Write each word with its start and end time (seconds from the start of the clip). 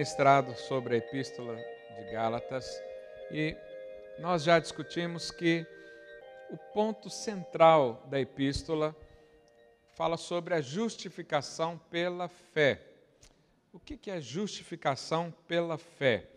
ministrado 0.00 0.56
sobre 0.56 0.94
a 0.94 0.96
Epístola 0.96 1.54
de 1.54 2.10
Gálatas 2.10 2.82
e 3.30 3.54
nós 4.18 4.42
já 4.42 4.58
discutimos 4.58 5.30
que 5.30 5.66
o 6.48 6.56
ponto 6.72 7.10
central 7.10 8.02
da 8.06 8.18
Epístola 8.18 8.96
fala 9.92 10.16
sobre 10.16 10.54
a 10.54 10.62
justificação 10.62 11.78
pela 11.90 12.28
fé. 12.28 12.80
O 13.74 13.78
que 13.78 14.10
é 14.10 14.22
justificação 14.22 15.34
pela 15.46 15.76
fé? 15.76 16.30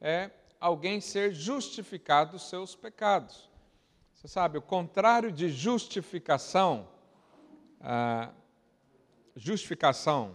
É 0.00 0.30
alguém 0.58 0.98
ser 0.98 1.34
justificado 1.34 2.32
dos 2.32 2.48
seus 2.48 2.74
pecados. 2.74 3.46
Você 4.14 4.26
sabe, 4.26 4.56
o 4.56 4.62
contrário 4.62 5.30
de 5.30 5.50
justificação, 5.50 6.88
justificação 9.36 10.34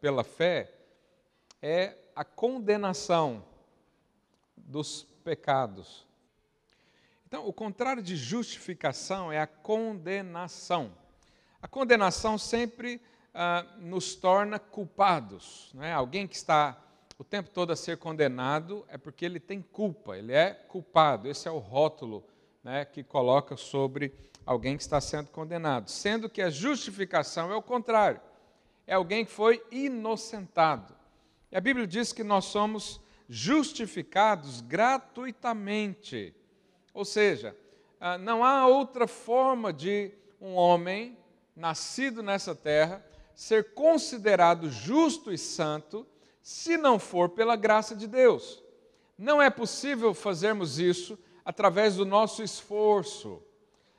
pela 0.00 0.22
fé, 0.22 0.72
é 1.62 1.96
a 2.16 2.24
condenação 2.24 3.44
dos 4.56 5.02
pecados. 5.22 6.06
Então, 7.26 7.46
o 7.46 7.52
contrário 7.52 8.02
de 8.02 8.16
justificação 8.16 9.30
é 9.30 9.38
a 9.38 9.46
condenação. 9.46 10.92
A 11.60 11.68
condenação 11.68 12.38
sempre 12.38 13.02
ah, 13.34 13.66
nos 13.78 14.14
torna 14.14 14.58
culpados. 14.58 15.70
Não 15.74 15.84
é? 15.84 15.92
Alguém 15.92 16.26
que 16.26 16.34
está 16.34 16.82
o 17.18 17.24
tempo 17.24 17.50
todo 17.50 17.70
a 17.70 17.76
ser 17.76 17.98
condenado 17.98 18.86
é 18.88 18.96
porque 18.96 19.24
ele 19.24 19.40
tem 19.40 19.60
culpa, 19.60 20.16
ele 20.16 20.32
é 20.32 20.54
culpado. 20.54 21.28
Esse 21.28 21.48
é 21.48 21.50
o 21.50 21.58
rótulo 21.58 22.24
né, 22.64 22.86
que 22.86 23.02
coloca 23.02 23.58
sobre 23.58 24.14
alguém 24.46 24.76
que 24.76 24.82
está 24.82 25.02
sendo 25.02 25.28
condenado. 25.28 25.90
Sendo 25.90 26.30
que 26.30 26.40
a 26.40 26.48
justificação 26.48 27.52
é 27.52 27.56
o 27.56 27.62
contrário. 27.62 28.20
É 28.86 28.94
alguém 28.94 29.24
que 29.26 29.32
foi 29.32 29.62
inocentado. 29.70 30.95
E 31.50 31.56
a 31.56 31.60
Bíblia 31.60 31.86
diz 31.86 32.12
que 32.12 32.24
nós 32.24 32.46
somos 32.46 33.00
justificados 33.28 34.60
gratuitamente. 34.60 36.34
Ou 36.92 37.04
seja, 37.04 37.56
ah, 38.00 38.18
não 38.18 38.44
há 38.44 38.66
outra 38.66 39.06
forma 39.06 39.72
de 39.72 40.12
um 40.40 40.54
homem 40.54 41.16
nascido 41.54 42.22
nessa 42.22 42.54
terra 42.54 43.04
ser 43.34 43.74
considerado 43.74 44.70
justo 44.70 45.32
e 45.32 45.38
santo 45.38 46.06
se 46.42 46.76
não 46.76 46.98
for 46.98 47.28
pela 47.30 47.56
graça 47.56 47.94
de 47.94 48.06
Deus. 48.06 48.62
Não 49.18 49.40
é 49.40 49.50
possível 49.50 50.14
fazermos 50.14 50.78
isso 50.78 51.18
através 51.44 51.96
do 51.96 52.04
nosso 52.04 52.42
esforço. 52.42 53.42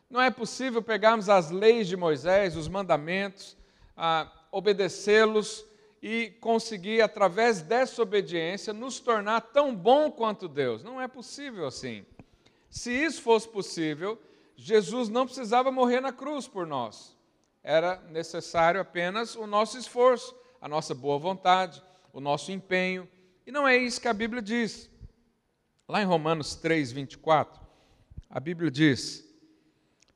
Não 0.10 0.22
é 0.22 0.30
possível 0.30 0.82
pegarmos 0.82 1.28
as 1.28 1.52
leis 1.52 1.88
de 1.88 1.98
Moisés, 1.98 2.56
os 2.56 2.68
mandamentos, 2.68 3.58
ah, 3.96 4.32
obedecê-los 4.52 5.66
e 6.02 6.30
conseguir, 6.40 7.02
através 7.02 7.62
dessa 7.62 8.02
obediência, 8.02 8.74
nos 8.74 9.00
tornar 9.00 9.42
tão 9.42 9.76
bom 9.76 10.12
quanto 10.12 10.48
Deus. 10.48 10.84
Não 10.84 11.02
é 11.02 11.08
possível 11.08 11.66
assim. 11.66 12.06
Se 12.70 12.92
isso 12.92 13.22
fosse 13.22 13.48
possível, 13.48 14.22
Jesus 14.56 15.10
não 15.10 15.26
precisava 15.26 15.72
morrer 15.72 16.02
na 16.02 16.12
cruz 16.12 16.48
por 16.48 16.68
nós. 16.68 17.16
Era 17.64 18.02
necessário 18.10 18.80
apenas 18.80 19.36
o 19.36 19.48
nosso 19.48 19.78
esforço, 19.78 20.36
a 20.62 20.68
nossa 20.68 20.94
boa 20.94 21.18
vontade, 21.18 21.84
o 22.14 22.20
nosso 22.20 22.52
empenho. 22.52 23.08
E 23.46 23.52
não 23.52 23.68
é 23.68 23.78
isso 23.78 24.00
que 24.02 24.08
a 24.08 24.14
Bíblia 24.14 24.42
diz. 24.42 24.90
Lá 25.88 26.02
em 26.02 26.06
Romanos 26.06 26.56
3, 26.56 26.92
24, 26.92 27.62
a 28.30 28.40
Bíblia 28.40 28.70
diz: 28.70 29.28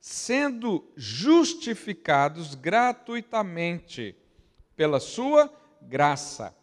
sendo 0.00 0.84
justificados 0.96 2.54
gratuitamente 2.54 4.16
pela 4.74 4.98
sua 4.98 5.48
graça, 5.88 6.56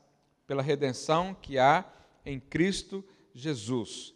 pela 0.48 0.62
redenção 0.62 1.34
que 1.34 1.60
há 1.60 1.86
em 2.26 2.40
Cristo 2.40 3.04
Jesus. 3.34 4.14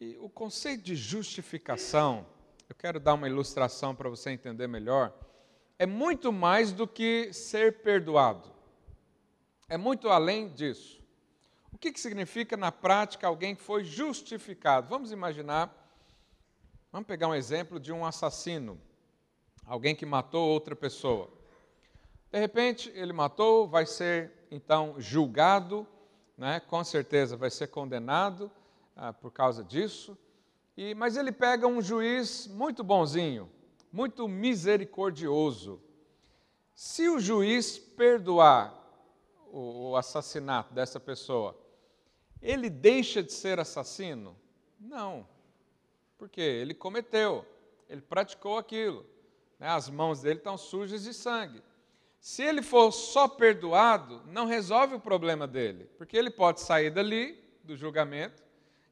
E 0.00 0.16
o 0.20 0.28
conceito 0.28 0.82
de 0.82 0.96
justificação, 0.96 2.26
eu 2.68 2.74
quero 2.74 2.98
dar 2.98 3.14
uma 3.14 3.28
ilustração 3.28 3.94
para 3.94 4.08
você 4.08 4.30
entender 4.30 4.66
melhor, 4.66 5.12
é 5.78 5.86
muito 5.86 6.32
mais 6.32 6.72
do 6.72 6.86
que 6.86 7.32
ser 7.32 7.82
perdoado. 7.82 8.50
É 9.68 9.76
muito 9.76 10.08
além 10.08 10.48
disso. 10.48 11.02
O 11.72 11.78
que, 11.78 11.90
que 11.90 12.00
significa 12.00 12.56
na 12.56 12.70
prática 12.70 13.26
alguém 13.26 13.54
que 13.54 13.62
foi 13.62 13.82
justificado? 13.82 14.88
Vamos 14.88 15.10
imaginar, 15.10 15.74
vamos 16.92 17.06
pegar 17.06 17.28
um 17.28 17.34
exemplo 17.34 17.80
de 17.80 17.90
um 17.90 18.04
assassino, 18.04 18.80
alguém 19.64 19.96
que 19.96 20.04
matou 20.04 20.50
outra 20.50 20.76
pessoa. 20.76 21.32
De 22.32 22.38
repente, 22.38 22.90
ele 22.94 23.12
matou, 23.12 23.68
vai 23.68 23.84
ser 23.84 24.32
então 24.50 24.94
julgado, 24.96 25.86
né, 26.34 26.60
com 26.60 26.82
certeza 26.82 27.36
vai 27.36 27.50
ser 27.50 27.66
condenado 27.66 28.50
ah, 28.96 29.12
por 29.12 29.30
causa 29.30 29.62
disso. 29.62 30.16
E, 30.74 30.94
mas 30.94 31.18
ele 31.18 31.30
pega 31.30 31.66
um 31.66 31.82
juiz 31.82 32.46
muito 32.46 32.82
bonzinho, 32.82 33.50
muito 33.92 34.26
misericordioso. 34.26 35.78
Se 36.74 37.06
o 37.06 37.20
juiz 37.20 37.76
perdoar 37.76 38.82
o, 39.50 39.90
o 39.90 39.96
assassinato 39.96 40.72
dessa 40.72 40.98
pessoa, 40.98 41.54
ele 42.40 42.70
deixa 42.70 43.22
de 43.22 43.30
ser 43.30 43.60
assassino? 43.60 44.34
Não. 44.80 45.28
Porque 46.16 46.40
ele 46.40 46.72
cometeu, 46.72 47.44
ele 47.90 48.00
praticou 48.00 48.56
aquilo. 48.56 49.04
Né? 49.58 49.68
As 49.68 49.90
mãos 49.90 50.22
dele 50.22 50.38
estão 50.38 50.56
sujas 50.56 51.02
de 51.02 51.12
sangue. 51.12 51.62
Se 52.22 52.40
ele 52.40 52.62
for 52.62 52.92
só 52.92 53.26
perdoado, 53.26 54.22
não 54.28 54.46
resolve 54.46 54.94
o 54.94 55.00
problema 55.00 55.44
dele, 55.44 55.90
porque 55.98 56.16
ele 56.16 56.30
pode 56.30 56.60
sair 56.60 56.88
dali, 56.88 57.36
do 57.64 57.76
julgamento, 57.76 58.44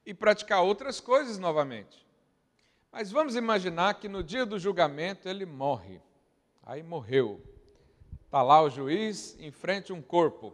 e 0.04 0.12
praticar 0.12 0.64
outras 0.64 0.98
coisas 0.98 1.38
novamente. 1.38 2.04
Mas 2.91 3.12
vamos 3.12 3.36
imaginar 3.36 3.94
que 4.00 4.08
no 4.08 4.20
dia 4.20 4.44
do 4.44 4.58
julgamento 4.58 5.28
ele 5.28 5.46
morre. 5.46 6.02
Aí 6.60 6.82
morreu. 6.82 7.41
Está 8.24 8.42
lá 8.42 8.60
o 8.62 8.68
juiz 8.68 9.36
em 9.38 9.52
frente 9.52 9.92
a 9.92 9.94
um 9.94 10.02
corpo. 10.02 10.52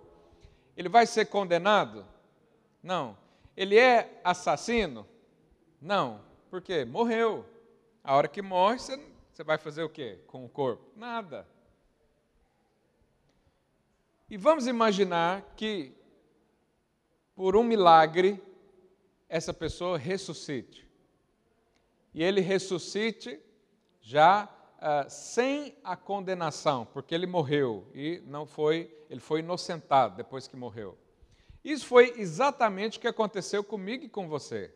Ele 0.76 0.91
vai 0.91 1.06
ser 1.06 1.25
condenado? 1.25 2.04
Não. 2.82 3.16
Ele 3.56 3.78
é 3.78 4.20
assassino? 4.22 5.08
Não. 5.81 6.20
Por 6.50 6.60
quê? 6.60 6.84
Morreu. 6.84 7.47
A 8.04 8.14
hora 8.14 8.28
que 8.28 8.43
morre, 8.43 8.78
você, 8.78 9.43
vai 9.43 9.56
fazer 9.56 9.82
o 9.82 9.88
quê 9.88 10.19
com 10.26 10.44
o 10.44 10.48
corpo? 10.48 10.84
Nada. 10.94 11.56
E 14.28 14.37
vamos 14.37 14.66
imaginar 14.66 15.54
que, 15.54 15.94
por 17.37 17.54
um 17.54 17.62
milagre, 17.62 18.42
essa 19.28 19.54
pessoa 19.54 19.97
ressuscite. 19.97 20.84
E 22.12 22.25
ele 22.25 22.41
ressuscite 22.41 23.41
já 24.00 24.48
uh, 24.78 25.09
sem 25.09 25.76
a 25.84 25.94
condenação, 25.94 26.84
porque 26.87 27.14
ele 27.14 27.26
morreu 27.26 27.88
e 27.94 28.20
não 28.26 28.44
foi, 28.44 28.92
ele 29.09 29.20
foi 29.20 29.41
inocentado 29.41 30.16
depois 30.16 30.48
que 30.48 30.56
morreu. 30.56 30.98
Isso 31.64 31.87
foi 31.87 32.14
exatamente 32.19 32.98
o 32.98 33.00
que 33.00 33.06
aconteceu 33.06 33.62
comigo 33.62 34.04
e 34.04 34.08
com 34.08 34.28
você. 34.28 34.75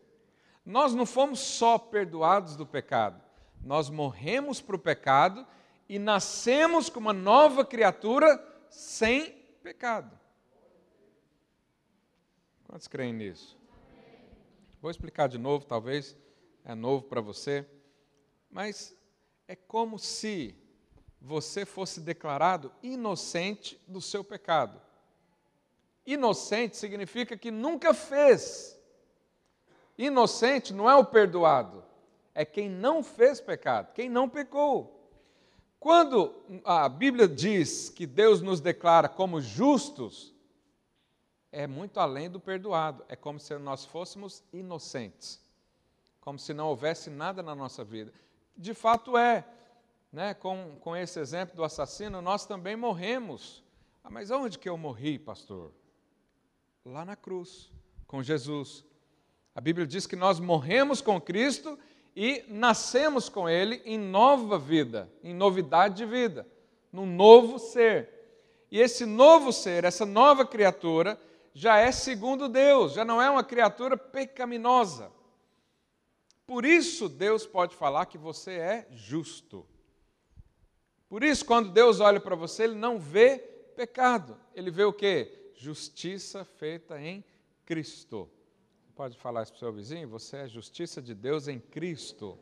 Nós 0.65 0.93
não 0.93 1.05
fomos 1.05 1.39
só 1.39 1.77
perdoados 1.77 2.55
do 2.55 2.65
pecado, 2.65 3.21
nós 3.61 3.89
morremos 3.89 4.61
para 4.61 4.77
o 4.77 4.79
pecado 4.79 5.45
e 5.89 5.99
nascemos 5.99 6.89
como 6.89 7.07
uma 7.07 7.13
nova 7.13 7.65
criatura 7.65 8.41
sem 8.69 9.40
pecado. 9.61 10.19
Quantos 12.65 12.87
creem 12.87 13.13
nisso? 13.13 13.57
Vou 14.81 14.89
explicar 14.89 15.27
de 15.27 15.37
novo, 15.37 15.65
talvez 15.65 16.17
é 16.65 16.73
novo 16.73 17.05
para 17.05 17.21
você, 17.21 17.65
mas 18.49 18.95
é 19.47 19.55
como 19.55 19.99
se 19.99 20.55
você 21.19 21.65
fosse 21.65 22.01
declarado 22.01 22.73
inocente 22.81 23.79
do 23.87 24.01
seu 24.01 24.23
pecado. 24.23 24.81
Inocente 26.05 26.77
significa 26.77 27.37
que 27.37 27.51
nunca 27.51 27.93
fez. 27.93 28.79
Inocente 29.97 30.73
não 30.73 30.89
é 30.89 30.95
o 30.95 31.05
perdoado, 31.05 31.83
é 32.33 32.43
quem 32.43 32.69
não 32.69 33.03
fez 33.03 33.39
pecado, 33.39 33.93
quem 33.93 34.09
não 34.09 34.27
pecou. 34.27 35.00
Quando 35.81 36.35
a 36.63 36.87
Bíblia 36.87 37.27
diz 37.27 37.89
que 37.89 38.05
Deus 38.05 38.39
nos 38.39 38.61
declara 38.61 39.09
como 39.09 39.41
justos, 39.41 40.31
é 41.51 41.65
muito 41.65 41.99
além 41.99 42.29
do 42.29 42.39
perdoado, 42.39 43.03
é 43.09 43.15
como 43.15 43.39
se 43.39 43.57
nós 43.57 43.83
fôssemos 43.83 44.43
inocentes, 44.53 45.43
como 46.19 46.37
se 46.37 46.53
não 46.53 46.67
houvesse 46.67 47.09
nada 47.09 47.41
na 47.41 47.55
nossa 47.55 47.83
vida. 47.83 48.13
De 48.55 48.75
fato 48.75 49.17
é, 49.17 49.43
né? 50.13 50.35
com, 50.35 50.77
com 50.81 50.95
esse 50.95 51.19
exemplo 51.19 51.55
do 51.55 51.63
assassino, 51.63 52.21
nós 52.21 52.45
também 52.45 52.75
morremos. 52.75 53.63
Ah, 54.03 54.09
mas 54.11 54.29
aonde 54.29 54.59
que 54.59 54.69
eu 54.69 54.77
morri, 54.77 55.17
pastor? 55.17 55.71
Lá 56.85 57.03
na 57.03 57.15
cruz, 57.15 57.71
com 58.05 58.21
Jesus. 58.21 58.85
A 59.55 59.59
Bíblia 59.59 59.87
diz 59.87 60.05
que 60.05 60.15
nós 60.15 60.39
morremos 60.39 61.01
com 61.01 61.19
Cristo 61.19 61.75
e 62.15 62.43
nascemos 62.47 63.29
com 63.29 63.47
Ele 63.47 63.81
em 63.85 63.97
nova 63.97 64.57
vida, 64.59 65.09
em 65.23 65.33
novidade 65.33 65.95
de 65.95 66.05
vida, 66.05 66.47
num 66.91 67.05
novo 67.05 67.57
ser. 67.57 68.09
E 68.69 68.79
esse 68.79 69.05
novo 69.05 69.51
ser, 69.51 69.83
essa 69.83 70.05
nova 70.05 70.45
criatura, 70.45 71.19
já 71.53 71.77
é 71.77 71.91
segundo 71.91 72.47
Deus, 72.47 72.93
já 72.93 73.03
não 73.03 73.21
é 73.21 73.29
uma 73.29 73.43
criatura 73.43 73.97
pecaminosa. 73.97 75.11
Por 76.45 76.65
isso 76.65 77.07
Deus 77.07 77.45
pode 77.45 77.75
falar 77.75 78.05
que 78.05 78.17
você 78.17 78.51
é 78.51 78.87
justo. 78.91 79.65
Por 81.07 81.23
isso, 81.23 81.45
quando 81.45 81.71
Deus 81.71 81.99
olha 81.99 82.21
para 82.21 82.35
você, 82.35 82.63
Ele 82.63 82.75
não 82.75 82.97
vê 82.97 83.37
pecado, 83.75 84.37
Ele 84.55 84.71
vê 84.71 84.83
o 84.83 84.93
que? 84.93 85.51
Justiça 85.55 86.45
feita 86.45 86.99
em 87.01 87.23
Cristo. 87.65 88.29
Pode 89.01 89.17
falar 89.17 89.41
isso 89.41 89.53
para 89.53 89.57
o 89.57 89.59
seu 89.61 89.73
vizinho? 89.73 90.07
Você 90.09 90.37
é 90.37 90.47
justiça 90.47 91.01
de 91.01 91.15
Deus 91.15 91.47
em 91.47 91.59
Cristo. 91.59 92.37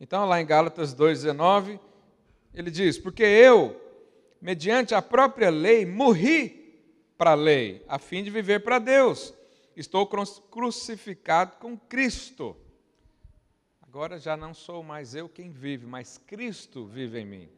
Então, 0.00 0.24
lá 0.26 0.40
em 0.40 0.46
Gálatas 0.46 0.94
2,19, 0.94 1.80
ele 2.54 2.70
diz: 2.70 2.96
Porque 2.96 3.24
eu, 3.24 3.74
mediante 4.40 4.94
a 4.94 5.02
própria 5.02 5.50
lei, 5.50 5.84
morri 5.84 6.80
para 7.18 7.32
a 7.32 7.34
lei, 7.34 7.84
a 7.88 7.98
fim 7.98 8.22
de 8.22 8.30
viver 8.30 8.60
para 8.60 8.78
Deus. 8.78 9.34
Estou 9.74 10.06
crucificado 10.06 11.56
com 11.56 11.76
Cristo. 11.76 12.56
Agora 13.82 14.20
já 14.20 14.36
não 14.36 14.54
sou 14.54 14.84
mais 14.84 15.16
eu 15.16 15.28
quem 15.28 15.50
vive, 15.50 15.84
mas 15.84 16.16
Cristo 16.16 16.86
vive 16.86 17.18
em 17.18 17.26
mim. 17.26 17.48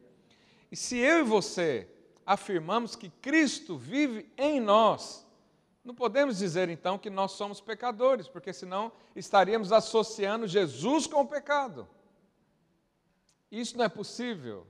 E 0.71 0.75
se 0.75 0.97
eu 0.97 1.19
e 1.19 1.23
você 1.23 1.87
afirmamos 2.25 2.95
que 2.95 3.09
Cristo 3.09 3.77
vive 3.77 4.31
em 4.37 4.59
nós, 4.59 5.25
não 5.83 5.95
podemos 5.95 6.37
dizer 6.37 6.69
então 6.69 6.97
que 6.97 7.09
nós 7.09 7.31
somos 7.31 7.59
pecadores, 7.59 8.27
porque 8.27 8.53
senão 8.53 8.91
estaríamos 9.15 9.71
associando 9.71 10.47
Jesus 10.47 11.07
com 11.07 11.21
o 11.21 11.27
pecado. 11.27 11.87
Isso 13.51 13.77
não 13.77 13.85
é 13.85 13.89
possível. 13.89 14.67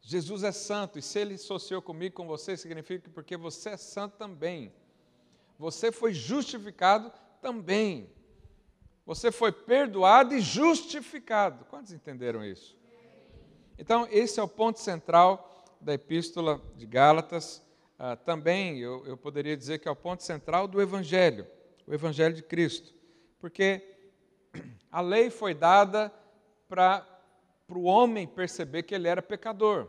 Jesus 0.00 0.42
é 0.42 0.52
santo, 0.52 0.98
e 0.98 1.02
se 1.02 1.18
ele 1.18 1.34
associou 1.34 1.82
comigo, 1.82 2.14
com 2.14 2.26
você, 2.26 2.56
significa 2.56 3.04
que 3.04 3.10
porque 3.10 3.36
você 3.36 3.70
é 3.70 3.76
santo 3.76 4.16
também. 4.16 4.72
Você 5.58 5.92
foi 5.92 6.14
justificado 6.14 7.12
também. 7.42 8.08
Você 9.04 9.30
foi 9.30 9.52
perdoado 9.52 10.34
e 10.34 10.40
justificado. 10.40 11.64
Quantos 11.66 11.92
entenderam 11.92 12.44
isso? 12.44 12.76
Então, 13.78 14.08
esse 14.10 14.40
é 14.40 14.42
o 14.42 14.48
ponto 14.48 14.80
central 14.80 15.55
da 15.80 15.94
Epístola 15.94 16.60
de 16.76 16.86
Gálatas. 16.86 17.62
Ah, 17.98 18.16
também 18.16 18.78
eu, 18.78 19.06
eu 19.06 19.16
poderia 19.16 19.56
dizer 19.56 19.78
que 19.78 19.88
é 19.88 19.90
o 19.90 19.96
ponto 19.96 20.22
central 20.22 20.68
do 20.68 20.80
Evangelho, 20.80 21.46
o 21.86 21.94
Evangelho 21.94 22.34
de 22.34 22.42
Cristo. 22.42 22.94
Porque 23.40 23.82
a 24.90 25.00
lei 25.00 25.30
foi 25.30 25.54
dada 25.54 26.12
para 26.68 27.06
o 27.68 27.84
homem 27.84 28.26
perceber 28.26 28.82
que 28.82 28.94
ele 28.94 29.08
era 29.08 29.22
pecador. 29.22 29.88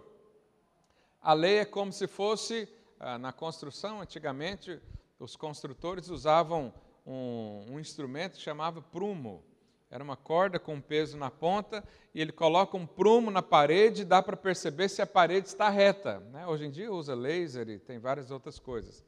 A 1.21 1.33
lei 1.33 1.57
é 1.59 1.65
como 1.65 1.91
se 1.91 2.07
fosse, 2.07 2.69
ah, 2.99 3.17
na 3.17 3.33
construção, 3.33 4.01
antigamente, 4.01 4.79
os 5.19 5.35
construtores 5.35 6.09
usavam 6.09 6.73
um, 7.05 7.65
um 7.71 7.79
instrumento 7.79 8.33
que 8.33 8.41
chamava 8.41 8.81
prumo. 8.81 9.43
Era 9.89 10.03
uma 10.03 10.17
corda 10.17 10.59
com 10.59 10.75
um 10.75 10.81
peso 10.81 11.17
na 11.17 11.31
ponta 11.31 11.83
e 12.13 12.19
ele 12.19 12.33
coloca 12.33 12.75
um 12.75 12.85
prumo 12.85 13.31
na 13.31 13.41
parede 13.41 14.01
e 14.01 14.05
dá 14.05 14.21
para 14.21 14.35
perceber 14.35 14.89
se 14.89 15.01
a 15.01 15.07
parede 15.07 15.47
está 15.47 15.69
reta. 15.69 16.19
Né? 16.31 16.45
Hoje 16.45 16.65
em 16.65 16.71
dia 16.71 16.91
usa 16.91 17.15
laser 17.15 17.69
e 17.69 17.79
tem 17.79 17.97
várias 17.97 18.29
outras 18.29 18.59
coisas. 18.59 19.03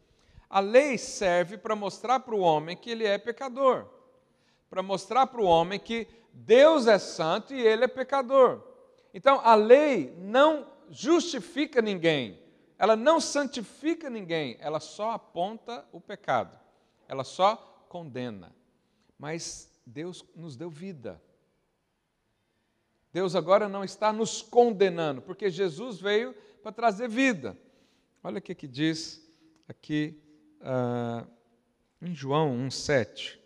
A 0.49 0.61
lei 0.61 0.97
serve 0.97 1.57
para 1.57 1.75
mostrar 1.75 2.21
para 2.21 2.33
o 2.33 2.39
homem 2.39 2.77
que 2.77 2.89
ele 2.89 3.05
é 3.05 3.17
pecador, 3.17 3.87
para 4.69 4.81
mostrar 4.81 5.27
para 5.27 5.41
o 5.41 5.45
homem 5.45 5.79
que 5.79 6.07
Deus 6.33 6.87
é 6.87 6.97
santo 6.97 7.53
e 7.53 7.61
ele 7.61 7.83
é 7.83 7.87
pecador. 7.87 8.63
Então 9.13 9.41
a 9.43 9.55
lei 9.55 10.15
não 10.17 10.65
justifica 10.89 11.81
ninguém, 11.81 12.39
ela 12.79 12.95
não 12.95 13.19
santifica 13.19 14.09
ninguém, 14.09 14.57
ela 14.59 14.79
só 14.79 15.11
aponta 15.11 15.85
o 15.91 15.99
pecado, 15.99 16.57
ela 17.07 17.23
só 17.23 17.85
condena. 17.89 18.55
Mas 19.19 19.68
Deus 19.89 20.23
nos 20.35 20.55
deu 20.55 20.69
vida. 20.69 21.21
Deus 23.11 23.35
agora 23.35 23.67
não 23.67 23.83
está 23.83 24.13
nos 24.13 24.41
condenando, 24.41 25.21
porque 25.21 25.49
Jesus 25.49 25.99
veio 25.99 26.33
para 26.61 26.71
trazer 26.71 27.09
vida. 27.09 27.57
Olha 28.23 28.39
o 28.39 28.41
que, 28.41 28.53
que 28.53 28.67
diz 28.67 29.27
aqui 29.67 30.21
uh, 30.61 31.27
em 32.01 32.13
João 32.13 32.55
1,7. 32.67 33.37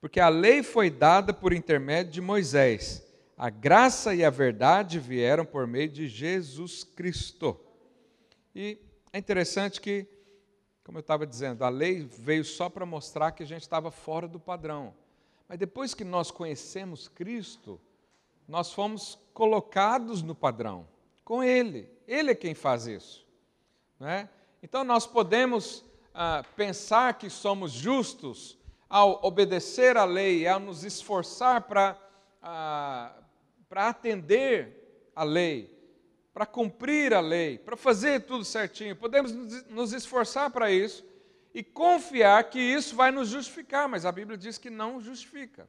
Porque 0.00 0.20
a 0.20 0.28
lei 0.28 0.62
foi 0.62 0.90
dada 0.90 1.34
por 1.34 1.52
intermédio 1.52 2.12
de 2.12 2.20
Moisés 2.20 3.10
a 3.40 3.48
graça 3.48 4.14
e 4.14 4.22
a 4.22 4.28
verdade 4.28 4.98
vieram 4.98 5.46
por 5.46 5.66
meio 5.66 5.88
de 5.88 6.06
Jesus 6.06 6.84
Cristo. 6.84 7.58
E 8.54 8.78
é 9.10 9.18
interessante 9.18 9.80
que, 9.80 10.06
como 10.84 10.98
eu 10.98 11.00
estava 11.00 11.26
dizendo, 11.26 11.64
a 11.64 11.70
lei 11.70 12.06
veio 12.18 12.44
só 12.44 12.68
para 12.68 12.84
mostrar 12.84 13.32
que 13.32 13.42
a 13.42 13.46
gente 13.46 13.62
estava 13.62 13.90
fora 13.90 14.28
do 14.28 14.38
padrão. 14.38 14.94
Mas 15.50 15.58
depois 15.58 15.94
que 15.94 16.04
nós 16.04 16.30
conhecemos 16.30 17.08
Cristo, 17.08 17.80
nós 18.46 18.72
fomos 18.72 19.18
colocados 19.34 20.22
no 20.22 20.32
padrão, 20.32 20.86
com 21.24 21.42
Ele. 21.42 21.90
Ele 22.06 22.30
é 22.30 22.34
quem 22.36 22.54
faz 22.54 22.86
isso. 22.86 23.26
Não 23.98 24.06
é? 24.06 24.28
Então 24.62 24.84
nós 24.84 25.08
podemos 25.08 25.84
ah, 26.14 26.44
pensar 26.54 27.14
que 27.14 27.28
somos 27.28 27.72
justos 27.72 28.56
ao 28.88 29.26
obedecer 29.26 29.96
à 29.96 30.04
lei, 30.04 30.46
ao 30.46 30.60
nos 30.60 30.84
esforçar 30.84 31.62
para 31.62 32.00
ah, 32.40 33.12
atender 33.74 35.10
a 35.16 35.24
lei, 35.24 35.76
para 36.32 36.46
cumprir 36.46 37.12
a 37.12 37.18
lei, 37.18 37.58
para 37.58 37.76
fazer 37.76 38.20
tudo 38.20 38.44
certinho. 38.44 38.94
Podemos 38.94 39.32
nos 39.68 39.92
esforçar 39.92 40.48
para 40.50 40.70
isso 40.70 41.04
e 41.52 41.62
confiar 41.62 42.48
que 42.50 42.58
isso 42.58 42.94
vai 42.94 43.10
nos 43.10 43.28
justificar, 43.28 43.88
mas 43.88 44.04
a 44.04 44.12
Bíblia 44.12 44.38
diz 44.38 44.58
que 44.58 44.70
não 44.70 45.00
justifica. 45.00 45.68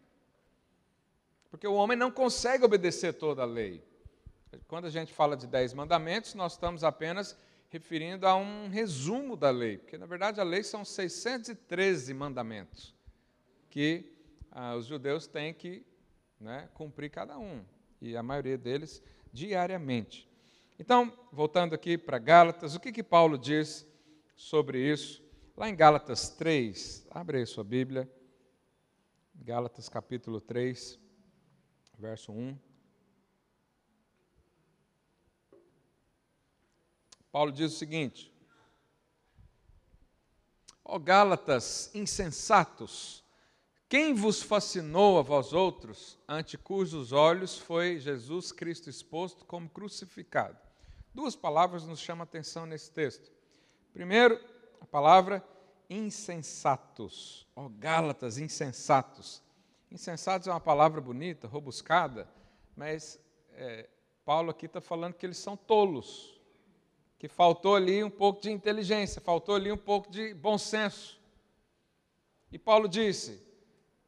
Porque 1.50 1.67
o 1.67 1.74
homem 1.74 1.98
não 1.98 2.12
consegue 2.12 2.63
obedecer 2.63 3.13
toda 3.13 3.41
a 3.41 3.46
lei. 3.46 3.84
Quando 4.67 4.86
a 4.86 4.89
gente 4.89 5.13
fala 5.13 5.36
de 5.36 5.48
dez 5.48 5.74
mandamentos, 5.74 6.34
nós 6.34 6.53
estamos 6.53 6.84
apenas 6.84 7.38
referindo 7.70 8.27
a 8.27 8.36
um 8.36 8.67
resumo 8.67 9.38
da 9.38 9.50
lei, 9.50 9.77
porque 9.77 9.98
na 9.98 10.05
verdade 10.05 10.41
a 10.41 10.44
lei 10.44 10.62
são 10.62 10.84
613 10.84 12.13
mandamentos 12.13 12.94
que 13.70 14.12
ah, 14.51 14.75
os 14.75 14.86
judeus 14.86 15.25
têm 15.25 15.53
que 15.53 15.86
né, 16.38 16.67
cumprir 16.74 17.10
cada 17.10 17.39
um 17.39 17.63
e 18.01 18.17
a 18.17 18.22
maioria 18.22 18.58
deles 18.58 19.01
diariamente. 19.32 20.29
Então, 20.77 21.17
voltando 21.32 21.74
aqui 21.74 21.98
para 21.98 22.17
Gálatas, 22.17 22.75
o 22.75 22.79
que, 22.79 22.91
que 22.91 23.03
Paulo 23.03 23.38
diz 23.38 23.88
sobre 24.36 24.79
isso? 24.79 25.21
Lá 25.55 25.70
em 25.70 25.75
Gálatas 25.75 26.29
3, 26.29 27.05
abre 27.12 27.39
aí 27.39 27.46
sua 27.46 27.63
Bíblia, 27.63 28.10
Gálatas 29.36 29.89
capítulo 29.89 30.39
3, 30.39 30.98
verso 32.00 32.31
1. 32.31 32.58
Paulo 37.31 37.51
diz 37.51 37.74
o 37.74 37.77
seguinte: 37.77 38.34
Ó 40.86 40.98
Gálatas 40.98 41.93
insensatos, 41.93 43.24
quem 43.89 44.13
vos 44.13 44.41
fascinou 44.41 45.20
a 45.20 45.22
vós 45.22 45.51
outros, 45.51 46.17
ante 46.27 46.58
cujos 46.58 47.12
olhos 47.12 47.58
foi 47.58 48.00
Jesus 48.00 48.53
Cristo 48.53 48.89
exposto 48.89 49.46
como 49.46 49.70
crucificado? 49.70 50.58
Duas 51.13 51.36
palavras 51.36 51.86
nos 51.86 52.00
chamam 52.00 52.22
a 52.22 52.24
atenção 52.24 52.65
nesse 52.65 52.89
texto. 52.89 53.29
Primeiro, 53.91 54.39
a 54.81 54.85
palavra 54.85 55.41
insensatos. 55.89 57.47
Ó 57.55 57.65
oh, 57.65 57.69
Gálatas, 57.69 58.38
insensatos. 58.38 59.41
Insensatos 59.91 60.47
é 60.47 60.51
uma 60.51 60.59
palavra 60.59 61.00
bonita, 61.00 61.47
robuscada, 61.47 62.27
mas 62.75 63.19
é, 63.53 63.88
Paulo 64.25 64.50
aqui 64.51 64.65
está 64.65 64.81
falando 64.81 65.13
que 65.13 65.25
eles 65.25 65.38
são 65.38 65.55
tolos, 65.55 66.39
que 67.19 67.27
faltou 67.27 67.75
ali 67.75 68.03
um 68.03 68.09
pouco 68.09 68.41
de 68.41 68.50
inteligência, 68.50 69.21
faltou 69.21 69.55
ali 69.55 69.71
um 69.71 69.77
pouco 69.77 70.09
de 70.09 70.33
bom 70.33 70.57
senso. 70.57 71.19
E 72.51 72.57
Paulo 72.57 72.88
disse: 72.88 73.41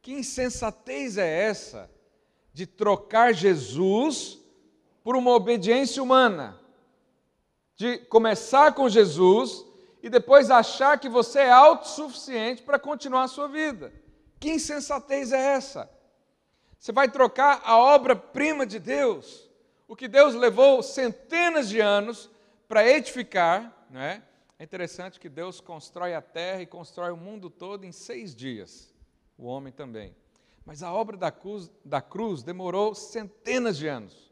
que 0.04 0.12
insensatez 0.12 1.16
é 1.16 1.46
essa 1.48 1.90
de 2.52 2.66
trocar 2.66 3.32
Jesus 3.32 4.38
por 5.02 5.16
uma 5.16 5.30
obediência 5.30 6.02
humana? 6.02 6.60
De 7.74 7.98
começar 7.98 8.74
com 8.74 8.88
Jesus 8.88 9.64
e 10.04 10.10
depois 10.10 10.50
achar 10.50 11.00
que 11.00 11.08
você 11.08 11.38
é 11.38 11.50
autossuficiente 11.50 12.60
para 12.60 12.78
continuar 12.78 13.22
a 13.22 13.28
sua 13.28 13.48
vida. 13.48 13.90
Que 14.38 14.50
insensatez 14.50 15.32
é 15.32 15.40
essa? 15.40 15.90
Você 16.78 16.92
vai 16.92 17.10
trocar 17.10 17.62
a 17.64 17.78
obra-prima 17.78 18.66
de 18.66 18.78
Deus, 18.78 19.50
o 19.88 19.96
que 19.96 20.06
Deus 20.06 20.34
levou 20.34 20.82
centenas 20.82 21.70
de 21.70 21.80
anos 21.80 22.28
para 22.68 22.86
edificar, 22.86 23.86
não 23.88 23.98
é? 23.98 24.22
É 24.58 24.64
interessante 24.64 25.18
que 25.18 25.30
Deus 25.30 25.58
constrói 25.58 26.12
a 26.12 26.20
terra 26.20 26.60
e 26.60 26.66
constrói 26.66 27.10
o 27.10 27.16
mundo 27.16 27.48
todo 27.48 27.86
em 27.86 27.92
seis 27.92 28.34
dias 28.34 28.92
o 29.38 29.46
homem 29.46 29.72
também. 29.72 30.14
Mas 30.66 30.82
a 30.82 30.92
obra 30.92 31.16
da 31.16 31.30
cruz, 31.30 31.72
da 31.82 32.02
cruz 32.02 32.42
demorou 32.42 32.94
centenas 32.94 33.78
de 33.78 33.88
anos. 33.88 34.30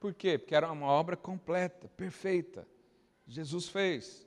Por 0.00 0.12
quê? 0.12 0.36
Porque 0.36 0.54
era 0.56 0.70
uma 0.72 0.88
obra 0.88 1.16
completa, 1.16 1.88
perfeita. 1.96 2.66
Jesus 3.28 3.68
fez. 3.68 4.25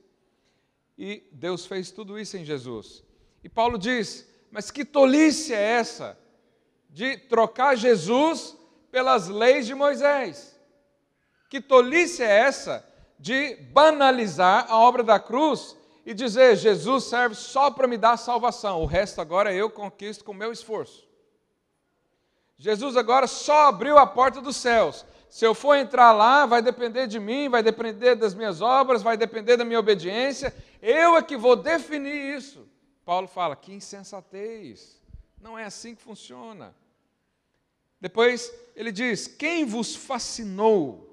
E 1.02 1.26
Deus 1.32 1.64
fez 1.64 1.90
tudo 1.90 2.18
isso 2.18 2.36
em 2.36 2.44
Jesus. 2.44 3.02
E 3.42 3.48
Paulo 3.48 3.78
diz: 3.78 4.28
Mas 4.50 4.70
que 4.70 4.84
tolice 4.84 5.54
é 5.54 5.58
essa 5.58 6.18
de 6.90 7.16
trocar 7.16 7.74
Jesus 7.74 8.54
pelas 8.92 9.26
leis 9.26 9.66
de 9.66 9.74
Moisés? 9.74 10.60
Que 11.48 11.58
tolice 11.58 12.22
é 12.22 12.30
essa 12.30 12.86
de 13.18 13.56
banalizar 13.72 14.66
a 14.68 14.76
obra 14.76 15.02
da 15.02 15.18
cruz 15.18 15.74
e 16.04 16.12
dizer: 16.12 16.54
Jesus 16.56 17.04
serve 17.04 17.34
só 17.34 17.70
para 17.70 17.88
me 17.88 17.96
dar 17.96 18.18
salvação, 18.18 18.82
o 18.82 18.86
resto 18.86 19.22
agora 19.22 19.54
eu 19.54 19.70
conquisto 19.70 20.22
com 20.22 20.34
meu 20.34 20.52
esforço. 20.52 21.08
Jesus 22.58 22.94
agora 22.94 23.26
só 23.26 23.68
abriu 23.68 23.96
a 23.96 24.06
porta 24.06 24.42
dos 24.42 24.56
céus. 24.56 25.06
Se 25.30 25.46
eu 25.46 25.54
for 25.54 25.76
entrar 25.76 26.10
lá, 26.10 26.44
vai 26.44 26.60
depender 26.60 27.06
de 27.06 27.20
mim, 27.20 27.48
vai 27.48 27.62
depender 27.62 28.16
das 28.16 28.34
minhas 28.34 28.60
obras, 28.60 29.00
vai 29.00 29.16
depender 29.16 29.56
da 29.56 29.64
minha 29.64 29.78
obediência. 29.78 30.52
Eu 30.82 31.16
é 31.16 31.22
que 31.22 31.36
vou 31.36 31.54
definir 31.54 32.36
isso. 32.36 32.68
Paulo 33.04 33.28
fala: 33.28 33.54
que 33.54 33.72
insensatez. 33.72 35.00
Não 35.40 35.56
é 35.56 35.64
assim 35.64 35.94
que 35.94 36.02
funciona. 36.02 36.74
Depois 38.00 38.52
ele 38.74 38.90
diz: 38.90 39.28
quem 39.28 39.64
vos 39.64 39.94
fascinou? 39.94 41.06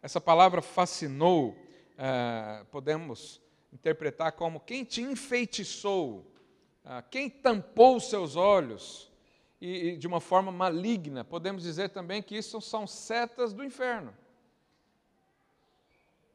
Essa 0.00 0.20
palavra 0.20 0.62
fascinou, 0.62 1.54
eh, 1.98 2.64
podemos 2.70 3.38
interpretar 3.70 4.32
como 4.32 4.60
quem 4.60 4.82
te 4.82 5.02
enfeitiçou, 5.02 6.26
ah, 6.84 7.02
quem 7.02 7.28
tampou 7.28 8.00
seus 8.00 8.34
olhos 8.34 9.11
e, 9.62 9.90
e 9.90 9.96
de 9.96 10.08
uma 10.08 10.20
forma 10.20 10.50
maligna. 10.50 11.22
Podemos 11.24 11.62
dizer 11.62 11.90
também 11.90 12.20
que 12.20 12.36
isso 12.36 12.60
são 12.60 12.84
setas 12.84 13.52
do 13.52 13.62
inferno. 13.62 14.12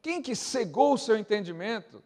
Quem 0.00 0.22
que 0.22 0.34
cegou 0.34 0.94
o 0.94 0.98
seu 0.98 1.14
entendimento? 1.14 2.02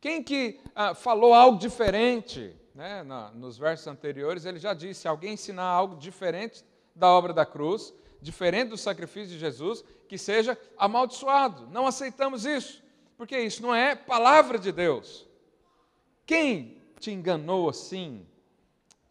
Quem 0.00 0.22
que 0.22 0.58
ah, 0.74 0.94
falou 0.94 1.34
algo 1.34 1.58
diferente? 1.58 2.56
Né? 2.74 3.02
Na, 3.02 3.30
nos 3.32 3.58
versos 3.58 3.86
anteriores, 3.86 4.46
ele 4.46 4.58
já 4.58 4.72
disse: 4.72 5.02
se 5.02 5.08
alguém 5.08 5.34
ensinar 5.34 5.66
algo 5.66 5.96
diferente 5.96 6.64
da 6.94 7.08
obra 7.08 7.34
da 7.34 7.44
cruz, 7.44 7.92
diferente 8.22 8.70
do 8.70 8.78
sacrifício 8.78 9.28
de 9.28 9.38
Jesus, 9.38 9.84
que 10.08 10.16
seja 10.16 10.58
amaldiçoado. 10.78 11.68
Não 11.70 11.86
aceitamos 11.86 12.46
isso, 12.46 12.82
porque 13.18 13.38
isso 13.38 13.60
não 13.60 13.74
é 13.74 13.94
palavra 13.94 14.58
de 14.58 14.72
Deus. 14.72 15.28
Quem 16.24 16.78
te 16.98 17.10
enganou 17.10 17.68
assim? 17.68 18.26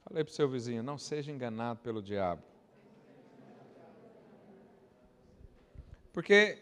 Falei 0.03 0.23
para 0.23 0.31
o 0.31 0.35
seu 0.35 0.49
vizinho: 0.49 0.83
não 0.83 0.97
seja 0.97 1.31
enganado 1.31 1.79
pelo 1.79 2.01
diabo. 2.01 2.41
Porque 6.11 6.61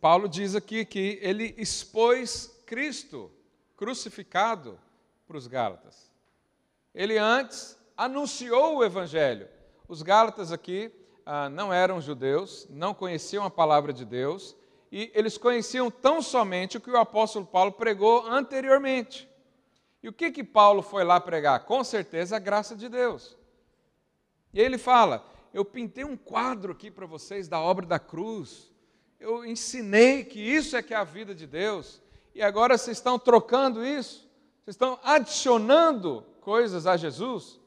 Paulo 0.00 0.28
diz 0.28 0.54
aqui 0.54 0.84
que 0.84 1.18
ele 1.20 1.54
expôs 1.58 2.62
Cristo 2.64 3.30
crucificado 3.76 4.78
para 5.26 5.36
os 5.36 5.46
Gálatas. 5.46 6.10
Ele 6.94 7.18
antes 7.18 7.78
anunciou 7.96 8.76
o 8.76 8.84
Evangelho. 8.84 9.48
Os 9.86 10.02
Gálatas 10.02 10.50
aqui 10.50 10.90
ah, 11.26 11.48
não 11.48 11.72
eram 11.72 12.00
judeus, 12.00 12.66
não 12.70 12.94
conheciam 12.94 13.44
a 13.44 13.50
palavra 13.50 13.92
de 13.92 14.04
Deus, 14.04 14.56
e 14.90 15.10
eles 15.14 15.36
conheciam 15.36 15.90
tão 15.90 16.22
somente 16.22 16.76
o 16.76 16.80
que 16.80 16.90
o 16.90 16.96
apóstolo 16.96 17.44
Paulo 17.44 17.72
pregou 17.72 18.26
anteriormente. 18.26 19.28
E 20.06 20.08
o 20.08 20.12
que 20.12 20.30
que 20.30 20.44
Paulo 20.44 20.82
foi 20.82 21.02
lá 21.02 21.18
pregar? 21.18 21.64
Com 21.64 21.82
certeza 21.82 22.36
a 22.36 22.38
graça 22.38 22.76
de 22.76 22.88
Deus. 22.88 23.36
E 24.54 24.60
ele 24.60 24.78
fala: 24.78 25.28
Eu 25.52 25.64
pintei 25.64 26.04
um 26.04 26.16
quadro 26.16 26.70
aqui 26.70 26.92
para 26.92 27.06
vocês 27.06 27.48
da 27.48 27.60
obra 27.60 27.84
da 27.84 27.98
cruz. 27.98 28.70
Eu 29.18 29.44
ensinei 29.44 30.22
que 30.22 30.38
isso 30.38 30.76
é 30.76 30.82
que 30.82 30.94
é 30.94 30.96
a 30.96 31.02
vida 31.02 31.34
de 31.34 31.44
Deus. 31.44 32.00
E 32.32 32.40
agora 32.40 32.78
vocês 32.78 32.98
estão 32.98 33.18
trocando 33.18 33.84
isso? 33.84 34.30
Vocês 34.62 34.76
estão 34.76 34.96
adicionando 35.02 36.24
coisas 36.40 36.86
a 36.86 36.96
Jesus? 36.96 37.58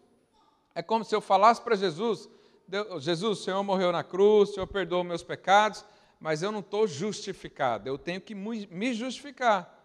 É 0.74 0.82
como 0.82 1.04
se 1.04 1.14
eu 1.14 1.20
falasse 1.20 1.60
para 1.60 1.76
Jesus: 1.76 2.30
Jesus, 3.00 3.40
o 3.40 3.44
Senhor 3.44 3.62
morreu 3.64 3.92
na 3.92 4.02
cruz, 4.02 4.52
o 4.52 4.54
Senhor 4.54 4.68
perdoou 4.68 5.04
meus 5.04 5.24
pecados, 5.24 5.84
mas 6.22 6.42
eu 6.42 6.54
não 6.54 6.62
estou 6.62 6.88
justificado. 6.88 7.90
Eu 7.90 7.98
tenho 7.98 8.22
que 8.22 8.34
me 8.34 8.94
justificar. 8.94 9.79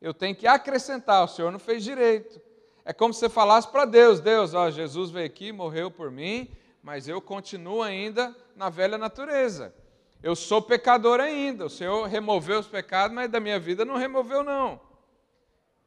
Eu 0.00 0.14
tenho 0.14 0.34
que 0.34 0.46
acrescentar, 0.46 1.24
o 1.24 1.28
Senhor 1.28 1.50
não 1.50 1.58
fez 1.58 1.82
direito. 1.82 2.40
É 2.84 2.92
como 2.92 3.12
se 3.12 3.20
você 3.20 3.28
falasse 3.28 3.68
para 3.68 3.84
Deus: 3.84 4.20
Deus, 4.20 4.54
ó, 4.54 4.70
Jesus 4.70 5.10
veio 5.10 5.26
aqui, 5.26 5.52
morreu 5.52 5.90
por 5.90 6.10
mim, 6.10 6.50
mas 6.82 7.08
eu 7.08 7.20
continuo 7.20 7.82
ainda 7.82 8.34
na 8.56 8.70
velha 8.70 8.96
natureza. 8.96 9.74
Eu 10.22 10.34
sou 10.34 10.62
pecador 10.62 11.20
ainda. 11.20 11.66
O 11.66 11.70
Senhor 11.70 12.06
removeu 12.06 12.58
os 12.58 12.66
pecados, 12.66 13.14
mas 13.14 13.30
da 13.30 13.40
minha 13.40 13.58
vida 13.58 13.84
não 13.84 13.96
removeu, 13.96 14.42
não. 14.42 14.80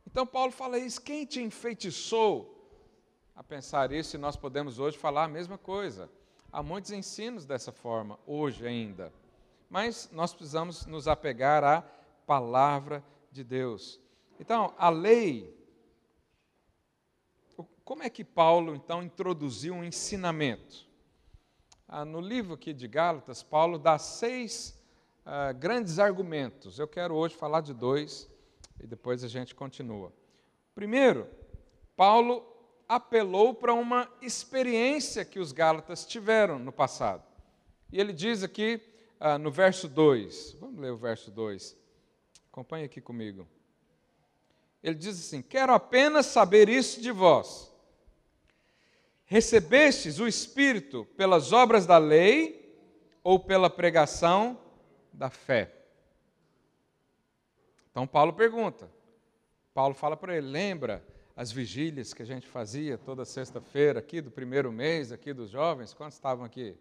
Então 0.06 0.28
Paulo 0.28 0.52
fala 0.52 0.78
isso: 0.78 1.02
quem 1.02 1.26
te 1.26 1.42
enfeitiçou 1.42 2.58
a 3.36 3.44
pensar 3.44 3.92
isso? 3.92 4.16
E 4.16 4.20
nós 4.20 4.36
podemos 4.36 4.78
hoje 4.78 4.98
falar 4.98 5.24
a 5.24 5.28
mesma 5.28 5.58
coisa. 5.58 6.10
Há 6.52 6.62
muitos 6.62 6.92
ensinos 6.92 7.46
dessa 7.46 7.72
forma, 7.72 8.20
hoje 8.28 8.68
ainda. 8.68 9.12
Mas 9.70 10.10
nós 10.12 10.34
precisamos 10.34 10.86
nos 10.86 11.08
apegar 11.08 11.64
à 11.64 11.82
palavra 12.28 13.02
de 13.32 13.44
Deus. 13.44 14.00
Então, 14.40 14.74
a 14.78 14.90
lei. 14.90 15.58
Como 17.84 18.04
é 18.04 18.10
que 18.10 18.24
Paulo, 18.24 18.76
então, 18.76 19.02
introduziu 19.02 19.74
um 19.74 19.84
ensinamento? 19.84 20.86
Ah, 21.88 22.06
no 22.06 22.20
livro 22.20 22.54
aqui 22.54 22.74
de 22.74 22.88
Gálatas, 22.88 23.44
Paulo 23.44 23.78
dá 23.78 23.98
seis 23.98 24.80
ah, 25.26 25.52
grandes 25.52 26.00
argumentos. 26.00 26.80
Eu 26.80 26.88
quero 26.88 27.16
hoje 27.16 27.36
falar 27.36 27.62
de 27.62 27.74
dois 27.74 28.30
e 28.80 28.88
depois 28.88 29.24
a 29.24 29.28
gente 29.28 29.54
continua. 29.54 30.14
Primeiro, 30.74 31.28
Paulo 31.96 32.48
apelou 32.88 33.54
para 33.54 33.74
uma 33.74 34.10
experiência 34.22 35.24
que 35.26 35.40
os 35.40 35.52
Gálatas 35.52 36.06
tiveram 36.06 36.58
no 36.60 36.72
passado. 36.72 37.24
E 37.92 38.00
ele 38.00 38.14
diz 38.14 38.42
aqui 38.44 38.82
ah, 39.20 39.38
no 39.38 39.52
verso 39.52 39.88
2, 39.88 40.58
vamos 40.60 40.80
ler 40.80 40.92
o 40.92 40.98
verso 40.98 41.30
2. 41.30 41.81
Acompanhe 42.52 42.84
aqui 42.84 43.00
comigo. 43.00 43.48
Ele 44.84 44.96
diz 44.96 45.18
assim: 45.18 45.42
Quero 45.42 45.74
apenas 45.74 46.26
saber 46.26 46.68
isso 46.68 47.02
de 47.02 47.10
vós. 47.10 47.72
Recebestes 49.24 50.20
o 50.20 50.28
Espírito 50.28 51.06
pelas 51.16 51.54
obras 51.54 51.86
da 51.86 51.98
lei 51.98 52.78
ou 53.24 53.40
pela 53.40 53.70
pregação 53.70 54.60
da 55.14 55.30
fé? 55.30 55.74
Então 57.90 58.06
Paulo 58.06 58.34
pergunta. 58.34 58.92
Paulo 59.74 59.96
fala 59.96 60.18
para 60.18 60.36
ele: 60.36 60.48
lembra 60.48 61.02
as 61.38 61.54
vigílias 61.54 62.14
que 62.14 62.22
a 62.22 62.26
gente 62.26 62.48
fazia 62.48 62.98
toda 62.98 63.24
sexta-feira 63.24 64.00
aqui 64.00 64.20
do 64.20 64.30
primeiro 64.30 64.74
mês 64.74 65.14
aqui 65.14 65.34
dos 65.34 65.50
jovens? 65.50 65.94
Quantos 65.94 66.18
estavam 66.18 66.44
aqui? 66.44 66.76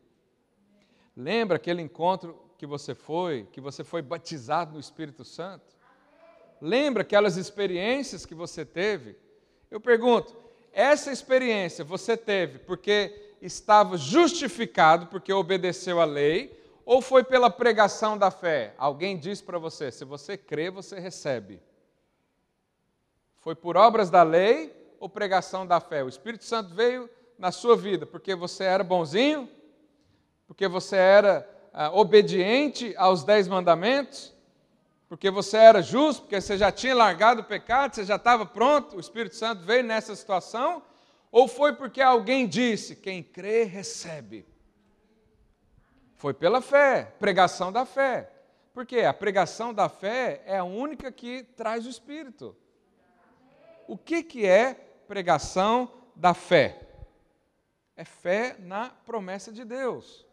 Lembra 1.17 1.57
aquele 1.57 1.81
encontro 1.81 2.50
que 2.61 2.67
você 2.67 2.95
foi, 2.95 3.49
que 3.51 3.59
você 3.59 3.83
foi 3.83 4.03
batizado 4.03 4.75
no 4.75 4.81
Espírito 4.81 5.25
Santo? 5.25 5.65
Lembra 6.61 7.01
aquelas 7.01 7.39
experiências 7.39 8.27
que 8.27 8.35
você 8.35 8.67
teve? 8.67 9.17
Eu 9.71 9.81
pergunto, 9.81 10.37
essa 10.71 11.11
experiência 11.11 11.83
você 11.83 12.19
teve 12.19 12.59
porque 12.59 13.35
estava 13.41 13.97
justificado, 13.97 15.07
porque 15.07 15.33
obedeceu 15.33 16.03
à 16.03 16.05
lei, 16.05 16.55
ou 16.85 17.01
foi 17.01 17.25
pela 17.25 17.49
pregação 17.49 18.19
da 18.19 18.31
fé? 18.31 18.75
Alguém 18.77 19.17
disse 19.17 19.43
para 19.43 19.59
você: 19.59 19.91
se 19.91 20.05
você 20.05 20.37
crê, 20.37 20.71
você 20.71 21.01
recebe. 21.01 21.63
Foi 23.39 23.55
por 23.55 23.75
obras 23.75 24.11
da 24.11 24.23
lei 24.23 24.71
ou 25.01 25.09
pregação 25.09 25.67
da 25.67 25.81
fé? 25.81 26.05
O 26.05 26.11
Espírito 26.11 26.45
Santo 26.45 26.75
veio 26.75 27.09
na 27.39 27.51
sua 27.51 27.75
vida 27.75 28.05
porque 28.05 28.35
você 28.35 28.65
era 28.65 28.85
bonzinho, 28.85 29.49
porque 30.47 30.69
você 30.69 30.97
era 30.97 31.60
ah, 31.73 31.91
obediente 31.93 32.95
aos 32.97 33.25
dez 33.25 33.47
mandamentos, 33.47 34.35
porque 35.09 35.31
você 35.31 35.57
era 35.57 35.83
justo, 35.83 36.23
porque 36.23 36.41
você 36.41 36.57
já 36.57 36.71
tinha 36.71 36.95
largado 36.95 37.41
o 37.41 37.45
pecado, 37.45 37.95
você 37.95 38.05
já 38.05 38.17
estava 38.17 38.47
pronto, 38.47 38.97
o 38.97 39.01
Espírito 39.01 39.35
Santo 39.35 39.63
veio 39.63 39.83
nessa 39.83 40.15
situação? 40.15 40.83
Ou 41.33 41.49
foi 41.49 41.75
porque 41.75 42.01
alguém 42.01 42.47
disse: 42.47 42.97
quem 42.97 43.23
crê, 43.23 43.65
recebe? 43.65 44.47
Foi 46.17 46.35
pela 46.35 46.61
fé, 46.61 47.15
pregação 47.19 47.73
da 47.73 47.85
fé. 47.85 48.31
Porque 48.73 49.01
a 49.01 49.13
pregação 49.13 49.75
da 49.75 49.89
fé 49.89 50.43
é 50.47 50.59
a 50.59 50.65
única 50.65 51.11
que 51.11 51.43
traz 51.43 51.87
o 51.87 51.91
Espírito. 51.91 52.57
O 53.89 53.97
que, 53.97 54.23
que 54.23 54.47
é 54.47 54.75
pregação 55.09 55.91
da 56.15 56.35
fé? 56.35 56.81
É 57.97 58.05
fé 58.05 58.57
na 58.61 58.91
promessa 58.91 59.51
de 59.51 59.65
Deus. 59.65 60.25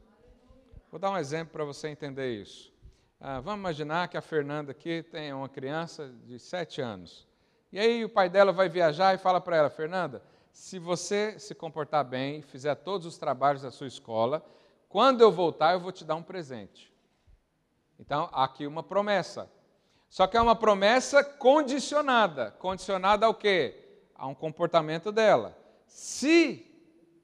Vou 0.90 1.00
dar 1.00 1.12
um 1.12 1.18
exemplo 1.18 1.52
para 1.52 1.66
você 1.66 1.90
entender 1.90 2.42
isso. 2.42 2.74
Ah, 3.20 3.42
vamos 3.42 3.60
imaginar 3.60 4.08
que 4.08 4.16
a 4.16 4.22
Fernanda 4.22 4.72
aqui 4.72 5.04
tem 5.04 5.34
uma 5.34 5.50
criança 5.50 6.14
de 6.26 6.40
sete 6.40 6.80
anos. 6.80 7.28
E 7.74 7.78
aí 7.78 8.06
o 8.06 8.10
pai 8.10 8.30
dela 8.30 8.54
vai 8.54 8.70
viajar 8.70 9.14
e 9.14 9.18
fala 9.18 9.42
para 9.42 9.58
ela, 9.58 9.70
Fernanda, 9.70 10.24
se 10.50 10.80
você 10.80 11.38
se 11.40 11.54
comportar 11.54 12.06
bem, 12.06 12.42
fizer 12.42 12.74
todos 12.76 13.06
os 13.06 13.18
trabalhos 13.18 13.64
da 13.64 13.70
sua 13.70 13.88
escola, 13.88 14.46
quando 14.88 15.20
eu 15.20 15.30
voltar 15.30 15.74
eu 15.74 15.80
vou 15.80 15.92
te 15.92 16.06
dar 16.06 16.16
um 16.16 16.24
presente. 16.24 16.92
Então, 18.00 18.30
aqui 18.32 18.66
uma 18.66 18.82
promessa. 18.82 19.52
Só 20.10 20.26
que 20.26 20.38
é 20.38 20.42
uma 20.42 20.56
promessa 20.56 21.22
condicionada. 21.22 22.52
Condicionada 22.52 23.26
ao 23.26 23.34
quê? 23.34 24.00
A 24.16 24.26
um 24.26 24.34
comportamento 24.34 25.12
dela. 25.12 25.58
Se 25.86 26.66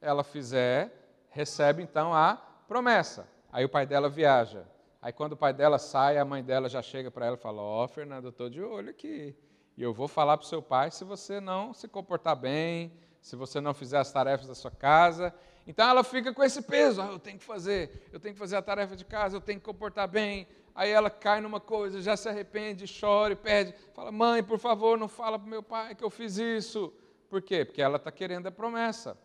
ela 0.01 0.23
fizer, 0.23 0.91
recebe 1.29 1.81
então 1.81 2.13
a 2.13 2.35
promessa. 2.67 3.31
Aí 3.53 3.63
o 3.63 3.69
pai 3.69 3.85
dela 3.85 4.09
viaja. 4.09 4.65
Aí 4.99 5.13
quando 5.13 5.33
o 5.33 5.37
pai 5.37 5.53
dela 5.53 5.77
sai, 5.77 6.17
a 6.17 6.25
mãe 6.25 6.43
dela 6.43 6.67
já 6.67 6.81
chega 6.81 7.11
para 7.11 7.27
ela 7.27 7.37
e 7.37 7.39
fala: 7.39 7.61
Ó, 7.61 7.85
oh, 7.85 7.87
Fernando, 7.87 8.25
eu 8.25 8.31
estou 8.31 8.49
de 8.49 8.59
olho 8.59 8.89
aqui. 8.89 9.35
E 9.77 9.83
eu 9.83 9.93
vou 9.93 10.07
falar 10.07 10.37
para 10.37 10.45
o 10.45 10.47
seu 10.47 10.59
pai 10.59 10.89
se 10.89 11.03
você 11.03 11.39
não 11.39 11.71
se 11.71 11.87
comportar 11.87 12.35
bem, 12.35 12.91
se 13.21 13.35
você 13.35 13.61
não 13.61 13.71
fizer 13.71 13.99
as 13.99 14.11
tarefas 14.11 14.47
da 14.47 14.55
sua 14.55 14.71
casa. 14.71 15.31
Então 15.67 15.87
ela 15.87 16.03
fica 16.03 16.33
com 16.33 16.43
esse 16.43 16.63
peso: 16.63 16.99
ah, 16.99 17.09
eu 17.11 17.19
tenho 17.19 17.37
que 17.37 17.45
fazer, 17.45 18.09
eu 18.11 18.19
tenho 18.19 18.33
que 18.33 18.39
fazer 18.39 18.55
a 18.55 18.61
tarefa 18.61 18.95
de 18.95 19.05
casa, 19.05 19.37
eu 19.37 19.41
tenho 19.41 19.59
que 19.59 19.65
comportar 19.65 20.07
bem. 20.07 20.47
Aí 20.73 20.89
ela 20.89 21.11
cai 21.11 21.39
numa 21.39 21.59
coisa, 21.59 22.01
já 22.01 22.17
se 22.17 22.27
arrepende, 22.27 22.85
chora 22.99 23.33
e 23.33 23.35
pede, 23.35 23.75
fala: 23.93 24.11
mãe, 24.11 24.41
por 24.41 24.57
favor, 24.57 24.97
não 24.97 25.07
fala 25.07 25.37
para 25.37 25.47
meu 25.47 25.61
pai 25.61 25.93
que 25.93 26.03
eu 26.03 26.09
fiz 26.09 26.37
isso. 26.37 26.91
Por 27.29 27.39
quê? 27.39 27.63
Porque 27.63 27.83
ela 27.83 27.97
está 27.97 28.11
querendo 28.11 28.47
a 28.47 28.51
promessa. 28.51 29.15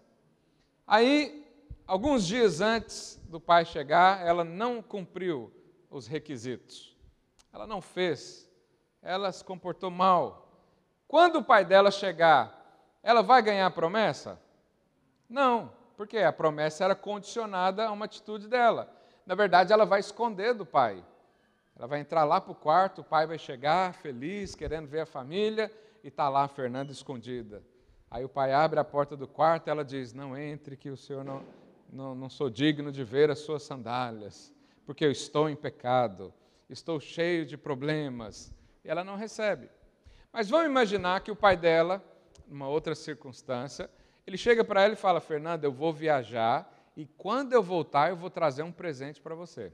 Aí, 0.86 1.47
alguns 1.88 2.26
dias 2.26 2.60
antes 2.60 3.18
do 3.28 3.40
pai 3.40 3.64
chegar, 3.64 4.24
ela 4.24 4.44
não 4.44 4.82
cumpriu 4.82 5.50
os 5.90 6.06
requisitos. 6.06 6.94
Ela 7.52 7.66
não 7.66 7.80
fez. 7.80 8.48
Ela 9.02 9.32
se 9.32 9.42
comportou 9.42 9.90
mal. 9.90 10.52
Quando 11.08 11.36
o 11.36 11.44
pai 11.44 11.64
dela 11.64 11.90
chegar, 11.90 12.54
ela 13.02 13.22
vai 13.22 13.40
ganhar 13.40 13.66
a 13.66 13.70
promessa? 13.70 14.38
Não, 15.28 15.72
porque 15.96 16.18
a 16.18 16.32
promessa 16.32 16.84
era 16.84 16.94
condicionada 16.94 17.86
a 17.86 17.92
uma 17.92 18.04
atitude 18.04 18.46
dela. 18.46 18.94
Na 19.24 19.34
verdade, 19.34 19.72
ela 19.72 19.86
vai 19.86 20.00
esconder 20.00 20.52
do 20.52 20.66
pai. 20.66 21.02
Ela 21.74 21.86
vai 21.86 22.00
entrar 22.00 22.24
lá 22.24 22.40
para 22.40 22.52
o 22.52 22.56
quarto, 22.56 23.00
o 23.00 23.04
pai 23.04 23.26
vai 23.26 23.38
chegar 23.38 23.94
feliz, 23.94 24.54
querendo 24.54 24.88
ver 24.88 25.00
a 25.00 25.06
família, 25.06 25.72
e 26.04 26.08
está 26.08 26.28
lá 26.28 26.44
a 26.44 26.48
Fernanda 26.48 26.92
escondida. 26.92 27.62
Aí 28.10 28.24
o 28.24 28.28
pai 28.28 28.52
abre 28.52 28.80
a 28.80 28.84
porta 28.84 29.16
do 29.16 29.28
quarto, 29.28 29.68
ela 29.68 29.84
diz: 29.84 30.12
Não 30.12 30.36
entre, 30.36 30.76
que 30.76 30.90
o 30.90 30.96
senhor 30.96 31.24
não, 31.24 31.42
não, 31.92 32.14
não 32.14 32.28
sou 32.28 32.50
digno 32.50 32.92
de 32.92 33.02
ver 33.04 33.30
as 33.30 33.40
suas 33.40 33.62
sandálias, 33.62 34.54
porque 34.84 35.04
eu 35.04 35.10
estou 35.10 35.48
em 35.48 35.56
pecado, 35.56 36.32
estou 36.68 37.00
cheio 37.00 37.46
de 37.46 37.56
problemas. 37.56 38.52
E 38.84 38.88
ela 38.88 39.04
não 39.04 39.16
recebe. 39.16 39.68
Mas 40.32 40.48
vamos 40.48 40.66
imaginar 40.66 41.20
que 41.22 41.30
o 41.30 41.36
pai 41.36 41.56
dela, 41.56 42.02
numa 42.46 42.68
outra 42.68 42.94
circunstância, 42.94 43.90
ele 44.26 44.36
chega 44.36 44.62
para 44.62 44.82
ela 44.82 44.92
e 44.92 44.96
fala: 44.96 45.20
Fernanda, 45.20 45.66
eu 45.66 45.72
vou 45.72 45.92
viajar 45.92 46.74
e 46.96 47.06
quando 47.06 47.52
eu 47.52 47.62
voltar 47.62 48.10
eu 48.10 48.16
vou 48.16 48.28
trazer 48.28 48.62
um 48.62 48.72
presente 48.72 49.20
para 49.20 49.34
você. 49.34 49.72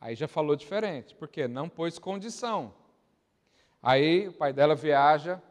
Aí 0.00 0.14
já 0.14 0.28
falou 0.28 0.54
diferente, 0.54 1.14
porque 1.14 1.48
não 1.48 1.68
pôs 1.68 1.98
condição. 1.98 2.72
Aí 3.82 4.28
o 4.28 4.32
pai 4.32 4.52
dela 4.52 4.74
viaja, 4.74 5.42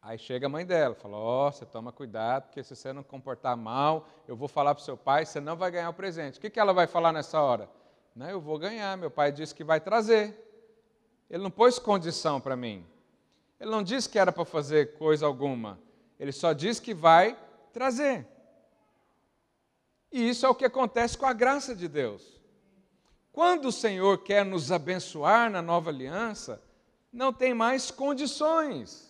Aí 0.00 0.16
chega 0.16 0.46
a 0.46 0.48
mãe 0.48 0.64
dela, 0.64 0.94
fala: 0.94 1.16
Ó, 1.16 1.48
oh, 1.48 1.52
você 1.52 1.66
toma 1.66 1.92
cuidado, 1.92 2.44
porque 2.44 2.62
se 2.62 2.74
você 2.74 2.92
não 2.92 3.02
comportar 3.02 3.56
mal, 3.56 4.08
eu 4.28 4.36
vou 4.36 4.48
falar 4.48 4.74
para 4.74 4.82
o 4.82 4.84
seu 4.84 4.96
pai, 4.96 5.26
você 5.26 5.40
não 5.40 5.56
vai 5.56 5.70
ganhar 5.70 5.90
o 5.90 5.94
presente. 5.94 6.38
O 6.38 6.40
que, 6.40 6.50
que 6.50 6.60
ela 6.60 6.72
vai 6.72 6.86
falar 6.86 7.12
nessa 7.12 7.40
hora? 7.40 7.68
Não, 8.14 8.28
eu 8.28 8.40
vou 8.40 8.58
ganhar, 8.58 8.96
meu 8.96 9.10
pai 9.10 9.32
disse 9.32 9.54
que 9.54 9.64
vai 9.64 9.80
trazer. 9.80 10.44
Ele 11.28 11.42
não 11.42 11.50
pôs 11.50 11.78
condição 11.78 12.40
para 12.40 12.56
mim. 12.56 12.86
Ele 13.60 13.70
não 13.70 13.82
disse 13.82 14.08
que 14.08 14.18
era 14.18 14.32
para 14.32 14.44
fazer 14.44 14.96
coisa 14.96 15.26
alguma. 15.26 15.78
Ele 16.18 16.32
só 16.32 16.52
disse 16.52 16.80
que 16.80 16.94
vai 16.94 17.36
trazer. 17.72 18.26
E 20.10 20.28
isso 20.28 20.46
é 20.46 20.48
o 20.48 20.54
que 20.54 20.64
acontece 20.64 21.18
com 21.18 21.26
a 21.26 21.32
graça 21.32 21.74
de 21.74 21.86
Deus. 21.86 22.40
Quando 23.30 23.66
o 23.66 23.72
Senhor 23.72 24.18
quer 24.18 24.44
nos 24.44 24.72
abençoar 24.72 25.50
na 25.50 25.60
nova 25.60 25.90
aliança, 25.90 26.62
não 27.12 27.32
tem 27.32 27.52
mais 27.52 27.90
condições 27.90 29.07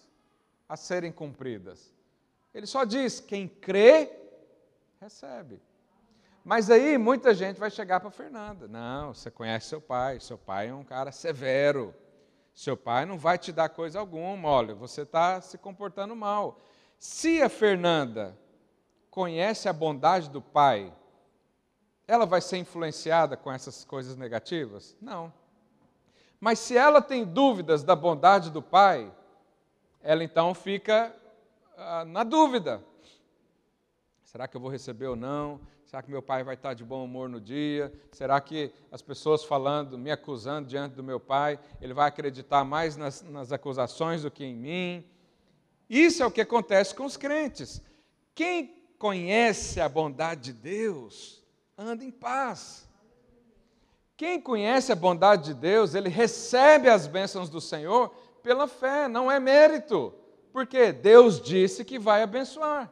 a 0.68 0.76
serem 0.76 1.11
cumpridas. 1.11 1.92
Ele 2.52 2.66
só 2.66 2.85
diz: 2.85 3.20
quem 3.20 3.48
crê, 3.48 4.11
recebe. 5.00 5.61
Mas 6.44 6.70
aí 6.70 6.96
muita 6.96 7.35
gente 7.35 7.59
vai 7.59 7.70
chegar 7.70 8.00
para 8.00 8.11
Fernanda. 8.11 8.66
Não, 8.68 9.12
você 9.14 9.31
conhece 9.31 9.68
seu 9.68 9.81
pai, 9.81 10.18
seu 10.20 10.38
pai 10.38 10.68
é 10.68 10.74
um 10.74 10.85
cara 10.85 11.12
severo. 11.12 11.94
Seu 12.54 12.76
pai 12.76 13.07
não 13.07 13.16
vai 13.16 13.38
te 13.38 13.52
dar 13.52 13.68
coisa 13.68 14.00
alguma. 14.00 14.48
Olha, 14.48 14.74
você 14.74 15.02
está 15.02 15.40
se 15.40 15.57
comportando 15.59 16.16
mal. 16.16 16.59
Se 16.98 17.40
a 17.40 17.48
Fernanda 17.48 18.37
conhece 19.11 19.68
a 19.68 19.72
bondade 19.72 20.28
do 20.28 20.42
pai, 20.42 20.92
ela 22.07 22.26
vai 22.26 22.40
ser 22.40 22.57
influenciada 22.57 23.37
com 23.37 23.52
essas 23.52 23.85
coisas 23.85 24.16
negativas? 24.16 24.96
Não. 25.00 25.33
Mas 26.40 26.59
se 26.59 26.76
ela 26.76 27.02
tem 27.02 27.24
dúvidas 27.24 27.85
da 27.85 27.94
bondade 27.94 28.50
do 28.50 28.62
pai, 28.62 29.12
ela 30.03 30.23
então 30.25 30.55
fica 30.55 31.15
ah, 31.77 32.05
na 32.05 32.25
dúvida: 32.25 32.83
será 34.25 34.49
que 34.49 34.57
eu 34.57 34.61
vou 34.61 34.71
receber 34.71 35.07
ou 35.07 35.17
não? 35.17 35.61
Será 35.85 36.03
que 36.03 36.11
meu 36.11 36.21
pai 36.21 36.45
vai 36.45 36.55
estar 36.55 36.75
de 36.75 36.85
bom 36.85 37.03
humor 37.03 37.31
no 37.31 37.41
dia? 37.41 37.91
Será 38.13 38.41
que 38.43 38.71
as 38.93 39.01
pessoas 39.01 39.43
falando, 39.43 39.97
me 39.97 40.11
acusando 40.11 40.69
diante 40.69 40.95
do 40.95 41.03
meu 41.03 41.19
pai, 41.19 41.59
ele 41.81 41.95
vai 41.95 42.09
acreditar 42.09 42.63
mais 42.63 42.95
nas, 42.95 43.23
nas 43.23 43.53
acusações 43.53 44.23
do 44.23 44.31
que 44.31 44.45
em 44.45 44.55
mim? 44.55 45.05
Isso 45.89 46.23
é 46.23 46.27
o 46.27 46.31
que 46.31 46.43
acontece 46.43 46.95
com 46.95 47.07
os 47.07 47.17
crentes. 47.17 47.81
Quem 48.35 48.79
conhece 48.99 49.81
a 49.81 49.89
bondade 49.89 50.53
de 50.53 50.53
Deus, 50.53 51.43
anda 51.77 52.05
em 52.05 52.11
paz. 52.11 52.87
Quem 54.15 54.41
conhece 54.41 54.93
a 54.93 54.97
bondade 54.97 55.45
de 55.45 55.55
Deus, 55.55 55.95
ele 55.95 56.11
recebe 56.11 56.91
as 56.91 57.07
bênçãos 57.07 57.49
do 57.49 57.61
Senhor 57.61 58.13
pela 58.49 58.67
fé, 58.67 59.09
não 59.09 59.31
é 59.31 59.39
mérito, 59.39 60.15
porque 60.55 60.91
Deus 60.91 61.39
disse 61.39 61.85
que 61.85 61.99
vai 61.99 62.23
abençoar. 62.23 62.91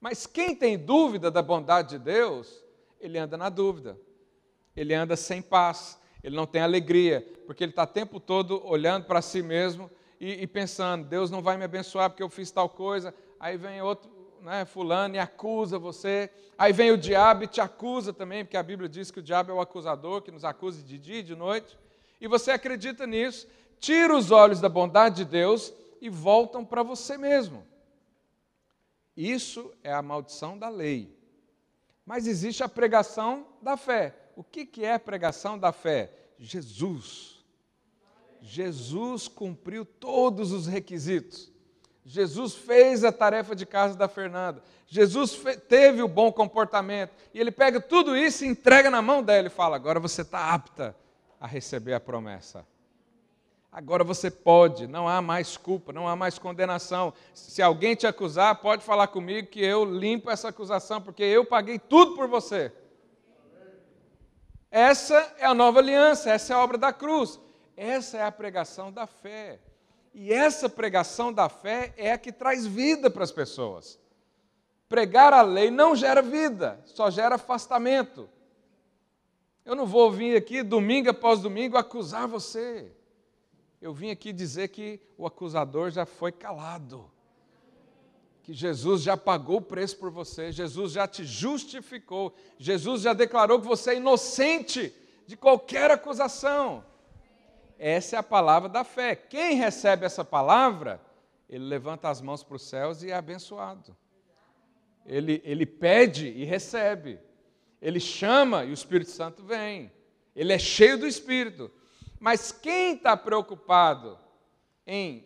Mas 0.00 0.28
quem 0.28 0.54
tem 0.54 0.78
dúvida 0.78 1.28
da 1.28 1.42
bondade 1.42 1.88
de 1.88 1.98
Deus, 1.98 2.64
ele 3.00 3.18
anda 3.18 3.36
na 3.36 3.48
dúvida, 3.48 3.98
ele 4.76 4.94
anda 4.94 5.16
sem 5.16 5.42
paz, 5.42 5.98
ele 6.22 6.36
não 6.36 6.46
tem 6.46 6.62
alegria, 6.62 7.26
porque 7.46 7.64
ele 7.64 7.72
está 7.72 7.82
o 7.82 7.86
tempo 7.88 8.20
todo 8.20 8.64
olhando 8.64 9.06
para 9.06 9.20
si 9.20 9.42
mesmo 9.42 9.90
e, 10.20 10.40
e, 10.40 10.46
pensando: 10.46 11.08
Deus 11.08 11.28
não 11.28 11.42
vai 11.42 11.56
me 11.56 11.64
abençoar 11.64 12.10
porque 12.10 12.22
eu 12.22 12.30
fiz 12.30 12.48
tal 12.48 12.68
coisa. 12.68 13.12
Aí 13.40 13.56
vem 13.56 13.82
outro, 13.82 14.08
né, 14.40 14.64
Fulano, 14.64 15.16
e 15.16 15.18
acusa 15.18 15.80
você. 15.80 16.30
Aí 16.56 16.72
vem 16.72 16.92
o 16.92 16.96
diabo 16.96 17.42
e 17.42 17.48
te 17.48 17.60
acusa 17.60 18.12
também, 18.12 18.44
porque 18.44 18.56
a 18.56 18.62
Bíblia 18.62 18.88
diz 18.88 19.10
que 19.10 19.18
o 19.18 19.22
diabo 19.22 19.50
é 19.50 19.54
o 19.54 19.60
acusador 19.60 20.22
que 20.22 20.30
nos 20.30 20.44
acusa 20.44 20.80
de 20.80 20.96
dia 20.96 21.18
e 21.18 21.24
de 21.24 21.34
noite. 21.34 21.76
E 22.20 22.28
você 22.28 22.50
acredita 22.50 23.04
nisso, 23.06 23.48
tira 23.80 24.14
os 24.14 24.30
olhos 24.30 24.60
da 24.60 24.68
bondade 24.68 25.16
de 25.16 25.24
Deus 25.24 25.72
e 26.00 26.08
voltam 26.08 26.64
para 26.64 26.82
você 26.82 27.18
mesmo. 27.18 27.66
Isso 29.16 29.72
é 29.82 29.92
a 29.92 30.02
maldição 30.02 30.56
da 30.56 30.68
lei. 30.68 31.18
Mas 32.06 32.26
existe 32.26 32.62
a 32.62 32.68
pregação 32.68 33.46
da 33.60 33.76
fé. 33.76 34.14
O 34.36 34.44
que, 34.44 34.64
que 34.64 34.84
é 34.84 34.98
pregação 34.98 35.58
da 35.58 35.72
fé? 35.72 36.12
Jesus. 36.38 37.44
Jesus 38.40 39.28
cumpriu 39.28 39.84
todos 39.84 40.52
os 40.52 40.66
requisitos. 40.66 41.50
Jesus 42.04 42.54
fez 42.54 43.04
a 43.04 43.12
tarefa 43.12 43.54
de 43.54 43.66
casa 43.66 43.94
da 43.96 44.08
Fernanda. 44.08 44.62
Jesus 44.86 45.38
teve 45.68 46.02
o 46.02 46.08
bom 46.08 46.32
comportamento. 46.32 47.12
E 47.34 47.38
ele 47.38 47.50
pega 47.50 47.80
tudo 47.80 48.16
isso 48.16 48.44
e 48.44 48.48
entrega 48.48 48.90
na 48.90 49.02
mão 49.02 49.22
dela 49.22 49.46
e 49.46 49.50
fala: 49.50 49.76
agora 49.76 50.00
você 50.00 50.22
está 50.22 50.52
apta 50.52 50.96
a 51.38 51.46
receber 51.46 51.92
a 51.92 52.00
promessa. 52.00 52.66
Agora 53.72 54.02
você 54.02 54.28
pode, 54.30 54.88
não 54.88 55.08
há 55.08 55.22
mais 55.22 55.56
culpa, 55.56 55.92
não 55.92 56.08
há 56.08 56.16
mais 56.16 56.38
condenação. 56.38 57.14
Se 57.32 57.62
alguém 57.62 57.94
te 57.94 58.04
acusar, 58.04 58.56
pode 58.56 58.82
falar 58.82 59.06
comigo 59.06 59.46
que 59.46 59.64
eu 59.64 59.84
limpo 59.84 60.28
essa 60.28 60.48
acusação, 60.48 61.00
porque 61.00 61.22
eu 61.22 61.44
paguei 61.44 61.78
tudo 61.78 62.16
por 62.16 62.26
você. 62.26 62.72
Essa 64.72 65.34
é 65.38 65.44
a 65.44 65.54
nova 65.54 65.78
aliança, 65.78 66.30
essa 66.30 66.52
é 66.52 66.56
a 66.56 66.60
obra 66.60 66.76
da 66.76 66.92
cruz. 66.92 67.38
Essa 67.76 68.18
é 68.18 68.24
a 68.24 68.32
pregação 68.32 68.90
da 68.90 69.06
fé. 69.06 69.60
E 70.12 70.32
essa 70.32 70.68
pregação 70.68 71.32
da 71.32 71.48
fé 71.48 71.94
é 71.96 72.10
a 72.10 72.18
que 72.18 72.32
traz 72.32 72.66
vida 72.66 73.08
para 73.08 73.22
as 73.22 73.30
pessoas. 73.30 74.00
Pregar 74.88 75.32
a 75.32 75.42
lei 75.42 75.70
não 75.70 75.94
gera 75.94 76.20
vida, 76.20 76.80
só 76.84 77.08
gera 77.08 77.36
afastamento. 77.36 78.28
Eu 79.64 79.76
não 79.76 79.86
vou 79.86 80.10
vir 80.10 80.36
aqui 80.36 80.64
domingo 80.64 81.08
após 81.08 81.38
domingo 81.40 81.76
acusar 81.76 82.26
você 82.26 82.92
eu 83.80 83.94
vim 83.94 84.10
aqui 84.10 84.32
dizer 84.32 84.68
que 84.68 85.00
o 85.16 85.26
acusador 85.26 85.90
já 85.90 86.04
foi 86.04 86.30
calado. 86.30 87.10
Que 88.42 88.52
Jesus 88.52 89.02
já 89.02 89.16
pagou 89.16 89.58
o 89.58 89.62
preço 89.62 89.96
por 89.96 90.10
você, 90.10 90.52
Jesus 90.52 90.92
já 90.92 91.06
te 91.06 91.24
justificou, 91.24 92.34
Jesus 92.58 93.02
já 93.02 93.12
declarou 93.12 93.60
que 93.60 93.66
você 93.66 93.92
é 93.92 93.96
inocente 93.96 94.94
de 95.26 95.36
qualquer 95.36 95.90
acusação. 95.90 96.84
Essa 97.78 98.16
é 98.16 98.18
a 98.18 98.22
palavra 98.22 98.68
da 98.68 98.84
fé. 98.84 99.14
Quem 99.14 99.54
recebe 99.54 100.04
essa 100.04 100.24
palavra, 100.24 101.00
ele 101.48 101.64
levanta 101.64 102.10
as 102.10 102.20
mãos 102.20 102.42
para 102.42 102.56
os 102.56 102.62
céus 102.62 103.02
e 103.02 103.10
é 103.10 103.14
abençoado. 103.14 103.96
Ele, 105.06 105.40
ele 105.44 105.64
pede 105.64 106.28
e 106.28 106.44
recebe. 106.44 107.18
Ele 107.80 107.98
chama 107.98 108.64
e 108.64 108.70
o 108.70 108.74
Espírito 108.74 109.10
Santo 109.10 109.42
vem. 109.42 109.90
ele 110.36 110.52
é 110.52 110.58
cheio 110.58 110.98
do 110.98 111.06
Espírito. 111.06 111.70
Mas 112.20 112.52
quem 112.52 112.94
está 112.94 113.16
preocupado 113.16 114.18
em 114.86 115.24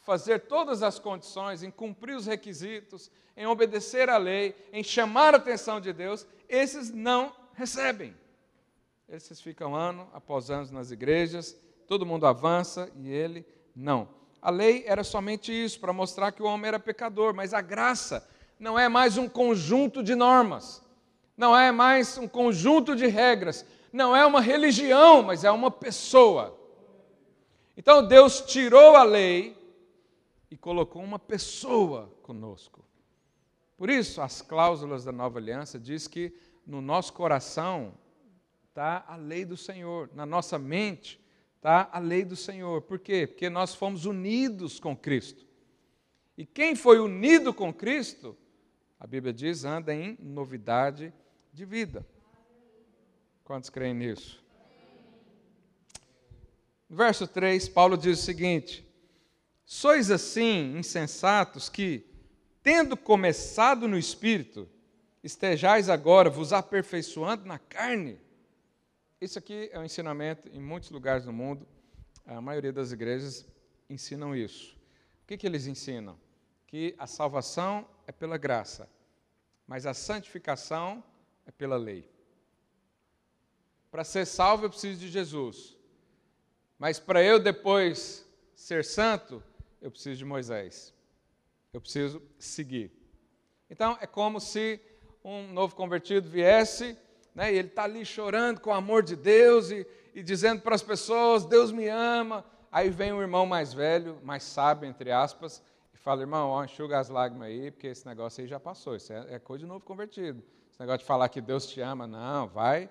fazer 0.00 0.40
todas 0.40 0.82
as 0.82 0.98
condições, 0.98 1.62
em 1.62 1.70
cumprir 1.70 2.14
os 2.14 2.26
requisitos, 2.26 3.10
em 3.34 3.46
obedecer 3.46 4.10
à 4.10 4.18
lei, 4.18 4.54
em 4.72 4.84
chamar 4.84 5.32
a 5.32 5.38
atenção 5.38 5.80
de 5.80 5.92
Deus, 5.92 6.26
esses 6.48 6.90
não 6.90 7.34
recebem. 7.54 8.14
Esses 9.08 9.40
ficam 9.40 9.74
ano 9.74 10.06
após 10.12 10.50
ano 10.50 10.70
nas 10.70 10.90
igrejas, 10.90 11.56
todo 11.86 12.04
mundo 12.04 12.26
avança 12.26 12.90
e 12.96 13.08
ele 13.08 13.46
não. 13.74 14.08
A 14.40 14.50
lei 14.50 14.84
era 14.86 15.02
somente 15.02 15.50
isso, 15.50 15.80
para 15.80 15.92
mostrar 15.92 16.32
que 16.32 16.42
o 16.42 16.46
homem 16.46 16.68
era 16.68 16.78
pecador, 16.78 17.32
mas 17.34 17.54
a 17.54 17.60
graça 17.62 18.28
não 18.58 18.78
é 18.78 18.88
mais 18.88 19.16
um 19.16 19.28
conjunto 19.28 20.02
de 20.02 20.14
normas, 20.14 20.82
não 21.36 21.56
é 21.56 21.72
mais 21.72 22.18
um 22.18 22.28
conjunto 22.28 22.94
de 22.94 23.06
regras, 23.06 23.64
não 23.92 24.14
é 24.14 24.24
uma 24.24 24.40
religião, 24.40 25.22
mas 25.22 25.44
é 25.44 25.50
uma 25.50 25.70
pessoa. 25.70 26.58
Então 27.76 28.06
Deus 28.06 28.40
tirou 28.40 28.96
a 28.96 29.02
lei 29.02 29.56
e 30.50 30.56
colocou 30.56 31.02
uma 31.02 31.18
pessoa 31.18 32.12
conosco. 32.22 32.84
Por 33.76 33.88
isso, 33.88 34.20
as 34.20 34.42
cláusulas 34.42 35.04
da 35.04 35.12
nova 35.12 35.38
aliança 35.38 35.78
diz 35.78 36.08
que 36.08 36.34
no 36.66 36.80
nosso 36.80 37.12
coração 37.12 37.94
está 38.68 39.04
a 39.06 39.16
lei 39.16 39.44
do 39.44 39.56
Senhor, 39.56 40.10
na 40.14 40.26
nossa 40.26 40.58
mente 40.58 41.20
está 41.56 41.88
a 41.92 41.98
lei 41.98 42.24
do 42.24 42.36
Senhor. 42.36 42.82
Por 42.82 42.98
quê? 42.98 43.26
Porque 43.26 43.48
nós 43.48 43.74
fomos 43.74 44.04
unidos 44.04 44.80
com 44.80 44.96
Cristo. 44.96 45.46
E 46.36 46.46
quem 46.46 46.74
foi 46.74 46.98
unido 46.98 47.52
com 47.52 47.72
Cristo, 47.72 48.36
a 48.98 49.06
Bíblia 49.06 49.32
diz, 49.32 49.64
anda 49.64 49.94
em 49.94 50.16
novidade 50.20 51.12
de 51.52 51.64
vida. 51.64 52.06
Quantos 53.48 53.70
creem 53.70 53.94
nisso? 53.94 54.44
No 56.86 56.94
verso 56.94 57.26
3, 57.26 57.66
Paulo 57.70 57.96
diz 57.96 58.18
o 58.18 58.22
seguinte: 58.22 58.86
Sois 59.64 60.10
assim 60.10 60.76
insensatos 60.76 61.70
que, 61.70 62.04
tendo 62.62 62.94
começado 62.94 63.88
no 63.88 63.96
espírito, 63.96 64.68
estejais 65.24 65.88
agora 65.88 66.28
vos 66.28 66.52
aperfeiçoando 66.52 67.46
na 67.46 67.58
carne. 67.58 68.20
Isso 69.18 69.38
aqui 69.38 69.70
é 69.72 69.78
um 69.78 69.84
ensinamento 69.84 70.46
em 70.52 70.60
muitos 70.60 70.90
lugares 70.90 71.24
do 71.24 71.32
mundo, 71.32 71.66
a 72.26 72.42
maioria 72.42 72.70
das 72.70 72.92
igrejas 72.92 73.46
ensinam 73.88 74.36
isso. 74.36 74.76
O 75.22 75.26
que, 75.26 75.38
que 75.38 75.46
eles 75.46 75.66
ensinam? 75.66 76.20
Que 76.66 76.94
a 76.98 77.06
salvação 77.06 77.88
é 78.06 78.12
pela 78.12 78.36
graça, 78.36 78.90
mas 79.66 79.86
a 79.86 79.94
santificação 79.94 81.02
é 81.46 81.50
pela 81.50 81.78
lei. 81.78 82.17
Para 83.90 84.04
ser 84.04 84.26
salvo 84.26 84.66
eu 84.66 84.70
preciso 84.70 85.00
de 85.00 85.08
Jesus, 85.08 85.76
mas 86.78 86.98
para 86.98 87.22
eu 87.22 87.38
depois 87.38 88.26
ser 88.54 88.84
santo, 88.84 89.42
eu 89.80 89.90
preciso 89.90 90.18
de 90.18 90.24
Moisés. 90.24 90.94
Eu 91.72 91.80
preciso 91.80 92.22
seguir. 92.38 92.90
Então, 93.70 93.96
é 94.00 94.06
como 94.06 94.40
se 94.40 94.80
um 95.24 95.52
novo 95.52 95.74
convertido 95.74 96.28
viesse, 96.28 96.96
né, 97.34 97.52
e 97.52 97.58
ele 97.58 97.68
está 97.68 97.84
ali 97.84 98.04
chorando 98.04 98.60
com 98.60 98.70
o 98.70 98.74
amor 98.74 99.02
de 99.02 99.14
Deus 99.14 99.70
e, 99.70 99.86
e 100.14 100.22
dizendo 100.22 100.62
para 100.62 100.74
as 100.74 100.82
pessoas: 100.82 101.44
Deus 101.44 101.70
me 101.70 101.86
ama. 101.88 102.44
Aí 102.70 102.90
vem 102.90 103.12
um 103.12 103.20
irmão 103.20 103.46
mais 103.46 103.72
velho, 103.72 104.18
mais 104.22 104.42
sábio, 104.42 104.88
entre 104.88 105.10
aspas, 105.10 105.62
e 105.94 105.98
fala: 105.98 106.22
irmão, 106.22 106.48
ó, 106.50 106.64
enxuga 106.64 106.98
as 106.98 107.08
lágrimas 107.08 107.48
aí, 107.48 107.70
porque 107.70 107.88
esse 107.88 108.06
negócio 108.06 108.42
aí 108.42 108.48
já 108.48 108.58
passou. 108.58 108.96
Isso 108.96 109.12
é, 109.12 109.34
é 109.34 109.38
coisa 109.38 109.64
de 109.64 109.68
novo 109.68 109.84
convertido. 109.84 110.42
Esse 110.70 110.80
negócio 110.80 111.00
de 111.00 111.04
falar 111.04 111.28
que 111.28 111.40
Deus 111.40 111.66
te 111.66 111.80
ama, 111.80 112.06
não, 112.06 112.48
vai, 112.48 112.88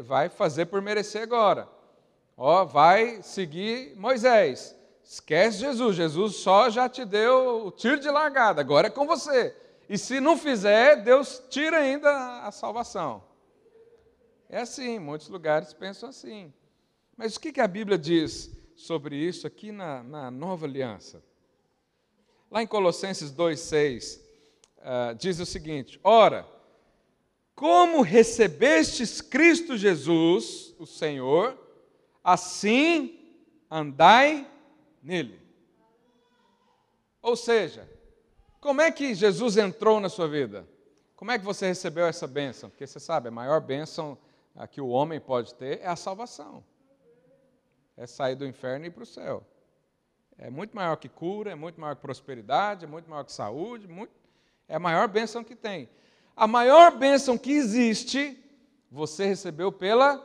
vai 0.00 0.28
fazer 0.28 0.66
por 0.66 0.80
merecer 0.80 1.22
agora. 1.22 1.68
Ó, 2.36 2.64
vai 2.64 3.22
seguir 3.22 3.94
Moisés. 3.96 4.76
Esquece 5.04 5.58
Jesus, 5.58 5.96
Jesus 5.96 6.36
só 6.36 6.68
já 6.68 6.88
te 6.88 7.04
deu 7.04 7.66
o 7.66 7.70
tiro 7.70 7.98
de 7.98 8.10
largada, 8.10 8.60
agora 8.60 8.88
é 8.88 8.90
com 8.90 9.06
você. 9.06 9.56
E 9.88 9.96
se 9.96 10.20
não 10.20 10.36
fizer, 10.36 11.02
Deus 11.02 11.42
tira 11.48 11.78
ainda 11.78 12.42
a 12.42 12.52
salvação. 12.52 13.24
É 14.50 14.60
assim, 14.60 14.98
muitos 14.98 15.28
lugares 15.28 15.72
pensam 15.72 16.10
assim. 16.10 16.52
Mas 17.16 17.36
o 17.36 17.40
que 17.40 17.60
a 17.60 17.66
Bíblia 17.66 17.98
diz 17.98 18.50
sobre 18.76 19.16
isso 19.16 19.46
aqui 19.46 19.72
na, 19.72 20.02
na 20.02 20.30
nova 20.30 20.66
aliança? 20.66 21.22
Lá 22.50 22.62
em 22.62 22.66
Colossenses 22.66 23.32
2,6, 23.32 24.20
uh, 24.78 25.14
diz 25.16 25.38
o 25.40 25.46
seguinte: 25.46 25.98
Ora, 26.04 26.46
como 27.58 28.02
recebestes 28.02 29.20
Cristo 29.20 29.76
Jesus, 29.76 30.72
o 30.78 30.86
Senhor, 30.86 31.58
assim 32.22 33.18
andai 33.68 34.48
nele. 35.02 35.40
Ou 37.20 37.34
seja, 37.34 37.90
como 38.60 38.80
é 38.80 38.92
que 38.92 39.12
Jesus 39.12 39.56
entrou 39.56 39.98
na 39.98 40.08
sua 40.08 40.28
vida? 40.28 40.68
Como 41.16 41.32
é 41.32 41.38
que 41.38 41.44
você 41.44 41.66
recebeu 41.66 42.06
essa 42.06 42.28
bênção? 42.28 42.70
Porque 42.70 42.86
você 42.86 43.00
sabe, 43.00 43.26
a 43.26 43.32
maior 43.32 43.60
bênção 43.60 44.16
que 44.70 44.80
o 44.80 44.90
homem 44.90 45.18
pode 45.18 45.52
ter 45.56 45.80
é 45.80 45.88
a 45.88 45.96
salvação. 45.96 46.62
É 47.96 48.06
sair 48.06 48.36
do 48.36 48.46
inferno 48.46 48.84
e 48.84 48.88
ir 48.88 48.92
para 48.92 49.02
o 49.02 49.06
céu. 49.06 49.44
É 50.38 50.48
muito 50.48 50.76
maior 50.76 50.94
que 50.94 51.08
cura, 51.08 51.50
é 51.50 51.56
muito 51.56 51.80
maior 51.80 51.96
que 51.96 52.02
prosperidade, 52.02 52.84
é 52.84 52.88
muito 52.88 53.10
maior 53.10 53.24
que 53.24 53.32
saúde, 53.32 53.88
muito... 53.88 54.12
é 54.68 54.76
a 54.76 54.78
maior 54.78 55.08
bênção 55.08 55.42
que 55.42 55.56
tem. 55.56 55.88
A 56.38 56.46
maior 56.46 56.92
bênção 56.92 57.36
que 57.36 57.50
existe, 57.50 58.38
você 58.92 59.26
recebeu 59.26 59.72
pela 59.72 60.24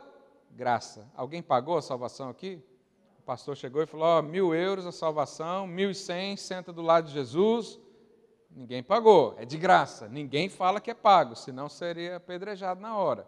graça. 0.52 1.10
Alguém 1.16 1.42
pagou 1.42 1.76
a 1.76 1.82
salvação 1.82 2.28
aqui? 2.28 2.62
O 3.18 3.22
pastor 3.22 3.56
chegou 3.56 3.82
e 3.82 3.86
falou: 3.86 4.20
oh, 4.20 4.22
mil 4.22 4.54
euros 4.54 4.86
a 4.86 4.92
salvação, 4.92 5.66
mil 5.66 5.90
e 5.90 5.94
cem, 5.94 6.36
senta 6.36 6.72
do 6.72 6.82
lado 6.82 7.08
de 7.08 7.12
Jesus. 7.12 7.80
Ninguém 8.48 8.80
pagou, 8.80 9.34
é 9.38 9.44
de 9.44 9.58
graça. 9.58 10.06
Ninguém 10.06 10.48
fala 10.48 10.80
que 10.80 10.88
é 10.88 10.94
pago, 10.94 11.34
senão 11.34 11.68
seria 11.68 12.18
apedrejado 12.18 12.80
na 12.80 12.96
hora. 12.96 13.26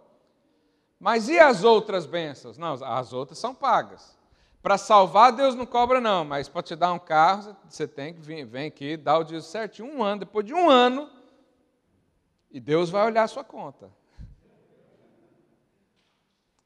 Mas 1.01 1.29
e 1.29 1.41
as 1.41 1.65
outras 1.65 2.07
bênçãos? 2.07 2.57
Não, 2.57 2.75
as 2.85 3.13
outras 3.13 3.37
são 3.37 3.53
pagas. 3.53 4.17
Para 4.63 4.79
salvar, 4.79 5.33
Deus 5.33 5.57
não 5.57 5.67
cobra, 5.67 6.01
não, 6.01 6.25
mas 6.25 6.49
para 6.49 6.63
te 6.63 6.77
dar 6.77 6.93
um 6.93 7.01
carro, 7.01 7.57
você 7.69 7.89
tem 7.89 8.15
que 8.15 8.21
vir, 8.21 8.45
vem 8.47 8.69
aqui, 8.69 8.97
dá 8.97 9.19
o 9.19 9.25
dia 9.25 9.41
certinho, 9.41 9.93
um 9.93 10.05
ano. 10.05 10.21
Depois 10.21 10.47
de 10.47 10.55
um 10.55 10.71
ano, 10.71 11.11
e 12.57 12.61
Deus 12.61 12.89
vai 12.89 13.05
olhar 13.05 13.25
a 13.25 13.29
sua 13.29 13.45
conta. 13.45 13.93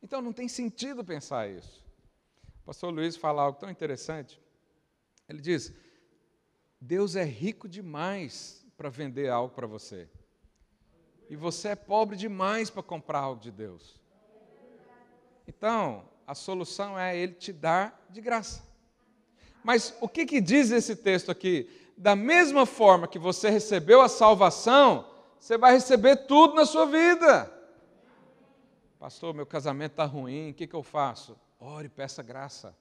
Então 0.01 0.23
não 0.23 0.33
tem 0.33 0.47
sentido 0.47 1.05
pensar 1.05 1.51
isso. 1.51 1.85
O 2.63 2.67
pastor 2.67 2.95
Luiz 2.95 3.17
fala 3.17 3.43
algo 3.43 3.59
tão 3.59 3.69
interessante. 3.69 4.41
Ele 5.29 5.41
diz: 5.41 5.75
Deus 6.81 7.17
é 7.17 7.25
rico 7.25 7.69
demais 7.69 8.65
para 8.77 8.89
vender 8.89 9.31
algo 9.31 9.53
para 9.53 9.67
você. 9.67 10.09
E 11.29 11.35
você 11.35 11.71
é 11.71 11.75
pobre 11.75 12.17
demais 12.17 12.71
para 12.71 12.85
comprar 12.85 13.19
algo 13.19 13.41
de 13.41 13.51
Deus. 13.51 14.01
Então, 15.45 16.09
a 16.25 16.37
solução 16.37 16.97
é 16.97 17.19
Ele 17.19 17.33
te 17.33 17.53
dar 17.53 18.07
de 18.09 18.21
graça. 18.21 18.63
Mas 19.65 19.93
o 20.01 20.09
que, 20.09 20.25
que 20.25 20.41
diz 20.41 20.71
esse 20.71 20.95
texto 20.95 21.33
aqui? 21.33 21.69
Da 21.97 22.15
mesma 22.15 22.65
forma 22.65 23.09
que 23.09 23.19
você 23.19 23.51
recebeu 23.51 24.01
a 24.01 24.09
salvação, 24.09 25.10
você 25.41 25.57
vai 25.57 25.73
receber 25.73 26.17
tudo 26.27 26.55
na 26.55 26.67
sua 26.67 26.85
vida. 26.85 27.51
Pastor, 28.99 29.33
meu 29.33 29.47
casamento 29.47 29.93
está 29.93 30.05
ruim, 30.05 30.51
o 30.51 30.55
que, 30.55 30.67
que 30.67 30.77
eu 30.77 30.83
faço? 30.83 31.35
Ore, 31.59 31.89
peça 31.89 32.23
graça. 32.23 32.77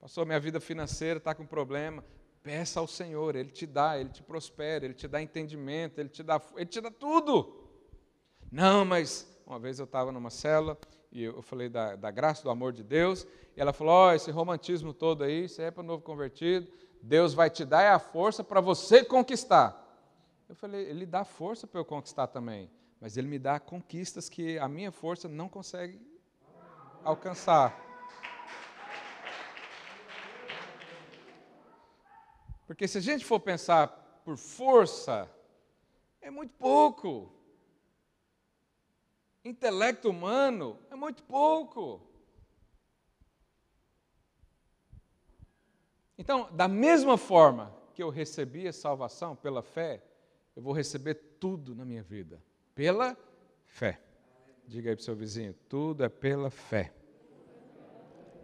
Pastor, 0.00 0.26
minha 0.26 0.40
vida 0.40 0.58
financeira 0.58 1.18
está 1.18 1.32
com 1.32 1.46
problema. 1.46 2.04
Peça 2.42 2.80
ao 2.80 2.88
Senhor, 2.88 3.36
Ele 3.36 3.50
te 3.50 3.64
dá, 3.64 3.96
Ele 3.96 4.10
te 4.10 4.20
prospera, 4.20 4.84
Ele 4.84 4.94
te 4.94 5.06
dá 5.06 5.22
entendimento, 5.22 6.00
Ele 6.00 6.08
te 6.08 6.24
dá, 6.24 6.42
Ele 6.56 6.66
te 6.66 6.80
dá 6.80 6.90
tudo. 6.90 7.70
Não, 8.50 8.84
mas 8.84 9.32
uma 9.46 9.60
vez 9.60 9.78
eu 9.78 9.84
estava 9.84 10.10
numa 10.10 10.28
cela 10.28 10.76
e 11.12 11.22
eu 11.22 11.40
falei 11.40 11.68
da, 11.68 11.94
da, 11.94 12.10
graça, 12.10 12.42
do 12.42 12.50
amor 12.50 12.72
de 12.72 12.82
Deus, 12.82 13.24
e 13.56 13.60
ela 13.60 13.72
falou: 13.72 14.08
oh, 14.08 14.12
esse 14.12 14.30
romantismo 14.32 14.92
todo 14.92 15.22
aí, 15.22 15.44
isso 15.44 15.62
é 15.62 15.70
para 15.70 15.82
o 15.82 15.86
novo 15.86 16.02
convertido, 16.02 16.66
Deus 17.00 17.32
vai 17.32 17.48
te 17.48 17.64
dar 17.64 17.82
é 17.82 17.90
a 17.90 18.00
força 18.00 18.42
para 18.42 18.60
você 18.60 19.04
conquistar. 19.04 19.81
Eu 20.52 20.56
falei: 20.56 20.84
Ele 20.84 21.06
dá 21.06 21.24
força 21.24 21.66
para 21.66 21.80
eu 21.80 21.84
conquistar 21.84 22.26
também, 22.26 22.70
mas 23.00 23.16
Ele 23.16 23.26
me 23.26 23.38
dá 23.38 23.58
conquistas 23.58 24.28
que 24.28 24.58
a 24.58 24.68
minha 24.68 24.92
força 24.92 25.26
não 25.26 25.48
consegue 25.48 25.98
alcançar. 27.02 27.74
Porque 32.66 32.86
se 32.86 32.98
a 32.98 33.00
gente 33.00 33.24
for 33.24 33.40
pensar 33.40 33.88
por 34.26 34.36
força, 34.36 35.26
é 36.20 36.30
muito 36.30 36.52
pouco. 36.58 37.32
Intelecto 39.42 40.10
humano 40.10 40.78
é 40.90 40.94
muito 40.94 41.22
pouco. 41.22 41.98
Então, 46.18 46.52
da 46.52 46.68
mesma 46.68 47.16
forma 47.16 47.74
que 47.94 48.02
eu 48.02 48.10
recebi 48.10 48.68
a 48.68 48.72
salvação 48.72 49.34
pela 49.34 49.62
fé, 49.62 50.11
eu 50.54 50.62
vou 50.62 50.72
receber 50.72 51.14
tudo 51.38 51.74
na 51.74 51.84
minha 51.84 52.02
vida 52.02 52.42
pela 52.74 53.16
fé. 53.66 54.00
Diga 54.66 54.90
aí 54.90 54.96
para 54.96 55.02
o 55.02 55.04
seu 55.04 55.16
vizinho: 55.16 55.54
tudo 55.68 56.04
é 56.04 56.08
pela 56.08 56.50
fé. 56.50 56.92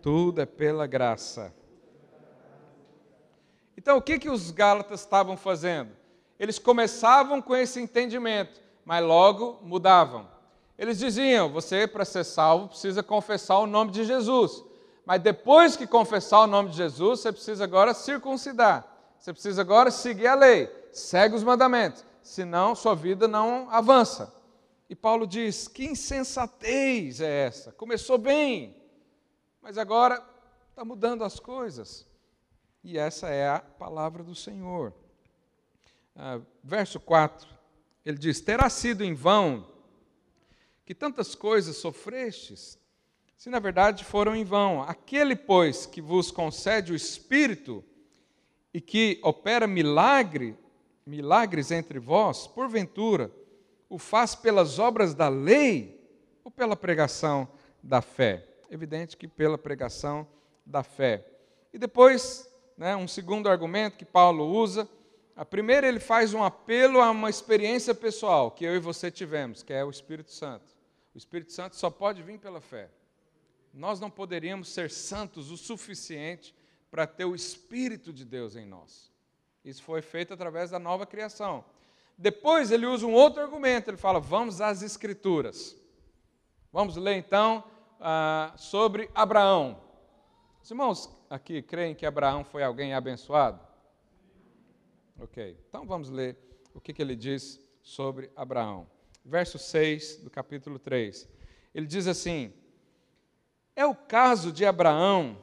Tudo 0.02 0.40
é 0.40 0.46
pela 0.46 0.86
graça. 0.86 1.54
Então, 3.76 3.96
o 3.96 4.02
que, 4.02 4.18
que 4.18 4.30
os 4.30 4.50
Gálatas 4.50 5.00
estavam 5.00 5.36
fazendo? 5.36 5.90
Eles 6.38 6.58
começavam 6.58 7.42
com 7.42 7.54
esse 7.54 7.80
entendimento, 7.80 8.60
mas 8.84 9.04
logo 9.04 9.58
mudavam. 9.62 10.28
Eles 10.78 10.98
diziam: 10.98 11.50
você, 11.50 11.86
para 11.86 12.04
ser 12.04 12.24
salvo, 12.24 12.68
precisa 12.68 13.02
confessar 13.02 13.58
o 13.58 13.66
nome 13.66 13.90
de 13.90 14.04
Jesus. 14.04 14.64
Mas 15.04 15.22
depois 15.22 15.76
que 15.76 15.86
confessar 15.86 16.40
o 16.40 16.46
nome 16.46 16.70
de 16.70 16.76
Jesus, 16.76 17.20
você 17.20 17.32
precisa 17.32 17.64
agora 17.64 17.94
circuncidar. 17.94 18.86
Você 19.18 19.32
precisa 19.32 19.62
agora 19.62 19.90
seguir 19.90 20.26
a 20.26 20.34
lei. 20.34 20.70
Segue 20.98 21.34
os 21.34 21.44
mandamentos. 21.44 22.04
Senão, 22.22 22.74
sua 22.74 22.94
vida 22.94 23.26
não 23.26 23.70
avança. 23.70 24.34
E 24.88 24.94
Paulo 24.94 25.26
diz: 25.26 25.68
que 25.68 25.84
insensatez 25.84 27.20
é 27.20 27.46
essa? 27.46 27.72
Começou 27.72 28.18
bem, 28.18 28.76
mas 29.60 29.78
agora 29.78 30.22
está 30.70 30.84
mudando 30.84 31.24
as 31.24 31.38
coisas. 31.38 32.06
E 32.82 32.96
essa 32.96 33.28
é 33.28 33.48
a 33.48 33.58
palavra 33.58 34.22
do 34.22 34.34
Senhor. 34.34 34.94
Ah, 36.14 36.40
verso 36.62 36.98
4, 36.98 37.48
ele 38.04 38.18
diz: 38.18 38.40
Terá 38.40 38.68
sido 38.68 39.04
em 39.04 39.14
vão 39.14 39.66
que 40.84 40.94
tantas 40.94 41.34
coisas 41.34 41.76
sofrestes, 41.76 42.78
se 43.36 43.50
na 43.50 43.58
verdade 43.58 44.04
foram 44.04 44.34
em 44.34 44.42
vão. 44.42 44.82
Aquele, 44.82 45.36
pois, 45.36 45.84
que 45.84 46.00
vos 46.00 46.30
concede 46.30 46.92
o 46.92 46.96
Espírito 46.96 47.84
e 48.72 48.80
que 48.80 49.20
opera 49.22 49.66
milagre, 49.66 50.56
milagres 51.08 51.70
entre 51.70 51.98
vós, 51.98 52.46
porventura, 52.46 53.32
o 53.88 53.98
faz 53.98 54.34
pelas 54.34 54.78
obras 54.78 55.14
da 55.14 55.28
lei 55.28 55.98
ou 56.44 56.50
pela 56.50 56.76
pregação 56.76 57.48
da 57.82 58.02
fé? 58.02 58.46
Evidente 58.70 59.16
que 59.16 59.26
pela 59.26 59.56
pregação 59.56 60.28
da 60.64 60.82
fé. 60.82 61.26
E 61.72 61.78
depois, 61.78 62.52
né, 62.76 62.94
um 62.94 63.08
segundo 63.08 63.48
argumento 63.48 63.96
que 63.96 64.04
Paulo 64.04 64.44
usa. 64.44 64.86
A 65.34 65.44
primeira, 65.44 65.88
ele 65.88 66.00
faz 66.00 66.34
um 66.34 66.44
apelo 66.44 67.00
a 67.00 67.10
uma 67.10 67.30
experiência 67.30 67.94
pessoal 67.94 68.50
que 68.50 68.64
eu 68.64 68.76
e 68.76 68.78
você 68.78 69.10
tivemos, 69.10 69.62
que 69.62 69.72
é 69.72 69.84
o 69.84 69.90
Espírito 69.90 70.32
Santo. 70.32 70.76
O 71.14 71.18
Espírito 71.18 71.52
Santo 71.52 71.76
só 71.76 71.88
pode 71.88 72.22
vir 72.22 72.38
pela 72.38 72.60
fé. 72.60 72.90
Nós 73.72 73.98
não 74.00 74.10
poderíamos 74.10 74.68
ser 74.68 74.90
santos 74.90 75.50
o 75.50 75.56
suficiente 75.56 76.54
para 76.90 77.06
ter 77.06 77.24
o 77.24 77.34
Espírito 77.34 78.12
de 78.12 78.24
Deus 78.24 78.56
em 78.56 78.66
nós. 78.66 79.10
Isso 79.64 79.82
foi 79.82 80.02
feito 80.02 80.32
através 80.32 80.70
da 80.70 80.78
nova 80.78 81.06
criação. 81.06 81.64
Depois 82.16 82.70
ele 82.72 82.86
usa 82.86 83.06
um 83.06 83.12
outro 83.12 83.42
argumento, 83.42 83.88
ele 83.90 83.96
fala: 83.96 84.18
vamos 84.18 84.60
às 84.60 84.82
Escrituras. 84.82 85.76
Vamos 86.72 86.96
ler 86.96 87.16
então 87.16 87.64
ah, 88.00 88.52
sobre 88.56 89.10
Abraão. 89.14 89.80
Os 90.62 90.70
irmãos 90.70 91.08
aqui 91.30 91.62
creem 91.62 91.94
que 91.94 92.04
Abraão 92.04 92.44
foi 92.44 92.62
alguém 92.62 92.92
abençoado? 92.92 93.60
Ok, 95.20 95.56
então 95.68 95.86
vamos 95.86 96.10
ler 96.10 96.36
o 96.74 96.80
que, 96.80 96.92
que 96.92 97.00
ele 97.00 97.16
diz 97.16 97.60
sobre 97.82 98.30
Abraão. 98.36 98.86
Verso 99.24 99.58
6 99.58 100.18
do 100.18 100.30
capítulo 100.30 100.78
3. 100.78 101.28
Ele 101.74 101.86
diz 101.86 102.06
assim: 102.06 102.52
é 103.74 103.86
o 103.86 103.94
caso 103.94 104.52
de 104.52 104.66
Abraão, 104.66 105.38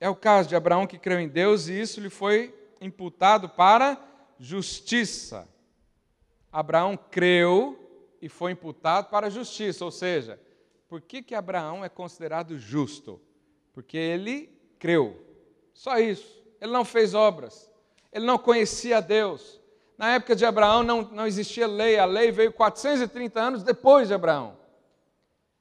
é 0.00 0.08
o 0.08 0.16
caso 0.16 0.48
de 0.48 0.56
Abraão 0.56 0.86
que 0.86 0.98
creu 0.98 1.20
em 1.20 1.28
Deus 1.28 1.68
e 1.68 1.80
isso 1.80 2.00
lhe 2.00 2.10
foi 2.10 2.52
imputado 2.84 3.48
para 3.48 3.98
justiça. 4.38 5.48
Abraão 6.52 6.96
creu 6.96 7.78
e 8.20 8.28
foi 8.28 8.52
imputado 8.52 9.10
para 9.10 9.30
justiça, 9.30 9.84
ou 9.84 9.90
seja, 9.90 10.40
por 10.88 11.00
que, 11.00 11.22
que 11.22 11.34
Abraão 11.34 11.84
é 11.84 11.88
considerado 11.88 12.58
justo? 12.58 13.20
Porque 13.72 13.96
ele 13.96 14.48
creu. 14.78 15.20
Só 15.72 15.98
isso. 15.98 16.42
Ele 16.60 16.70
não 16.70 16.84
fez 16.84 17.14
obras. 17.14 17.70
Ele 18.12 18.24
não 18.24 18.38
conhecia 18.38 19.02
Deus. 19.02 19.60
Na 19.98 20.14
época 20.14 20.36
de 20.36 20.44
Abraão 20.44 20.82
não, 20.82 21.02
não 21.02 21.26
existia 21.26 21.66
lei, 21.66 21.98
a 21.98 22.04
lei 22.04 22.30
veio 22.30 22.52
430 22.52 23.40
anos 23.40 23.62
depois 23.62 24.08
de 24.08 24.14
Abraão. 24.14 24.56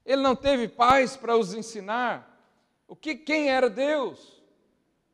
Ele 0.06 0.22
não 0.22 0.36
teve 0.36 0.68
pais 0.68 1.16
para 1.16 1.38
os 1.38 1.54
ensinar 1.54 2.30
o 2.88 2.96
que 2.96 3.16
quem 3.16 3.50
era 3.50 3.70
Deus. 3.70 4.43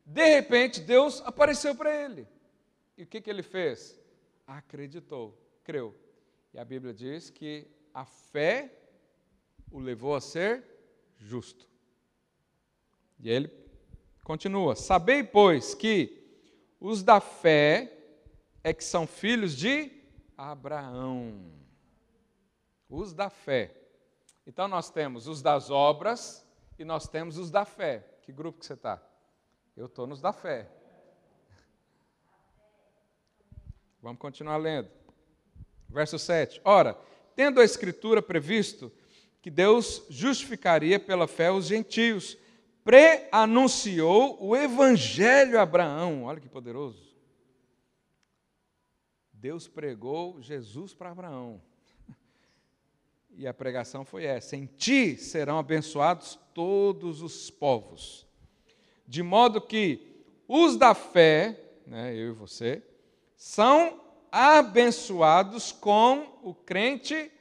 De 0.10 0.26
repente, 0.26 0.82
Deus 0.82 1.22
apareceu 1.24 1.76
para 1.76 1.96
ele. 1.96 2.28
E 2.98 3.04
o 3.04 3.06
que, 3.06 3.22
que 3.22 3.30
ele 3.30 3.44
fez? 3.44 3.96
Acreditou, 4.48 5.40
creu. 5.64 5.96
E 6.52 6.58
a 6.58 6.66
Bíblia 6.66 6.92
diz 6.92 7.30
que 7.30 7.68
a 7.94 8.06
fé 8.06 8.74
o 9.72 9.78
levou 9.78 10.16
a 10.16 10.20
ser 10.20 10.64
justo. 11.16 11.70
E 13.20 13.30
ele 13.30 13.52
continua: 14.24 14.76
Sabei, 14.76 15.24
pois, 15.24 15.76
que 15.76 16.28
os 16.80 17.04
da 17.04 17.22
fé 17.22 17.96
é 18.64 18.74
que 18.74 18.84
são 18.84 19.06
filhos 19.06 19.56
de 19.56 19.92
Abraão. 20.36 21.54
Os 22.90 23.14
da 23.14 23.30
fé. 23.30 23.76
Então 24.48 24.68
nós 24.68 24.90
temos 24.90 25.28
os 25.28 25.44
das 25.44 25.70
obras 25.70 26.44
e 26.80 26.84
nós 26.84 27.08
temos 27.08 27.38
os 27.38 27.52
da 27.52 27.64
fé. 27.64 28.00
Que 28.24 28.32
grupo 28.32 28.58
que 28.58 28.66
você 28.66 28.74
está? 28.74 29.08
Eu 29.80 29.86
estou 29.86 30.06
nos 30.06 30.20
da 30.20 30.34
fé. 30.34 30.70
Vamos 34.02 34.20
continuar 34.20 34.58
lendo. 34.58 34.90
Verso 35.88 36.20
7. 36.20 36.60
Ora, 36.66 37.00
tendo 37.34 37.62
a 37.62 37.64
Escritura 37.64 38.22
previsto 38.22 38.92
que 39.42 39.50
Deus 39.50 40.04
justificaria 40.10 41.00
pela 41.00 41.30
fé 41.30 41.50
os 41.50 41.68
gentios, 41.68 42.38
pré-anunciou 42.84 44.38
o 44.46 44.54
Evangelho 44.54 45.58
a 45.58 45.62
Abraão. 45.62 46.26
Olha 46.26 46.42
que 46.42 46.50
poderoso. 46.50 47.16
Deus 49.32 49.66
pregou 49.66 50.42
Jesus 50.42 50.94
para 50.94 51.12
Abraão. 51.12 51.62
E 53.32 53.48
a 53.48 53.54
pregação 53.54 54.04
foi 54.04 54.26
essa: 54.26 54.58
Em 54.58 54.66
ti 54.66 55.16
serão 55.16 55.58
abençoados 55.58 56.38
todos 56.54 57.22
os 57.22 57.50
povos. 57.50 58.29
De 59.10 59.24
modo 59.24 59.60
que 59.60 60.24
os 60.48 60.78
da 60.78 60.94
fé, 60.94 61.60
né, 61.88 62.14
eu 62.14 62.30
e 62.30 62.32
você, 62.32 62.84
são 63.36 64.00
abençoados 64.32 65.72
com 65.72 66.40
o 66.44 66.54
crente 66.54 67.32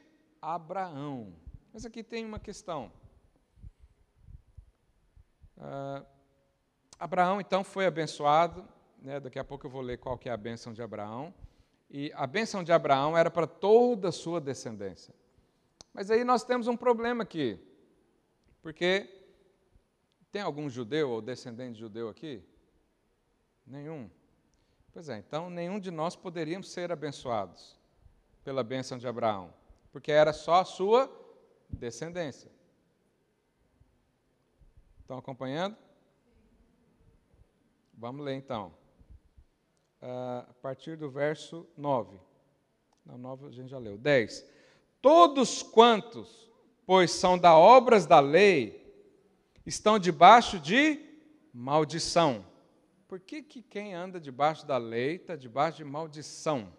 Abraão. 0.40 1.34
Mas 1.70 1.84
aqui 1.84 2.02
tem 2.02 2.24
uma 2.24 2.38
questão. 2.38 2.90
Uh, 5.58 6.06
Abraão, 6.98 7.38
então, 7.38 7.62
foi 7.62 7.84
abençoado. 7.84 8.66
Né, 9.02 9.20
daqui 9.20 9.38
a 9.38 9.44
pouco 9.44 9.66
eu 9.66 9.70
vou 9.70 9.82
ler 9.82 9.98
qual 9.98 10.16
que 10.16 10.30
é 10.30 10.32
a 10.32 10.38
bênção 10.38 10.72
de 10.72 10.80
Abraão. 10.80 11.34
E 11.90 12.10
a 12.14 12.26
bênção 12.26 12.64
de 12.64 12.72
Abraão 12.72 13.14
era 13.14 13.30
para 13.30 13.46
toda 13.46 14.08
a 14.08 14.12
sua 14.12 14.40
descendência. 14.40 15.14
Mas 15.92 16.10
aí 16.10 16.24
nós 16.24 16.44
temos 16.44 16.66
um 16.66 16.76
problema 16.78 17.24
aqui, 17.24 17.60
porque 18.62 19.17
tem 20.30 20.42
algum 20.42 20.68
judeu 20.68 21.10
ou 21.10 21.22
descendente 21.22 21.74
de 21.74 21.80
judeu 21.80 22.08
aqui? 22.08 22.42
Nenhum. 23.66 24.10
Pois 24.92 25.08
é, 25.08 25.18
então 25.18 25.48
nenhum 25.50 25.78
de 25.78 25.90
nós 25.90 26.16
poderíamos 26.16 26.70
ser 26.70 26.90
abençoados 26.90 27.78
pela 28.42 28.64
bênção 28.64 28.98
de 28.98 29.06
Abraão, 29.06 29.52
porque 29.92 30.10
era 30.10 30.32
só 30.32 30.60
a 30.60 30.64
sua 30.64 31.10
descendência. 31.68 32.50
Estão 35.00 35.18
acompanhando? 35.18 35.76
Vamos 37.94 38.24
ler 38.24 38.34
então. 38.34 38.72
Uh, 40.00 40.48
a 40.48 40.54
partir 40.62 40.96
do 40.96 41.10
verso 41.10 41.66
9. 41.76 42.18
Não, 43.04 43.18
9 43.18 43.46
a 43.46 43.50
gente 43.50 43.70
já 43.70 43.78
leu. 43.78 43.98
10. 43.98 44.44
Todos 45.00 45.62
quantos, 45.62 46.50
pois 46.86 47.10
são 47.10 47.38
da 47.38 47.56
obras 47.56 48.06
da 48.06 48.20
lei, 48.20 48.87
estão 49.68 49.98
debaixo 49.98 50.58
de 50.58 50.98
maldição. 51.52 52.44
Por 53.06 53.20
que, 53.20 53.42
que 53.42 53.62
quem 53.62 53.94
anda 53.94 54.18
debaixo 54.18 54.66
da 54.66 54.78
lei 54.78 55.16
está 55.16 55.36
debaixo 55.36 55.78
de 55.78 55.84
maldição? 55.84 56.72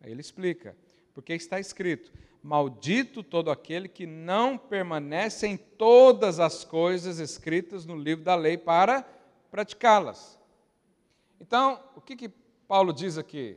Aí 0.00 0.10
ele 0.10 0.20
explica. 0.20 0.76
Porque 1.14 1.32
está 1.34 1.60
escrito: 1.60 2.12
Maldito 2.42 3.22
todo 3.22 3.50
aquele 3.50 3.88
que 3.88 4.06
não 4.06 4.58
permanece 4.58 5.46
em 5.46 5.56
todas 5.56 6.40
as 6.40 6.64
coisas 6.64 7.18
escritas 7.18 7.86
no 7.86 7.96
livro 7.96 8.24
da 8.24 8.34
lei 8.34 8.58
para 8.58 9.02
praticá-las. 9.50 10.38
Então, 11.40 11.82
o 11.94 12.00
que, 12.00 12.16
que 12.16 12.28
Paulo 12.66 12.92
diz 12.92 13.18
aqui? 13.18 13.56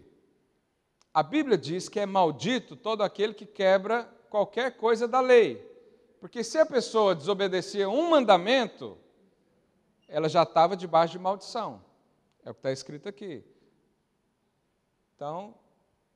A 1.14 1.24
Bíblia 1.24 1.58
diz 1.58 1.88
que 1.88 2.00
é 2.00 2.06
maldito 2.06 2.76
todo 2.76 3.02
aquele 3.02 3.34
que 3.34 3.46
quebra 3.46 4.04
qualquer 4.30 4.76
coisa 4.76 5.08
da 5.08 5.22
lei. 5.22 5.75
Porque 6.20 6.44
se 6.44 6.58
a 6.58 6.66
pessoa 6.66 7.16
desobedecia 7.16 7.90
um 7.90 8.10
mandamento, 8.10 8.98
ela 10.08 10.30
já 10.30 10.44
estava 10.44 10.76
debaixo 10.76 11.14
de 11.14 11.20
maldição. 11.20 11.84
É 12.44 12.50
o 12.50 12.54
que 12.54 12.60
está 12.60 12.72
escrito 12.72 13.10
aqui. 13.10 13.44
Então, 15.16 15.56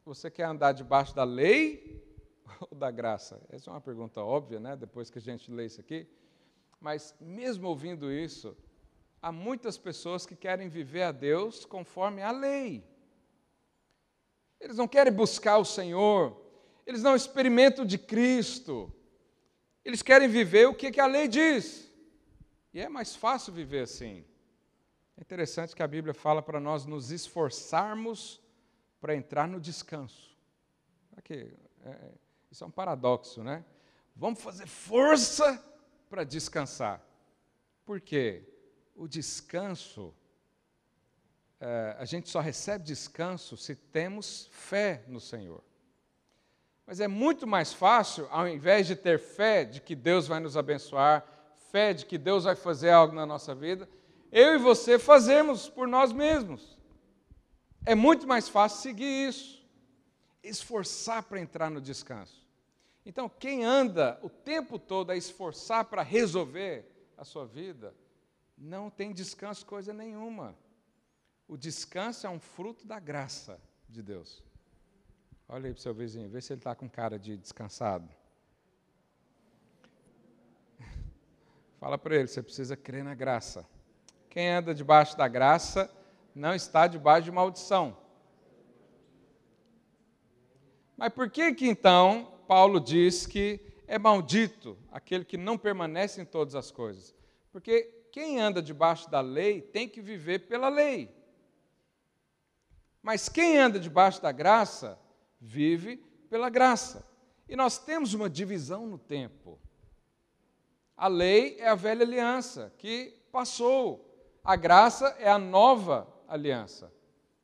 você 0.05 0.29
quer 0.29 0.43
andar 0.43 0.73
debaixo 0.73 1.15
da 1.15 1.23
lei 1.23 2.03
ou 2.69 2.77
da 2.77 2.91
graça? 2.91 3.41
Essa 3.49 3.69
é 3.69 3.73
uma 3.73 3.81
pergunta 3.81 4.21
óbvia, 4.21 4.59
né? 4.59 4.75
Depois 4.75 5.09
que 5.09 5.19
a 5.19 5.21
gente 5.21 5.51
lê 5.51 5.65
isso 5.65 5.79
aqui. 5.79 6.07
Mas, 6.79 7.15
mesmo 7.19 7.67
ouvindo 7.67 8.11
isso, 8.11 8.55
há 9.21 9.31
muitas 9.31 9.77
pessoas 9.77 10.25
que 10.25 10.35
querem 10.35 10.69
viver 10.69 11.03
a 11.03 11.11
Deus 11.11 11.65
conforme 11.65 12.21
a 12.21 12.31
lei. 12.31 12.83
Eles 14.59 14.77
não 14.77 14.87
querem 14.87 15.11
buscar 15.11 15.57
o 15.57 15.65
Senhor, 15.65 16.39
eles 16.85 17.01
não 17.01 17.15
experimentam 17.15 17.85
de 17.85 17.97
Cristo, 17.97 18.91
eles 19.83 20.01
querem 20.01 20.27
viver 20.27 20.67
o 20.67 20.73
que 20.73 20.99
a 20.99 21.05
lei 21.05 21.27
diz. 21.27 21.89
E 22.73 22.79
é 22.79 22.87
mais 22.87 23.15
fácil 23.15 23.53
viver 23.53 23.81
assim. 23.81 24.25
É 25.17 25.21
interessante 25.21 25.75
que 25.75 25.83
a 25.83 25.87
Bíblia 25.87 26.13
fala 26.13 26.41
para 26.41 26.59
nós 26.59 26.85
nos 26.85 27.11
esforçarmos 27.11 28.41
para 29.01 29.15
entrar 29.15 29.47
no 29.47 29.59
descanso. 29.59 30.37
Aqui, 31.17 31.51
é, 31.83 31.89
é, 31.89 32.11
isso 32.51 32.63
é 32.63 32.67
um 32.67 32.71
paradoxo, 32.71 33.43
né? 33.43 33.65
Vamos 34.15 34.41
fazer 34.41 34.67
força 34.67 35.63
para 36.09 36.23
descansar. 36.23 37.03
Por 37.85 37.99
quê? 37.99 38.43
O 38.95 39.07
descanso, 39.07 40.13
é, 41.59 41.95
a 41.97 42.05
gente 42.05 42.29
só 42.29 42.39
recebe 42.39 42.83
descanso 42.83 43.57
se 43.57 43.75
temos 43.75 44.47
fé 44.51 45.03
no 45.07 45.19
Senhor. 45.19 45.63
Mas 46.89 46.99
é 46.99 47.07
muito 47.07 47.45
mais 47.45 47.71
fácil, 47.71 48.27
ao 48.31 48.47
invés 48.47 48.87
de 48.87 48.95
ter 48.95 49.19
fé 49.19 49.63
de 49.63 49.79
que 49.79 49.93
Deus 49.93 50.25
vai 50.25 50.39
nos 50.39 50.57
abençoar, 50.57 51.23
fé 51.71 51.93
de 51.93 52.03
que 52.03 52.17
Deus 52.17 52.45
vai 52.45 52.55
fazer 52.55 52.89
algo 52.89 53.13
na 53.13 53.27
nossa 53.27 53.53
vida, 53.53 53.87
eu 54.31 54.55
e 54.55 54.57
você 54.57 54.97
fazemos 54.97 55.69
por 55.69 55.87
nós 55.87 56.11
mesmos. 56.11 56.79
É 57.85 57.93
muito 57.93 58.25
mais 58.25 58.49
fácil 58.49 58.81
seguir 58.81 59.29
isso, 59.29 59.63
esforçar 60.41 61.21
para 61.21 61.39
entrar 61.39 61.69
no 61.69 61.79
descanso. 61.79 62.43
Então, 63.05 63.29
quem 63.29 63.63
anda 63.63 64.19
o 64.23 64.29
tempo 64.29 64.79
todo 64.79 65.11
a 65.11 65.15
esforçar 65.15 65.85
para 65.85 66.01
resolver 66.01 66.91
a 67.15 67.23
sua 67.23 67.45
vida, 67.45 67.93
não 68.57 68.89
tem 68.89 69.13
descanso 69.13 69.63
coisa 69.63 69.93
nenhuma. 69.93 70.57
O 71.47 71.55
descanso 71.55 72.25
é 72.25 72.29
um 72.31 72.39
fruto 72.39 72.87
da 72.87 72.99
graça 72.99 73.61
de 73.87 74.01
Deus. 74.01 74.48
Olha 75.51 75.65
aí 75.65 75.73
para 75.73 75.79
o 75.79 75.81
seu 75.81 75.95
vizinho, 75.95 76.29
vê 76.29 76.39
se 76.39 76.53
ele 76.53 76.59
está 76.59 76.75
com 76.75 76.87
cara 76.87 77.17
de 77.17 77.35
descansado. 77.35 78.07
Fala 81.79 81.97
para 81.97 82.15
ele, 82.17 82.27
você 82.27 82.43
precisa 82.43 82.77
crer 82.77 83.03
na 83.03 83.15
graça. 83.15 83.65
Quem 84.29 84.47
anda 84.47 84.75
debaixo 84.75 85.17
da 85.17 85.27
graça 85.27 85.91
não 86.35 86.53
está 86.53 86.85
debaixo 86.85 87.23
de 87.25 87.31
maldição. 87.31 87.97
Mas 90.95 91.11
por 91.11 91.31
que 91.31 91.51
que 91.55 91.67
então 91.67 92.31
Paulo 92.47 92.79
diz 92.79 93.25
que 93.25 93.59
é 93.87 93.97
maldito 93.97 94.77
aquele 94.91 95.25
que 95.25 95.35
não 95.35 95.57
permanece 95.57 96.21
em 96.21 96.25
todas 96.25 96.53
as 96.53 96.69
coisas? 96.69 97.15
Porque 97.51 98.05
quem 98.11 98.39
anda 98.39 98.61
debaixo 98.61 99.09
da 99.09 99.19
lei 99.19 99.63
tem 99.63 99.89
que 99.89 99.99
viver 99.99 100.47
pela 100.47 100.69
lei. 100.69 101.11
Mas 103.01 103.27
quem 103.27 103.57
anda 103.57 103.79
debaixo 103.79 104.21
da 104.21 104.31
graça 104.31 104.99
vive 105.39 105.97
pela 106.29 106.49
graça. 106.49 107.07
E 107.47 107.55
nós 107.55 107.77
temos 107.77 108.13
uma 108.13 108.29
divisão 108.29 108.85
no 108.85 108.97
tempo. 108.97 109.59
A 110.95 111.07
lei 111.07 111.57
é 111.59 111.67
a 111.69 111.75
velha 111.75 112.03
aliança 112.03 112.73
que 112.77 113.17
passou. 113.31 114.05
A 114.43 114.55
graça 114.55 115.07
é 115.19 115.29
a 115.29 115.39
nova 115.39 116.07
aliança. 116.27 116.93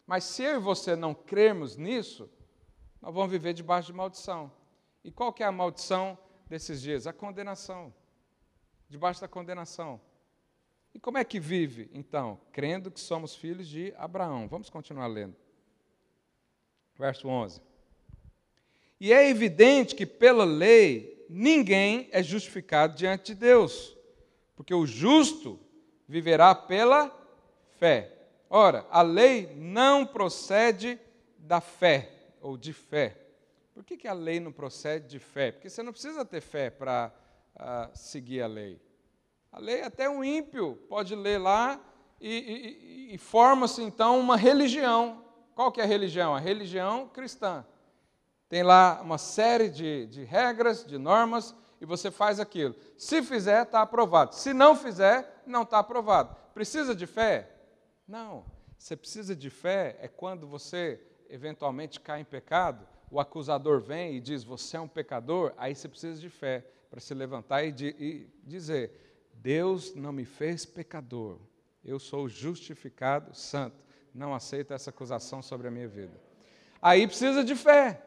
Mas 0.06 0.24
se 0.26 0.44
eu 0.44 0.58
e 0.58 0.60
você 0.60 0.96
não 0.96 1.16
crermos 1.16 1.76
nisso, 1.76 2.30
nós 3.02 3.14
vamos 3.14 3.32
viver 3.32 3.54
debaixo 3.54 3.88
de 3.88 3.94
maldição. 3.94 4.52
E 5.04 5.12
qual 5.12 5.34
que 5.34 5.44
é 5.44 5.46
a 5.46 5.52
maldição 5.52 6.18
desses 6.48 6.82
dias? 6.82 7.08
A 7.08 7.14
condenação. 7.14 7.94
Debaixo 8.88 9.22
da 9.22 9.28
condenação. 9.28 10.00
E 10.94 11.00
como 11.00 11.18
é 11.18 11.24
que 11.24 11.40
vive, 11.40 11.90
então? 11.94 12.40
Crendo 12.52 12.90
que 12.90 13.00
somos 13.00 13.36
filhos 13.36 13.68
de 13.68 13.94
Abraão. 13.98 14.48
Vamos 14.48 14.70
continuar 14.70 15.08
lendo. 15.08 15.36
Verso 16.96 17.28
11. 17.28 17.62
E 19.06 19.14
é 19.14 19.30
evidente 19.30 19.94
que 19.94 20.04
pela 20.04 20.44
lei 20.44 21.28
ninguém 21.30 22.10
é 22.12 22.24
justificado 22.24 22.96
diante 22.96 23.34
de 23.34 23.36
Deus, 23.36 23.96
porque 24.56 24.74
o 24.74 24.84
justo 24.84 25.60
viverá 26.08 26.56
pela 26.56 27.16
fé. 27.78 28.12
Ora, 28.50 28.84
a 28.90 29.04
lei 29.04 29.54
não 29.58 30.08
procede 30.08 31.00
da 31.38 31.62
fé, 31.62 32.10
ou 32.42 32.58
de 32.58 32.74
fé. 32.74 33.16
Por 33.76 33.84
que, 33.84 33.96
que 33.96 34.08
a 34.08 34.14
lei 34.14 34.40
não 34.40 34.52
procede 34.52 35.08
de 35.08 35.20
fé? 35.20 35.52
Porque 35.52 35.70
você 35.70 35.84
não 35.84 35.92
precisa 35.92 36.26
ter 36.26 36.42
fé 36.42 36.72
para 36.72 37.14
uh, 37.58 37.96
seguir 37.96 38.42
a 38.42 38.48
lei. 38.48 38.82
A 39.52 39.60
lei, 39.60 39.84
até 39.84 40.10
um 40.10 40.24
ímpio 40.24 40.80
pode 40.90 41.14
ler 41.14 41.38
lá 41.38 41.80
e, 42.20 43.10
e, 43.12 43.14
e 43.14 43.18
forma-se 43.20 43.84
então 43.84 44.20
uma 44.20 44.36
religião. 44.36 45.24
Qual 45.54 45.72
que 45.72 45.80
é 45.80 45.84
a 45.84 45.88
religião? 45.88 46.34
A 46.34 46.40
religião 46.40 47.08
cristã. 47.08 47.64
Tem 48.56 48.64
lá 48.64 49.02
uma 49.02 49.18
série 49.18 49.68
de, 49.68 50.06
de 50.06 50.24
regras, 50.24 50.86
de 50.86 50.98
normas, 50.98 51.54
e 51.82 51.86
você 51.86 52.10
faz 52.10 52.40
aquilo. 52.40 52.74
Se 52.98 53.22
fizer, 53.22 53.64
está 53.64 53.82
aprovado. 53.82 54.34
Se 54.34 54.54
não 54.54 54.78
fizer, 54.78 55.44
não 55.46 55.64
está 55.64 55.80
aprovado. 55.80 56.34
Precisa 56.54 56.96
de 56.96 57.06
fé? 57.06 57.52
Não. 58.08 58.46
Você 58.78 58.96
precisa 58.96 59.36
de 59.36 59.50
fé 59.50 59.98
é 60.00 60.08
quando 60.08 60.48
você 60.48 61.02
eventualmente 61.30 62.00
cai 62.00 62.22
em 62.22 62.24
pecado, 62.24 62.88
o 63.12 63.20
acusador 63.20 63.82
vem 63.82 64.16
e 64.16 64.22
diz: 64.22 64.46
Você 64.46 64.78
é 64.78 64.80
um 64.80 64.88
pecador. 64.88 65.52
Aí 65.58 65.76
você 65.76 65.90
precisa 65.90 66.18
de 66.22 66.30
fé 66.30 66.66
para 66.90 67.02
se 67.02 67.14
levantar 67.14 67.62
e, 67.66 67.74
de, 67.74 67.88
e 68.00 68.30
dizer: 68.42 69.28
Deus 69.34 69.94
não 69.96 70.14
me 70.14 70.24
fez 70.24 70.66
pecador. 70.66 71.42
Eu 71.84 72.00
sou 72.00 72.30
justificado, 72.30 73.36
santo. 73.36 73.84
Não 74.14 74.34
aceito 74.34 74.74
essa 74.74 74.92
acusação 74.92 75.42
sobre 75.42 75.68
a 75.68 75.72
minha 75.72 75.90
vida. 75.90 76.18
Aí 76.82 77.06
precisa 77.06 77.44
de 77.44 77.54
fé. 77.54 78.02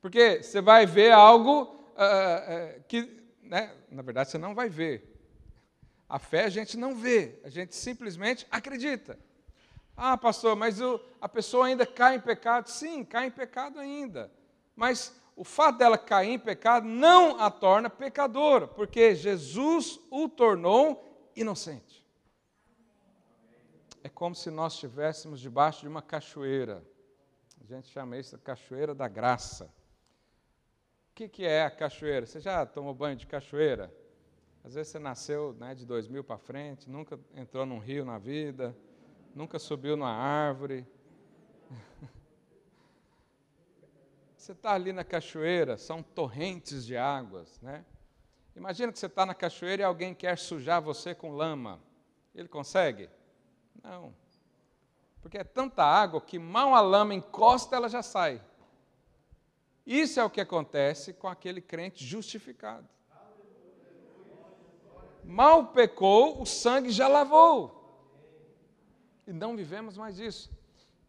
Porque 0.00 0.42
você 0.42 0.60
vai 0.60 0.86
ver 0.86 1.12
algo 1.12 1.62
uh, 1.62 2.82
que, 2.86 3.22
né, 3.42 3.74
na 3.90 4.02
verdade, 4.02 4.30
você 4.30 4.38
não 4.38 4.54
vai 4.54 4.68
ver. 4.68 5.16
A 6.08 6.18
fé 6.18 6.44
a 6.44 6.48
gente 6.48 6.76
não 6.76 6.94
vê, 6.94 7.38
a 7.44 7.50
gente 7.50 7.74
simplesmente 7.74 8.46
acredita. 8.50 9.18
Ah, 9.96 10.16
pastor, 10.16 10.54
mas 10.54 10.80
o, 10.80 11.00
a 11.20 11.28
pessoa 11.28 11.66
ainda 11.66 11.84
cai 11.84 12.16
em 12.16 12.20
pecado? 12.20 12.68
Sim, 12.68 13.04
cai 13.04 13.26
em 13.26 13.30
pecado 13.30 13.78
ainda. 13.80 14.32
Mas 14.76 15.12
o 15.34 15.42
fato 15.42 15.78
dela 15.78 15.98
cair 15.98 16.30
em 16.30 16.38
pecado 16.38 16.86
não 16.86 17.40
a 17.40 17.50
torna 17.50 17.90
pecadora, 17.90 18.68
porque 18.68 19.14
Jesus 19.14 20.00
o 20.10 20.28
tornou 20.28 21.30
inocente. 21.34 22.06
É 24.02 24.08
como 24.08 24.34
se 24.34 24.50
nós 24.50 24.74
estivéssemos 24.74 25.40
debaixo 25.40 25.80
de 25.80 25.88
uma 25.88 26.00
cachoeira. 26.00 26.82
A 27.60 27.64
gente 27.64 27.88
chama 27.88 28.16
isso 28.16 28.36
de 28.36 28.42
cachoeira 28.42 28.94
da 28.94 29.08
graça 29.08 29.68
que, 31.18 31.28
que 31.28 31.44
é 31.44 31.64
a 31.64 31.70
cachoeira? 31.70 32.24
Você 32.24 32.38
já 32.38 32.64
tomou 32.64 32.94
banho 32.94 33.16
de 33.16 33.26
cachoeira? 33.26 33.92
Às 34.62 34.74
vezes 34.74 34.92
você 34.92 35.00
nasceu 35.00 35.52
né, 35.54 35.74
de 35.74 35.84
2000 35.84 36.22
para 36.22 36.38
frente, 36.38 36.88
nunca 36.88 37.18
entrou 37.34 37.66
num 37.66 37.80
rio 37.80 38.04
na 38.04 38.18
vida, 38.18 38.76
nunca 39.34 39.58
subiu 39.58 39.96
numa 39.96 40.12
árvore. 40.12 40.86
Você 44.36 44.52
está 44.52 44.72
ali 44.72 44.92
na 44.92 45.02
cachoeira, 45.02 45.76
são 45.76 46.00
torrentes 46.00 46.86
de 46.86 46.96
águas, 46.96 47.60
né? 47.60 47.84
Imagina 48.56 48.90
que 48.92 48.98
você 48.98 49.06
está 49.06 49.26
na 49.26 49.34
cachoeira 49.34 49.82
e 49.82 49.84
alguém 49.84 50.14
quer 50.14 50.38
sujar 50.38 50.80
você 50.80 51.14
com 51.14 51.32
lama. 51.32 51.82
Ele 52.34 52.48
consegue? 52.48 53.10
Não. 53.82 54.14
Porque 55.20 55.36
é 55.36 55.44
tanta 55.44 55.84
água 55.84 56.20
que 56.20 56.38
mal 56.38 56.74
a 56.74 56.80
lama 56.80 57.12
encosta, 57.12 57.76
ela 57.76 57.88
já 57.88 58.02
sai. 58.02 58.40
Isso 59.88 60.20
é 60.20 60.24
o 60.24 60.28
que 60.28 60.38
acontece 60.38 61.14
com 61.14 61.28
aquele 61.28 61.62
crente 61.62 62.04
justificado. 62.04 62.86
Mal 65.24 65.68
pecou, 65.68 66.42
o 66.42 66.44
sangue 66.44 66.90
já 66.90 67.08
lavou. 67.08 67.74
E 69.26 69.32
não 69.32 69.56
vivemos 69.56 69.96
mais 69.96 70.18
isso. 70.18 70.50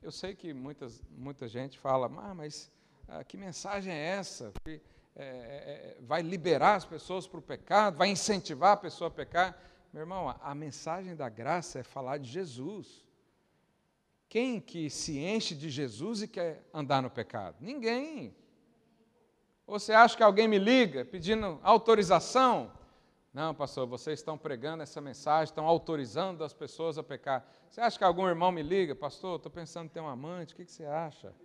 Eu 0.02 0.14
sei 0.14 0.34
que 0.34 0.54
muitas, 0.54 1.04
muita 1.12 1.46
gente 1.46 1.78
fala, 1.78 2.10
ah, 2.20 2.34
mas 2.34 2.72
ah, 3.06 3.22
que 3.22 3.36
mensagem 3.36 3.92
é 3.92 4.12
essa? 4.12 4.54
Que, 4.64 4.82
é, 5.14 5.26
é, 5.26 5.98
vai 6.00 6.22
liberar 6.22 6.76
as 6.76 6.86
pessoas 6.86 7.28
para 7.28 7.40
o 7.40 7.44
pecado, 7.44 7.98
vai 7.98 8.08
incentivar 8.08 8.72
a 8.72 8.78
pessoa 8.78 9.10
a 9.10 9.12
pecar. 9.12 9.62
Meu 9.92 10.04
irmão, 10.04 10.30
a, 10.30 10.40
a 10.42 10.56
mensagem 10.56 11.18
da 11.18 11.28
graça 11.28 11.80
é 11.80 11.84
falar 11.84 12.18
de 12.18 12.30
Jesus. 12.30 13.06
Quem 14.30 14.62
que 14.62 14.90
se 14.90 15.20
enche 15.20 15.54
de 15.54 15.70
Jesus 15.70 16.22
e 16.22 16.30
quer 16.30 16.64
andar 16.74 17.02
no 17.02 17.10
pecado? 17.10 17.58
Ninguém. 17.60 18.34
Ou 19.70 19.78
você 19.78 19.94
acha 19.94 20.18
que 20.18 20.24
alguém 20.24 20.48
me 20.48 20.58
liga 20.58 21.06
pedindo 21.06 21.60
autorização? 21.62 22.72
Não, 23.32 23.54
pastor, 23.54 23.86
vocês 23.86 24.18
estão 24.18 24.36
pregando 24.36 24.82
essa 24.82 25.00
mensagem, 25.00 25.44
estão 25.44 25.68
autorizando 25.68 26.44
as 26.44 26.52
pessoas 26.52 26.98
a 26.98 27.04
pecar. 27.04 27.48
Você 27.70 27.80
acha 27.80 27.96
que 27.96 28.04
algum 28.04 28.28
irmão 28.28 28.52
me 28.52 28.64
liga? 28.64 28.96
Pastor, 28.96 29.36
estou 29.36 29.52
pensando 29.52 29.86
em 29.86 29.90
ter 29.90 30.00
um 30.00 30.08
amante, 30.08 30.56
o 30.56 30.58
que, 30.58 30.66
que 30.66 30.72
você 30.72 30.86
acha? 30.86 31.36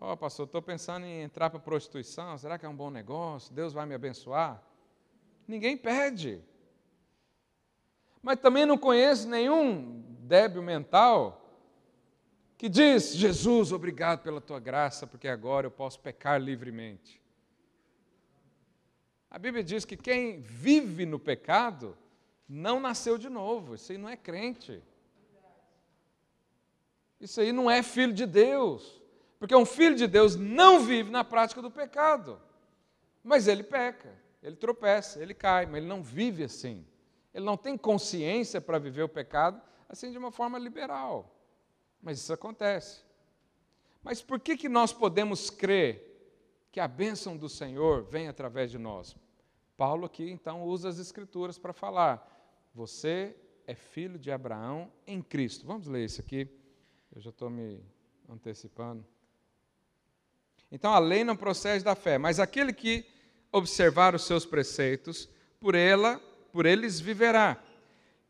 Ó, 0.00 0.12
oh, 0.12 0.16
pastor, 0.16 0.46
estou 0.46 0.62
pensando 0.62 1.04
em 1.04 1.22
entrar 1.22 1.50
para 1.50 1.58
prostituição, 1.58 2.38
será 2.38 2.56
que 2.56 2.64
é 2.64 2.68
um 2.68 2.76
bom 2.76 2.90
negócio? 2.90 3.52
Deus 3.52 3.72
vai 3.72 3.84
me 3.84 3.96
abençoar? 3.96 4.62
Ninguém 5.48 5.76
pede. 5.76 6.40
Mas 8.22 8.38
também 8.38 8.64
não 8.64 8.78
conheço 8.78 9.28
nenhum 9.28 10.00
débil 10.20 10.62
mental 10.62 11.45
que 12.56 12.68
diz: 12.68 13.14
Jesus, 13.14 13.72
obrigado 13.72 14.22
pela 14.22 14.40
tua 14.40 14.58
graça, 14.58 15.06
porque 15.06 15.28
agora 15.28 15.66
eu 15.66 15.70
posso 15.70 16.00
pecar 16.00 16.40
livremente. 16.40 17.20
A 19.30 19.38
Bíblia 19.38 19.62
diz 19.62 19.84
que 19.84 19.96
quem 19.96 20.40
vive 20.40 21.04
no 21.04 21.18
pecado 21.18 21.96
não 22.48 22.80
nasceu 22.80 23.18
de 23.18 23.28
novo, 23.28 23.74
isso 23.74 23.92
aí 23.92 23.98
não 23.98 24.08
é 24.08 24.16
crente. 24.16 24.82
Isso 27.20 27.40
aí 27.40 27.52
não 27.52 27.70
é 27.70 27.82
filho 27.82 28.12
de 28.12 28.26
Deus. 28.26 29.00
Porque 29.38 29.54
um 29.54 29.66
filho 29.66 29.94
de 29.94 30.06
Deus 30.06 30.36
não 30.36 30.80
vive 30.80 31.10
na 31.10 31.24
prática 31.24 31.60
do 31.60 31.70
pecado. 31.70 32.40
Mas 33.22 33.48
ele 33.48 33.62
peca, 33.62 34.14
ele 34.42 34.56
tropeça, 34.56 35.20
ele 35.20 35.34
cai, 35.34 35.66
mas 35.66 35.76
ele 35.76 35.86
não 35.86 36.02
vive 36.02 36.44
assim. 36.44 36.86
Ele 37.34 37.44
não 37.44 37.56
tem 37.56 37.76
consciência 37.76 38.60
para 38.60 38.78
viver 38.78 39.02
o 39.02 39.08
pecado 39.08 39.60
assim 39.88 40.10
de 40.10 40.18
uma 40.18 40.30
forma 40.30 40.58
liberal. 40.58 41.35
Mas 42.06 42.20
isso 42.20 42.32
acontece. 42.32 43.00
Mas 44.00 44.22
por 44.22 44.38
que, 44.38 44.56
que 44.56 44.68
nós 44.68 44.92
podemos 44.92 45.50
crer 45.50 46.30
que 46.70 46.78
a 46.78 46.86
bênção 46.86 47.36
do 47.36 47.48
Senhor 47.48 48.04
vem 48.04 48.28
através 48.28 48.70
de 48.70 48.78
nós? 48.78 49.16
Paulo 49.76 50.06
aqui 50.06 50.30
então 50.30 50.62
usa 50.62 50.88
as 50.88 51.00
Escrituras 51.00 51.58
para 51.58 51.72
falar: 51.72 52.24
você 52.72 53.34
é 53.66 53.74
filho 53.74 54.20
de 54.20 54.30
Abraão 54.30 54.88
em 55.04 55.20
Cristo. 55.20 55.66
Vamos 55.66 55.88
ler 55.88 56.04
isso 56.04 56.20
aqui. 56.20 56.48
Eu 57.12 57.20
já 57.20 57.30
estou 57.30 57.50
me 57.50 57.82
antecipando. 58.28 59.04
Então 60.70 60.94
a 60.94 61.00
lei 61.00 61.24
não 61.24 61.34
procede 61.34 61.82
da 61.82 61.96
fé, 61.96 62.18
mas 62.18 62.38
aquele 62.38 62.72
que 62.72 63.04
observar 63.50 64.14
os 64.14 64.24
seus 64.24 64.46
preceitos, 64.46 65.28
por 65.58 65.74
ela, 65.74 66.20
por 66.52 66.66
eles 66.66 67.00
viverá. 67.00 67.60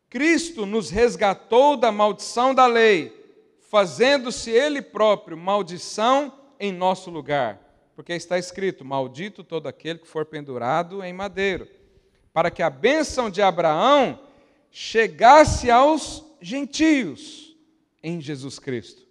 Cristo 0.09 0.65
nos 0.65 0.89
resgatou 0.89 1.77
da 1.77 1.91
maldição 1.91 2.55
da 2.55 2.65
lei, 2.65 3.26
fazendo-se 3.69 4.49
ele 4.49 4.81
próprio 4.81 5.37
maldição 5.37 6.33
em 6.59 6.71
nosso 6.71 7.09
lugar. 7.09 7.61
Porque 7.95 8.13
está 8.13 8.37
escrito: 8.37 8.85
Maldito 8.85 9.43
todo 9.43 9.67
aquele 9.67 9.99
que 9.99 10.07
for 10.07 10.25
pendurado 10.25 11.03
em 11.03 11.13
madeiro, 11.13 11.67
para 12.33 12.51
que 12.51 12.61
a 12.61 12.69
bênção 12.69 13.29
de 13.29 13.41
Abraão 13.41 14.19
chegasse 14.71 15.71
aos 15.71 16.23
gentios 16.41 17.57
em 18.01 18.21
Jesus 18.21 18.59
Cristo, 18.59 19.07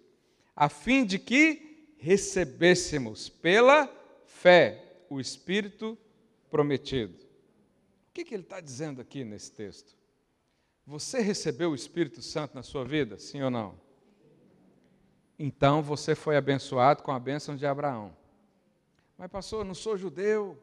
a 0.55 0.69
fim 0.69 1.05
de 1.05 1.19
que 1.19 1.93
recebêssemos 1.97 3.27
pela 3.27 3.91
fé 4.25 4.83
o 5.09 5.19
Espírito 5.19 5.97
prometido. 6.49 7.13
O 8.09 8.13
que, 8.13 8.23
que 8.23 8.33
ele 8.33 8.43
está 8.43 8.59
dizendo 8.59 9.01
aqui 9.01 9.23
nesse 9.23 9.51
texto? 9.51 9.95
Você 10.85 11.19
recebeu 11.19 11.71
o 11.71 11.75
Espírito 11.75 12.21
Santo 12.21 12.55
na 12.55 12.63
sua 12.63 12.85
vida, 12.85 13.19
sim 13.19 13.41
ou 13.41 13.51
não? 13.51 13.86
Então 15.37 15.81
você 15.83 16.15
foi 16.15 16.35
abençoado 16.35 17.03
com 17.03 17.11
a 17.11 17.19
bênção 17.19 17.55
de 17.55 17.65
Abraão. 17.65 18.15
Mas, 19.17 19.29
pastor, 19.29 19.61
eu 19.61 19.65
não 19.65 19.75
sou 19.75 19.97
judeu, 19.97 20.57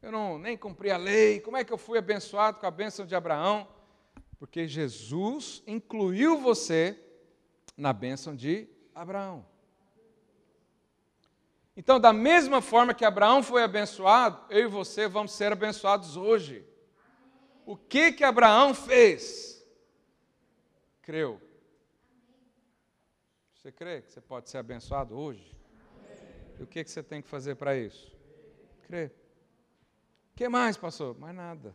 eu 0.00 0.10
não 0.10 0.38
nem 0.38 0.56
cumpri 0.56 0.90
a 0.90 0.96
lei, 0.96 1.40
como 1.40 1.56
é 1.56 1.64
que 1.64 1.72
eu 1.72 1.78
fui 1.78 1.98
abençoado 1.98 2.58
com 2.58 2.66
a 2.66 2.70
bênção 2.70 3.04
de 3.04 3.14
Abraão? 3.14 3.66
Porque 4.38 4.66
Jesus 4.66 5.62
incluiu 5.66 6.38
você 6.38 6.98
na 7.76 7.92
bênção 7.92 8.34
de 8.34 8.68
Abraão. 8.94 9.44
Então, 11.76 11.98
da 11.98 12.12
mesma 12.12 12.60
forma 12.60 12.94
que 12.94 13.04
Abraão 13.04 13.42
foi 13.42 13.62
abençoado, 13.64 14.44
eu 14.50 14.66
e 14.66 14.68
você 14.68 15.08
vamos 15.08 15.32
ser 15.32 15.52
abençoados 15.52 16.16
hoje. 16.16 16.64
O 17.66 17.76
que 17.76 18.12
que 18.12 18.22
Abraão 18.22 18.74
fez? 18.74 19.66
Creu. 21.00 21.40
Você 23.62 23.70
crê 23.70 24.02
que 24.02 24.10
você 24.10 24.20
pode 24.20 24.50
ser 24.50 24.58
abençoado 24.58 25.16
hoje? 25.16 25.56
E 26.58 26.64
o 26.64 26.66
que 26.66 26.82
você 26.82 27.00
tem 27.00 27.22
que 27.22 27.28
fazer 27.28 27.54
para 27.54 27.76
isso? 27.76 28.12
Crer. 28.82 29.14
O 30.32 30.34
que 30.34 30.48
mais, 30.48 30.76
pastor? 30.76 31.16
Mais 31.16 31.32
nada. 31.32 31.72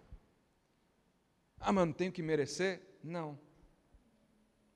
Ah, 1.57 1.71
mas 1.71 1.85
não 1.85 1.93
tenho 1.93 2.11
que 2.11 2.21
merecer? 2.21 2.81
Não. 3.01 3.39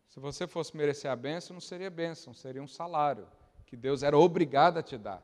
Se 0.08 0.22
você 0.22 0.48
fosse 0.48 0.78
merecer 0.78 1.12
a 1.12 1.16
bênção, 1.18 1.54
não 1.54 1.60
seria 1.60 1.90
bênção, 1.90 2.34
seria 2.34 2.64
um 2.64 2.68
salário 2.68 3.28
que 3.66 3.76
Deus 3.76 4.04
era 4.04 4.18
obrigado 4.18 4.78
a 4.78 4.82
te 4.82 4.98
dar. 4.98 5.22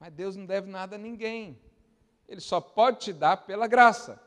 Mas 0.00 0.10
Deus 0.14 0.34
não 0.34 0.46
deve 0.46 0.70
nada 0.70 0.96
a 0.96 0.98
ninguém. 0.98 1.60
Ele 2.26 2.40
só 2.40 2.58
pode 2.58 3.00
te 3.00 3.12
dar 3.12 3.36
pela 3.36 3.66
graça. 3.66 4.18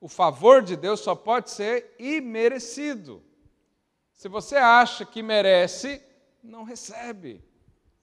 O 0.00 0.06
favor 0.06 0.62
de 0.62 0.76
Deus 0.76 1.00
só 1.00 1.16
pode 1.16 1.50
ser 1.50 1.92
imerecido. 1.98 3.20
Se 4.12 4.28
você 4.28 4.54
acha 4.54 5.04
que 5.04 5.24
merece, 5.24 6.06
não 6.46 6.64
recebe. 6.64 7.44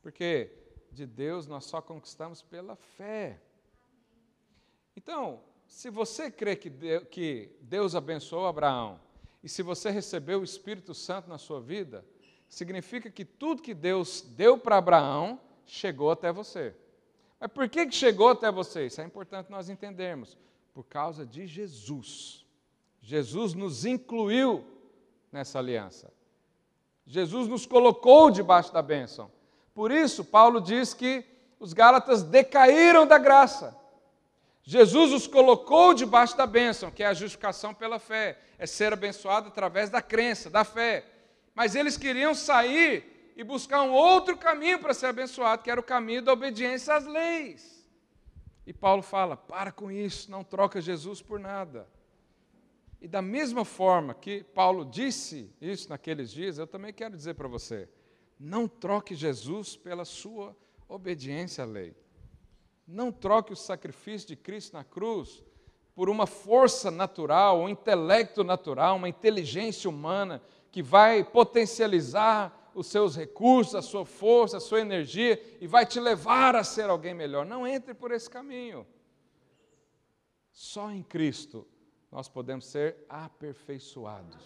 Porque 0.02 0.52
de 0.92 1.06
Deus 1.06 1.48
nós 1.48 1.66
só 1.66 1.82
conquistamos 1.82 2.42
pela 2.42 2.76
fé. 2.76 3.42
Então, 4.96 5.42
se 5.68 5.90
você 5.90 6.30
crê 6.30 6.56
que 6.56 7.58
Deus 7.62 7.96
abençoou 7.96 8.46
Abraão, 8.46 9.00
e 9.44 9.50
se 9.50 9.62
você 9.62 9.90
recebeu 9.90 10.40
o 10.40 10.44
Espírito 10.44 10.94
Santo 10.94 11.28
na 11.28 11.38
sua 11.38 11.60
vida, 11.60 12.06
significa 12.48 13.10
que 13.10 13.26
tudo 13.26 13.62
que 13.62 13.74
Deus 13.74 14.22
deu 14.22 14.58
para 14.58 14.78
Abraão 14.78 15.40
chegou 15.66 16.12
até 16.12 16.32
você. 16.32 16.76
Mas 17.40 17.52
por 17.52 17.68
que, 17.68 17.86
que 17.86 17.96
chegou 17.96 18.30
até 18.30 18.50
você? 18.52 18.86
Isso 18.86 19.02
é 19.02 19.04
importante 19.04 19.52
nós 19.52 19.70
entendermos. 19.70 20.38
Por 20.74 20.86
causa 20.86 21.26
de 21.26 21.46
Jesus. 21.46 22.46
Jesus 23.02 23.54
nos 23.54 23.86
incluiu 23.86 24.66
nessa 25.32 25.60
aliança. 25.60 26.14
Jesus 27.06 27.48
nos 27.48 27.66
colocou 27.66 28.32
debaixo 28.32 28.74
da 28.74 28.82
bênção. 28.82 29.32
Por 29.74 29.92
isso, 29.92 30.24
Paulo 30.24 30.62
diz 30.62 30.94
que 30.94 31.26
os 31.60 31.74
Gálatas 31.74 32.24
decaíram 32.24 33.06
da 33.06 33.18
graça. 33.18 33.78
Jesus 34.64 35.12
os 35.12 35.28
colocou 35.28 35.94
debaixo 35.94 36.38
da 36.38 36.48
bênção, 36.48 36.90
que 36.90 37.04
é 37.04 37.08
a 37.08 37.14
justificação 37.14 37.74
pela 37.74 38.00
fé, 38.00 38.40
é 38.58 38.66
ser 38.66 38.94
abençoado 38.94 39.50
através 39.50 39.90
da 39.90 40.02
crença, 40.02 40.50
da 40.50 40.64
fé. 40.64 41.06
Mas 41.54 41.76
eles 41.76 41.98
queriam 41.98 42.34
sair 42.34 43.34
e 43.36 43.44
buscar 43.44 43.82
um 43.82 43.92
outro 43.92 44.38
caminho 44.38 44.80
para 44.80 44.94
ser 44.94 45.08
abençoado, 45.08 45.64
que 45.64 45.70
era 45.70 45.80
o 45.80 45.84
caminho 45.84 46.22
da 46.22 46.32
obediência 46.32 46.96
às 46.96 47.06
leis. 47.06 47.86
E 48.66 48.72
Paulo 48.72 49.02
fala: 49.02 49.36
para 49.36 49.72
com 49.72 49.92
isso, 49.92 50.32
não 50.32 50.44
troca 50.44 50.80
Jesus 50.80 51.22
por 51.22 51.40
nada. 51.40 51.88
E 53.04 53.08
da 53.08 53.22
mesma 53.22 53.66
forma 53.66 54.14
que 54.14 54.46
Paulo 54.46 54.86
disse 54.86 55.54
isso 55.60 55.90
naqueles 55.90 56.32
dias, 56.32 56.58
eu 56.58 56.66
também 56.66 56.94
quero 56.94 57.18
dizer 57.18 57.34
para 57.34 57.50
você: 57.50 57.90
não 58.40 58.66
troque 58.66 59.14
Jesus 59.14 59.76
pela 59.76 60.06
sua 60.06 60.56
obediência 60.88 61.66
à 61.66 61.68
lei. 61.68 61.94
Não 62.88 63.12
troque 63.12 63.52
o 63.52 63.58
sacrifício 63.58 64.30
de 64.30 64.38
Cristo 64.38 64.72
na 64.72 64.86
cruz 64.86 65.44
por 65.94 66.10
uma 66.10 66.26
força 66.26 66.90
natural, 66.90 67.60
um 67.60 67.68
intelecto 67.68 68.42
natural, 68.42 68.96
uma 68.96 69.10
inteligência 69.10 69.90
humana 69.90 70.42
que 70.72 70.82
vai 70.82 71.26
potencializar 71.26 72.72
os 72.74 72.88
seus 72.88 73.18
recursos, 73.18 73.76
a 73.76 73.82
sua 73.82 74.06
força, 74.06 74.58
a 74.58 74.62
sua 74.62 74.80
energia 74.80 75.44
e 75.60 75.68
vai 75.68 75.86
te 75.86 76.00
levar 76.00 76.56
a 76.56 76.64
ser 76.64 76.90
alguém 76.90 77.14
melhor. 77.14 77.46
Não 77.46 77.68
entre 77.68 77.94
por 77.94 78.14
esse 78.14 78.30
caminho. 78.30 78.88
Só 80.54 80.90
em 80.90 81.04
Cristo 81.04 81.68
nós 82.14 82.30
podemos 82.30 82.68
ser 82.68 82.96
aperfeiçoados. 83.10 84.46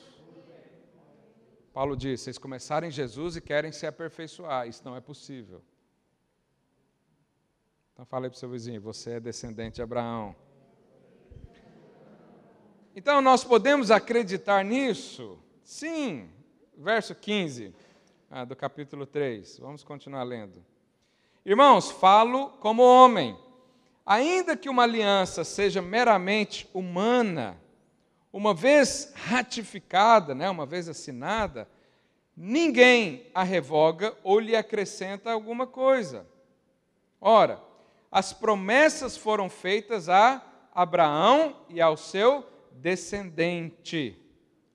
Paulo 1.74 1.98
diz: 1.98 2.22
vocês 2.22 2.38
começaram 2.38 2.88
em 2.88 2.92
Jesus 2.92 3.36
e 3.36 3.42
querem 3.42 3.74
se 3.74 3.86
aperfeiçoar. 3.86 4.68
Isso 4.68 4.82
não 4.86 4.96
é 4.96 5.02
possível. 5.02 5.62
Então 7.92 8.06
falei 8.06 8.30
para 8.30 8.38
o 8.38 8.40
seu 8.40 8.50
vizinho: 8.50 8.80
você 8.80 9.12
é 9.12 9.20
descendente 9.20 9.76
de 9.76 9.82
Abraão. 9.82 10.34
Então 12.96 13.22
nós 13.22 13.44
podemos 13.44 13.92
acreditar 13.92 14.64
nisso 14.64 15.38
Sim, 15.62 16.30
verso 16.78 17.14
15 17.14 17.76
ah, 18.32 18.46
do 18.46 18.56
capítulo 18.56 19.06
3. 19.06 19.60
Vamos 19.60 19.84
continuar 19.84 20.24
lendo. 20.24 20.66
Irmãos, 21.46 21.92
falo 21.92 22.52
como 22.62 22.82
homem. 22.82 23.38
Ainda 24.10 24.56
que 24.56 24.70
uma 24.70 24.84
aliança 24.84 25.44
seja 25.44 25.82
meramente 25.82 26.66
humana, 26.74 27.62
uma 28.32 28.54
vez 28.54 29.12
ratificada, 29.14 30.34
né, 30.34 30.50
uma 30.50 30.66
vez 30.66 30.88
assinada, 30.88 31.68
ninguém 32.34 33.30
a 33.36 33.44
revoga 33.44 34.18
ou 34.24 34.40
lhe 34.40 34.56
acrescenta 34.56 35.30
alguma 35.30 35.68
coisa. 35.68 36.26
Ora, 37.20 37.62
as 38.10 38.32
promessas 38.32 39.18
foram 39.18 39.50
feitas 39.50 40.08
a 40.08 40.42
Abraão 40.74 41.58
e 41.68 41.82
ao 41.82 41.98
seu 41.98 42.48
descendente. 42.72 44.18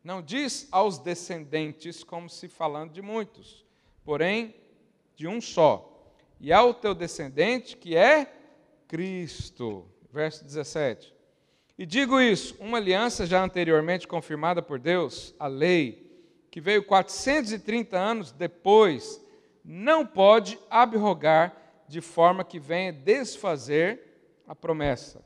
Não 0.05 0.21
diz 0.21 0.69
aos 0.71 0.99
descendentes, 0.99 2.05
como 2.05 2.29
se 2.29 2.49
falando 2.49 2.93
de 2.93 3.01
muitos, 3.01 3.65
porém 4.05 4.55
de 5.17 5.27
um 5.27 5.41
só. 5.41 5.89
E 6.39 6.53
ao 6.53 6.75
teu 6.75 6.95
descendente, 6.95 7.79
que 7.79 7.97
é 7.97 8.31
Cristo. 8.93 9.87
Verso 10.13 10.45
17. 10.45 11.15
E 11.79 11.87
digo 11.87 12.21
isso, 12.21 12.55
uma 12.61 12.77
aliança 12.77 13.25
já 13.25 13.43
anteriormente 13.43 14.07
confirmada 14.07 14.61
por 14.61 14.79
Deus, 14.79 15.35
a 15.39 15.47
lei, 15.47 16.13
que 16.51 16.61
veio 16.61 16.85
430 16.85 17.99
anos 17.99 18.33
depois, 18.33 19.19
não 19.65 20.05
pode 20.05 20.59
abrogar 20.69 21.57
de 21.89 22.03
forma 22.03 22.45
que 22.45 22.61
venha 22.61 22.93
desfazer 22.93 24.43
a 24.47 24.55
promessa. 24.55 25.25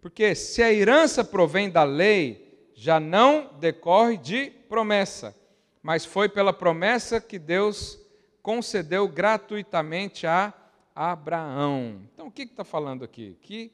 Porque 0.00 0.34
se 0.34 0.62
a 0.62 0.72
herança 0.72 1.22
provém 1.22 1.68
da 1.68 1.84
lei, 1.84 2.70
já 2.74 2.98
não 2.98 3.50
decorre 3.60 4.16
de 4.16 4.46
promessa, 4.66 5.36
mas 5.82 6.06
foi 6.06 6.26
pela 6.26 6.54
promessa 6.54 7.20
que 7.20 7.38
Deus 7.38 8.00
concedeu 8.40 9.06
gratuitamente 9.06 10.26
a 10.26 10.54
Abraão. 10.94 12.02
Então, 12.12 12.28
o 12.28 12.30
que 12.30 12.42
está 12.42 12.64
falando 12.64 13.04
aqui? 13.04 13.36
Que 13.42 13.72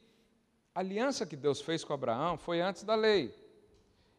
a 0.73 0.79
aliança 0.79 1.25
que 1.25 1.35
Deus 1.35 1.61
fez 1.61 1.83
com 1.83 1.93
Abraão 1.93 2.37
foi 2.37 2.61
antes 2.61 2.83
da 2.83 2.95
lei. 2.95 3.35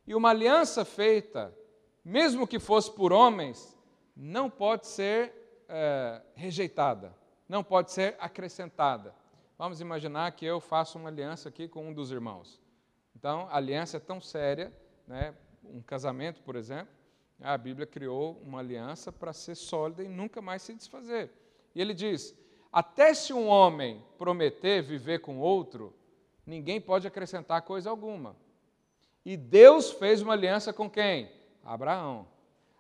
E 0.07 0.15
uma 0.15 0.31
aliança 0.31 0.85
feita, 0.85 1.57
mesmo 2.05 2.47
que 2.47 2.59
fosse 2.59 2.91
por 2.91 3.13
homens, 3.13 3.77
não 4.17 4.51
pode 4.51 4.87
ser 4.87 5.65
é, 5.69 6.21
rejeitada, 6.35 7.15
não 7.49 7.65
pode 7.65 7.91
ser 7.91 8.17
acrescentada. 8.19 9.15
Vamos 9.59 9.81
imaginar 9.81 10.33
que 10.33 10.45
eu 10.45 10.61
faço 10.61 10.99
uma 10.99 11.09
aliança 11.09 11.49
aqui 11.49 11.69
com 11.69 11.89
um 11.89 11.93
dos 11.95 12.11
irmãos. 12.11 12.61
Então, 13.17 13.49
a 13.51 13.57
aliança 13.57 13.97
é 13.97 14.01
tão 14.01 14.21
séria, 14.21 14.73
né, 15.07 15.35
um 15.65 15.81
casamento, 15.81 16.43
por 16.43 16.57
exemplo, 16.57 16.93
a 17.41 17.57
Bíblia 17.57 17.87
criou 17.87 18.41
uma 18.45 18.61
aliança 18.61 19.11
para 19.11 19.33
ser 19.33 19.55
sólida 19.55 20.03
e 20.03 20.09
nunca 20.09 20.41
mais 20.41 20.63
se 20.63 20.75
desfazer. 20.75 21.31
E 21.75 21.81
ele 21.81 21.95
diz: 21.95 22.37
até 22.73 23.13
se 23.13 23.35
um 23.35 23.49
homem 23.49 24.03
prometer 24.17 24.83
viver 24.83 25.19
com 25.19 25.39
outro, 25.39 25.95
ninguém 26.47 26.81
pode 26.81 27.07
acrescentar 27.07 27.61
coisa 27.63 27.91
alguma. 27.91 28.35
E 29.25 29.37
Deus 29.37 29.91
fez 29.91 30.23
uma 30.23 30.33
aliança 30.33 30.73
com 30.73 30.89
quem? 30.89 31.31
Abraão. 31.63 32.27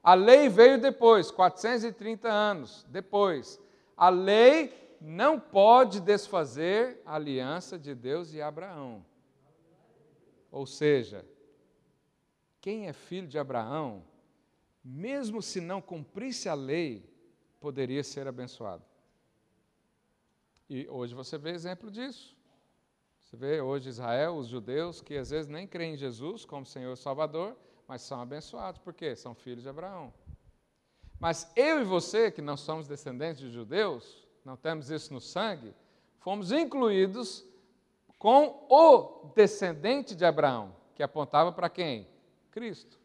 A 0.02 0.14
lei 0.14 0.48
veio 0.48 0.80
depois, 0.80 1.30
430 1.30 2.28
anos 2.28 2.86
depois. 2.88 3.60
A 3.96 4.08
lei 4.08 4.96
não 5.00 5.38
pode 5.38 6.00
desfazer 6.00 7.00
a 7.04 7.16
aliança 7.16 7.78
de 7.78 7.94
Deus 7.94 8.32
e 8.32 8.40
Abraão. 8.40 9.04
Ou 10.50 10.66
seja, 10.66 11.24
quem 12.60 12.88
é 12.88 12.92
filho 12.92 13.28
de 13.28 13.38
Abraão, 13.38 14.02
mesmo 14.84 15.42
se 15.42 15.60
não 15.60 15.80
cumprisse 15.80 16.48
a 16.48 16.54
lei, 16.54 17.08
poderia 17.60 18.02
ser 18.02 18.26
abençoado. 18.26 18.84
E 20.68 20.88
hoje 20.88 21.14
você 21.14 21.36
vê 21.36 21.50
exemplo 21.50 21.90
disso. 21.90 22.36
Você 23.20 23.36
vê 23.36 23.60
hoje 23.60 23.88
Israel, 23.88 24.36
os 24.36 24.46
judeus, 24.46 25.00
que 25.00 25.16
às 25.16 25.30
vezes 25.30 25.48
nem 25.48 25.66
creem 25.66 25.94
em 25.94 25.96
Jesus 25.96 26.44
como 26.44 26.66
Senhor 26.66 26.92
e 26.92 26.96
Salvador, 26.96 27.56
mas 27.88 28.02
são 28.02 28.20
abençoados, 28.20 28.80
porque 28.80 29.16
são 29.16 29.34
filhos 29.34 29.62
de 29.62 29.68
Abraão. 29.68 30.12
Mas 31.18 31.50
eu 31.54 31.80
e 31.80 31.84
você, 31.84 32.30
que 32.30 32.42
não 32.42 32.56
somos 32.56 32.88
descendentes 32.88 33.40
de 33.40 33.50
judeus, 33.50 34.26
não 34.44 34.56
temos 34.56 34.90
isso 34.90 35.14
no 35.14 35.20
sangue, 35.20 35.74
fomos 36.18 36.50
incluídos 36.52 37.46
com 38.18 38.66
o 38.68 39.32
descendente 39.34 40.14
de 40.14 40.24
Abraão, 40.24 40.74
que 40.94 41.02
apontava 41.02 41.52
para 41.52 41.68
quem? 41.68 42.08
Cristo. 42.50 42.98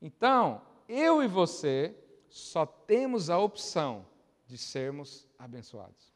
Então, 0.00 0.62
eu 0.88 1.22
e 1.22 1.26
você 1.26 1.94
só 2.28 2.64
temos 2.64 3.30
a 3.30 3.38
opção 3.38 4.06
de 4.46 4.58
sermos 4.58 5.28
abençoados. 5.38 6.13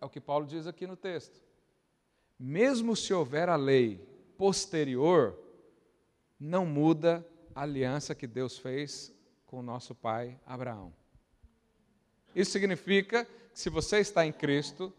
É 0.00 0.04
o 0.04 0.08
que 0.08 0.20
Paulo 0.20 0.46
diz 0.46 0.66
aqui 0.66 0.86
no 0.86 0.96
texto. 0.96 1.40
Mesmo 2.38 2.94
se 2.94 3.12
houver 3.12 3.48
a 3.48 3.56
lei 3.56 3.98
posterior, 4.36 5.36
não 6.38 6.64
muda 6.64 7.26
a 7.54 7.62
aliança 7.62 8.14
que 8.14 8.26
Deus 8.26 8.56
fez 8.58 9.12
com 9.46 9.58
o 9.58 9.62
nosso 9.62 9.94
pai 9.94 10.38
Abraão. 10.46 10.94
Isso 12.34 12.52
significa 12.52 13.24
que 13.24 13.58
se 13.58 13.68
você 13.68 13.98
está 13.98 14.24
em 14.24 14.32
Cristo, 14.32 14.94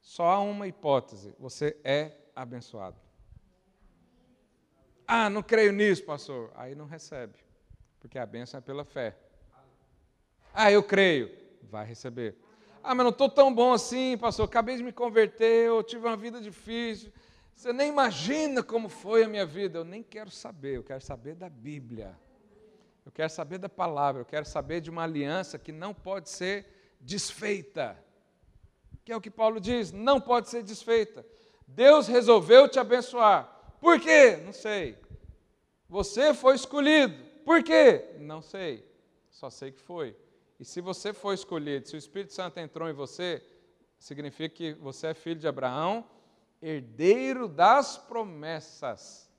só 0.00 0.24
há 0.30 0.40
uma 0.40 0.66
hipótese: 0.66 1.34
você 1.38 1.76
é 1.84 2.16
abençoado. 2.34 2.98
Ah, 5.06 5.28
não 5.28 5.42
creio 5.42 5.72
nisso, 5.72 6.04
pastor. 6.04 6.50
Aí 6.54 6.74
não 6.74 6.86
recebe, 6.86 7.34
porque 7.98 8.18
a 8.18 8.24
bênção 8.24 8.58
é 8.58 8.60
pela 8.60 8.84
fé. 8.84 9.16
Ah, 10.54 10.72
eu 10.72 10.82
creio. 10.82 11.30
Vai 11.64 11.84
receber. 11.84 12.36
Ah, 12.82 12.94
mas 12.94 13.04
não 13.04 13.10
estou 13.10 13.28
tão 13.28 13.54
bom 13.54 13.72
assim, 13.72 14.16
pastor. 14.16 14.46
Acabei 14.46 14.76
de 14.76 14.82
me 14.82 14.92
converter, 14.92 15.66
eu 15.66 15.82
tive 15.82 16.06
uma 16.06 16.16
vida 16.16 16.40
difícil. 16.40 17.12
Você 17.54 17.72
nem 17.72 17.90
imagina 17.90 18.62
como 18.62 18.88
foi 18.88 19.24
a 19.24 19.28
minha 19.28 19.44
vida. 19.44 19.78
Eu 19.78 19.84
nem 19.84 20.02
quero 20.02 20.30
saber, 20.30 20.76
eu 20.76 20.82
quero 20.82 21.02
saber 21.02 21.34
da 21.34 21.48
Bíblia. 21.48 22.18
Eu 23.04 23.12
quero 23.12 23.30
saber 23.30 23.58
da 23.58 23.68
palavra, 23.68 24.22
eu 24.22 24.26
quero 24.26 24.46
saber 24.46 24.80
de 24.80 24.88
uma 24.88 25.02
aliança 25.02 25.58
que 25.58 25.72
não 25.72 25.92
pode 25.92 26.30
ser 26.30 26.66
desfeita. 27.00 28.02
Que 29.04 29.12
é 29.12 29.16
o 29.16 29.20
que 29.20 29.30
Paulo 29.30 29.60
diz, 29.60 29.92
não 29.92 30.20
pode 30.20 30.48
ser 30.48 30.62
desfeita. 30.62 31.24
Deus 31.66 32.06
resolveu 32.06 32.68
te 32.68 32.78
abençoar. 32.78 33.76
Por 33.80 34.00
quê? 34.00 34.36
Não 34.44 34.52
sei. 34.52 34.96
Você 35.88 36.32
foi 36.32 36.54
escolhido. 36.54 37.14
Por 37.44 37.62
quê? 37.62 38.16
Não 38.18 38.40
sei. 38.40 38.88
Só 39.30 39.50
sei 39.50 39.72
que 39.72 39.80
foi. 39.80 40.16
E 40.60 40.64
se 40.66 40.82
você 40.82 41.14
foi 41.14 41.34
escolhido, 41.34 41.88
se 41.88 41.96
o 41.96 41.98
Espírito 41.98 42.34
Santo 42.34 42.58
entrou 42.58 42.86
em 42.86 42.92
você, 42.92 43.42
significa 43.98 44.54
que 44.54 44.74
você 44.74 45.06
é 45.06 45.14
filho 45.14 45.40
de 45.40 45.48
Abraão, 45.48 46.04
herdeiro 46.60 47.48
das 47.48 47.96
promessas. 47.96 49.32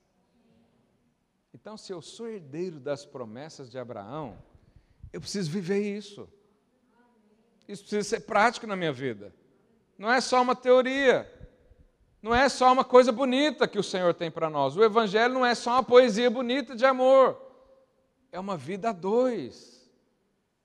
Então, 1.54 1.76
se 1.76 1.92
eu 1.92 2.02
sou 2.02 2.28
herdeiro 2.28 2.80
das 2.80 3.06
promessas 3.06 3.70
de 3.70 3.78
Abraão, 3.78 4.36
eu 5.12 5.20
preciso 5.20 5.48
viver 5.48 5.80
isso. 5.80 6.28
Isso 7.68 7.84
precisa 7.84 8.02
ser 8.02 8.20
prático 8.22 8.66
na 8.66 8.74
minha 8.74 8.92
vida. 8.92 9.32
Não 9.96 10.12
é 10.12 10.20
só 10.20 10.42
uma 10.42 10.56
teoria. 10.56 11.32
Não 12.20 12.34
é 12.34 12.48
só 12.48 12.72
uma 12.72 12.84
coisa 12.84 13.12
bonita 13.12 13.68
que 13.68 13.78
o 13.78 13.82
Senhor 13.84 14.12
tem 14.12 14.28
para 14.28 14.50
nós. 14.50 14.76
O 14.76 14.82
Evangelho 14.82 15.34
não 15.34 15.46
é 15.46 15.54
só 15.54 15.74
uma 15.74 15.84
poesia 15.84 16.28
bonita 16.28 16.74
de 16.74 16.84
amor. 16.84 17.40
É 18.32 18.40
uma 18.40 18.56
vida 18.56 18.88
a 18.90 18.92
dois. 18.92 19.81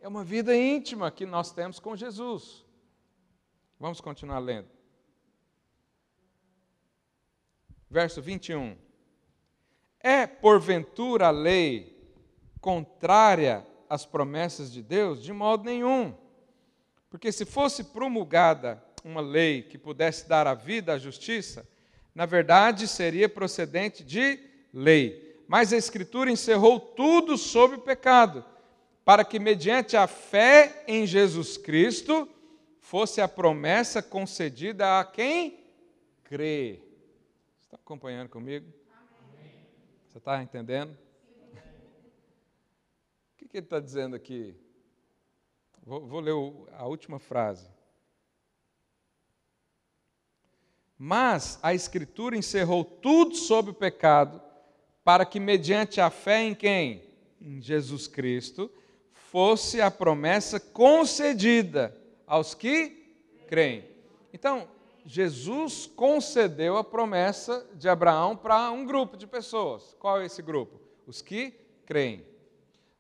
É 0.08 0.10
uma 0.10 0.24
vida 0.24 0.56
íntima 0.56 1.12
que 1.12 1.26
nós 1.26 1.52
temos 1.52 1.82
com 1.82 1.94
Jesus. 1.94 2.64
Vamos 3.78 4.00
continuar 4.00 4.40
lendo. 4.40 4.70
Verso 7.90 8.22
21. 8.22 8.78
É 10.00 10.26
porventura 10.26 11.28
a 11.28 11.30
lei 11.30 12.10
contrária 12.62 13.68
às 13.90 14.06
promessas 14.06 14.72
de 14.72 14.82
Deus? 14.82 15.22
De 15.22 15.34
modo 15.34 15.66
nenhum. 15.66 16.16
Porque 17.10 17.30
se 17.30 17.44
fosse 17.44 17.84
promulgada 17.84 18.82
uma 19.04 19.20
lei 19.20 19.62
que 19.62 19.78
pudesse 19.78 20.26
dar 20.26 20.48
a 20.48 20.54
vida 20.54 20.94
à 20.94 20.98
justiça, 20.98 21.68
na 22.16 22.26
verdade 22.26 22.88
seria 22.88 23.28
procedente 23.28 24.06
de 24.06 24.40
lei. 24.74 25.44
Mas 25.50 25.74
a 25.74 25.76
Escritura 25.76 26.32
encerrou 26.32 26.80
tudo 26.80 27.38
sobre 27.38 27.76
o 27.76 27.82
pecado, 27.82 28.46
para 29.08 29.24
que, 29.24 29.40
mediante 29.40 29.96
a 29.96 30.06
fé 30.06 30.84
em 30.86 31.08
Jesus 31.08 31.56
Cristo, 31.56 32.28
fosse 32.82 33.22
a 33.22 33.28
promessa 33.30 34.04
concedida 34.04 35.00
a 35.00 35.06
quem 35.06 35.64
crê. 36.26 36.82
Você 37.58 37.68
está 37.68 37.78
acompanhando 37.78 38.28
comigo? 38.28 38.70
Você 40.10 40.18
está 40.18 40.44
entendendo? 40.44 40.92
O 40.92 40.98
que, 43.38 43.48
que 43.48 43.56
ele 43.56 43.66
está 43.66 43.80
dizendo 43.80 44.14
aqui? 44.14 44.54
Vou, 45.86 46.06
vou 46.06 46.20
ler 46.20 46.34
a 46.74 46.86
última 46.86 47.18
frase. 47.18 47.66
Mas 50.98 51.58
a 51.64 51.74
Escritura 51.74 52.36
encerrou 52.36 52.84
tudo 52.84 53.38
sobre 53.38 53.72
o 53.72 53.74
pecado, 53.74 54.42
para 55.02 55.26
que, 55.26 55.40
mediante 55.40 56.02
a 56.02 56.10
fé 56.10 56.42
em 56.42 56.54
quem? 56.54 57.06
Em 57.40 57.62
Jesus 57.62 58.06
Cristo, 58.06 58.70
fosse 59.32 59.82
a 59.82 59.92
promessa 59.92 60.60
concedida 60.60 61.96
aos 62.26 62.54
que 62.54 63.44
creem. 63.48 63.84
Então, 64.34 64.68
Jesus 65.06 65.86
concedeu 65.86 66.78
a 66.78 66.84
promessa 66.84 67.66
de 67.76 67.90
Abraão 67.90 68.36
para 68.36 68.72
um 68.72 68.86
grupo 68.86 69.18
de 69.18 69.28
pessoas. 69.28 69.96
Qual 70.00 70.22
é 70.22 70.26
esse 70.26 70.42
grupo? 70.42 70.80
Os 71.06 71.22
que 71.22 71.52
creem. 71.86 72.26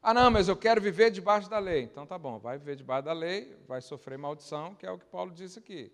Ah, 0.01 0.13
não, 0.13 0.29
mas 0.29 0.47
eu 0.47 0.55
quero 0.55 0.81
viver 0.81 1.11
debaixo 1.11 1.49
da 1.49 1.59
lei. 1.59 1.83
Então 1.83 2.05
tá 2.05 2.17
bom, 2.17 2.39
vai 2.39 2.57
viver 2.57 2.75
debaixo 2.75 3.05
da 3.05 3.13
lei, 3.13 3.57
vai 3.67 3.81
sofrer 3.81 4.17
maldição, 4.17 4.75
que 4.75 4.85
é 4.85 4.91
o 4.91 4.97
que 4.97 5.05
Paulo 5.05 5.31
disse 5.31 5.59
aqui. 5.59 5.91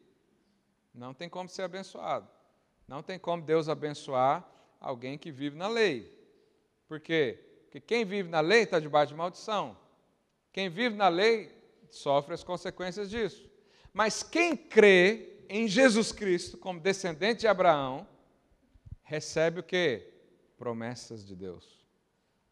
Não 0.93 1.13
tem 1.13 1.29
como 1.29 1.49
ser 1.49 1.63
abençoado. 1.63 2.27
Não 2.87 3.01
tem 3.01 3.17
como 3.17 3.41
Deus 3.41 3.69
abençoar 3.69 4.47
alguém 4.79 5.17
que 5.17 5.31
vive 5.31 5.57
na 5.57 5.67
lei. 5.67 6.11
Por 6.87 6.99
quê? 6.99 7.39
Porque 7.63 7.79
quem 7.79 8.05
vive 8.05 8.29
na 8.29 8.39
lei 8.39 8.63
está 8.63 8.79
debaixo 8.79 9.13
de 9.13 9.17
maldição. 9.17 9.82
Quem 10.53 10.69
vive 10.69 10.95
na 10.95 11.09
lei 11.09 11.51
sofre 11.89 12.33
as 12.33 12.43
consequências 12.43 13.09
disso. 13.09 13.49
Mas 13.91 14.23
quem 14.23 14.55
crê 14.55 15.45
em 15.49 15.67
Jesus 15.67 16.11
Cristo, 16.11 16.57
como 16.57 16.79
descendente 16.79 17.41
de 17.41 17.47
Abraão, 17.47 18.07
recebe 19.01 19.59
o 19.59 19.63
que? 19.63 20.07
Promessas 20.57 21.25
de 21.25 21.35
Deus. 21.35 21.83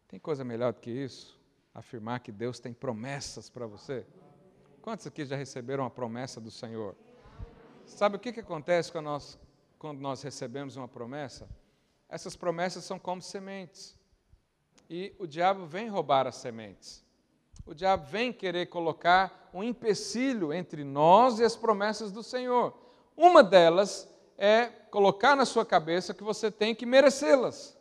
Tem 0.08 0.20
coisa 0.20 0.44
melhor 0.44 0.72
do 0.72 0.80
que 0.80 0.90
isso? 0.90 1.40
Afirmar 1.72 2.20
que 2.20 2.30
Deus 2.30 2.58
tem 2.58 2.72
promessas 2.74 3.48
para 3.48 3.66
você? 3.66 4.04
Quantos 4.82 5.06
aqui 5.06 5.24
já 5.24 5.36
receberam 5.36 5.84
a 5.84 5.90
promessa 5.90 6.40
do 6.40 6.50
Senhor? 6.50 6.96
Sabe 7.86 8.16
o 8.16 8.18
que, 8.18 8.32
que 8.32 8.40
acontece 8.40 8.90
quando 8.90 9.06
nós, 9.06 9.38
quando 9.78 10.00
nós 10.00 10.22
recebemos 10.22 10.76
uma 10.76 10.88
promessa? 10.88 11.48
Essas 12.08 12.36
promessas 12.36 12.84
são 12.84 12.98
como 12.98 13.22
sementes. 13.22 13.96
E 14.90 15.14
o 15.18 15.26
diabo 15.26 15.66
vem 15.66 15.88
roubar 15.88 16.26
as 16.26 16.36
sementes. 16.36 17.01
O 17.66 17.74
diabo 17.74 18.06
vem 18.06 18.32
querer 18.32 18.66
colocar 18.66 19.50
um 19.54 19.62
empecilho 19.62 20.52
entre 20.52 20.84
nós 20.84 21.38
e 21.38 21.44
as 21.44 21.56
promessas 21.56 22.10
do 22.10 22.22
Senhor. 22.22 22.74
Uma 23.16 23.42
delas 23.42 24.08
é 24.36 24.66
colocar 24.90 25.36
na 25.36 25.44
sua 25.44 25.64
cabeça 25.64 26.14
que 26.14 26.24
você 26.24 26.50
tem 26.50 26.74
que 26.74 26.86
merecê-las 26.86 27.76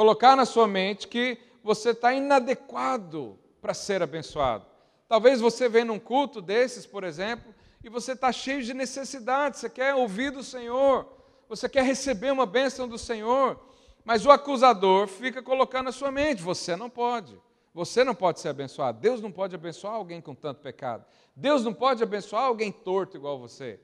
colocar 0.00 0.36
na 0.36 0.46
sua 0.46 0.66
mente 0.66 1.06
que 1.06 1.36
você 1.62 1.90
está 1.90 2.12
inadequado 2.12 3.38
para 3.60 3.74
ser 3.74 4.02
abençoado. 4.02 4.64
Talvez 5.08 5.40
você 5.40 5.68
venha 5.68 5.84
num 5.84 5.98
culto 5.98 6.40
desses, 6.40 6.86
por 6.86 7.04
exemplo, 7.04 7.54
e 7.84 7.88
você 7.90 8.12
está 8.12 8.32
cheio 8.32 8.62
de 8.62 8.72
necessidade, 8.72 9.58
você 9.58 9.68
quer 9.68 9.94
ouvir 9.94 10.30
do 10.30 10.42
Senhor, 10.42 11.06
você 11.48 11.68
quer 11.68 11.84
receber 11.84 12.30
uma 12.30 12.46
bênção 12.46 12.88
do 12.88 12.96
Senhor, 12.96 13.60
mas 14.02 14.24
o 14.24 14.30
acusador 14.30 15.06
fica 15.06 15.42
colocando 15.42 15.86
na 15.86 15.92
sua 15.92 16.10
mente: 16.10 16.40
você 16.40 16.76
não 16.76 16.88
pode, 16.88 17.38
você 17.72 18.02
não 18.02 18.14
pode 18.14 18.40
ser 18.40 18.48
abençoado, 18.48 19.00
Deus 19.00 19.20
não 19.20 19.30
pode 19.30 19.54
abençoar 19.54 19.94
alguém 19.94 20.20
com 20.20 20.34
tanto 20.34 20.60
pecado, 20.60 21.04
Deus 21.34 21.64
não 21.64 21.72
pode 21.72 22.02
abençoar 22.02 22.44
alguém 22.44 22.72
torto 22.72 23.16
igual 23.16 23.38
você. 23.38 23.80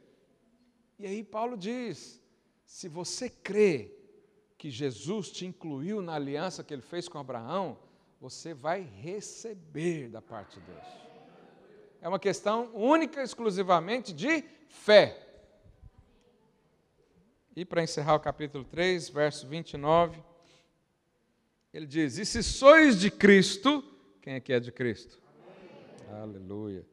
E 0.98 1.06
aí 1.06 1.22
Paulo 1.22 1.56
diz: 1.56 2.20
se 2.64 2.88
você 2.88 3.30
crê 3.30 3.92
que 4.58 4.70
Jesus 4.70 5.30
te 5.30 5.46
incluiu 5.46 6.02
na 6.02 6.14
aliança 6.14 6.64
que 6.64 6.74
ele 6.74 6.82
fez 6.82 7.08
com 7.08 7.18
Abraão, 7.18 7.78
você 8.20 8.54
vai 8.54 8.80
receber 8.80 10.08
da 10.08 10.22
parte 10.22 10.58
de 10.58 10.66
Deus. 10.66 10.84
É 12.00 12.08
uma 12.08 12.18
questão 12.18 12.70
única, 12.74 13.22
exclusivamente 13.22 14.12
de 14.12 14.42
fé. 14.68 15.22
E 17.54 17.64
para 17.64 17.82
encerrar 17.82 18.14
o 18.14 18.20
capítulo 18.20 18.64
3, 18.64 19.08
verso 19.08 19.46
29, 19.46 20.22
ele 21.76 21.86
diz: 21.86 22.16
E 22.16 22.24
se 22.24 22.42
sois 22.42 22.98
de 22.98 23.10
Cristo, 23.10 23.84
quem 24.22 24.36
aqui 24.36 24.52
é 24.52 24.58
de 24.58 24.72
Cristo? 24.72 25.20
Amém. 26.08 26.22
Aleluia. 26.22 26.86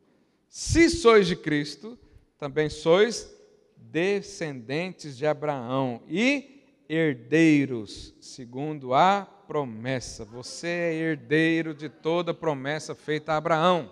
Se 0.50 0.90
sois 0.90 1.26
de 1.26 1.38
Cristo, 1.38 1.98
também 2.38 2.70
sois 2.70 3.34
descendentes 3.78 5.16
de 5.18 5.26
Abraão 5.26 6.04
e 6.08 6.64
herdeiros 6.90 8.14
segundo 8.20 8.94
a 8.94 9.26
promessa. 9.48 10.26
Você 10.26 10.68
é 10.68 10.94
herdeiro 10.94 11.74
de 11.74 11.88
toda 11.88 12.34
promessa 12.34 12.94
feita 12.94 13.32
a 13.32 13.38
Abraão. 13.38 13.90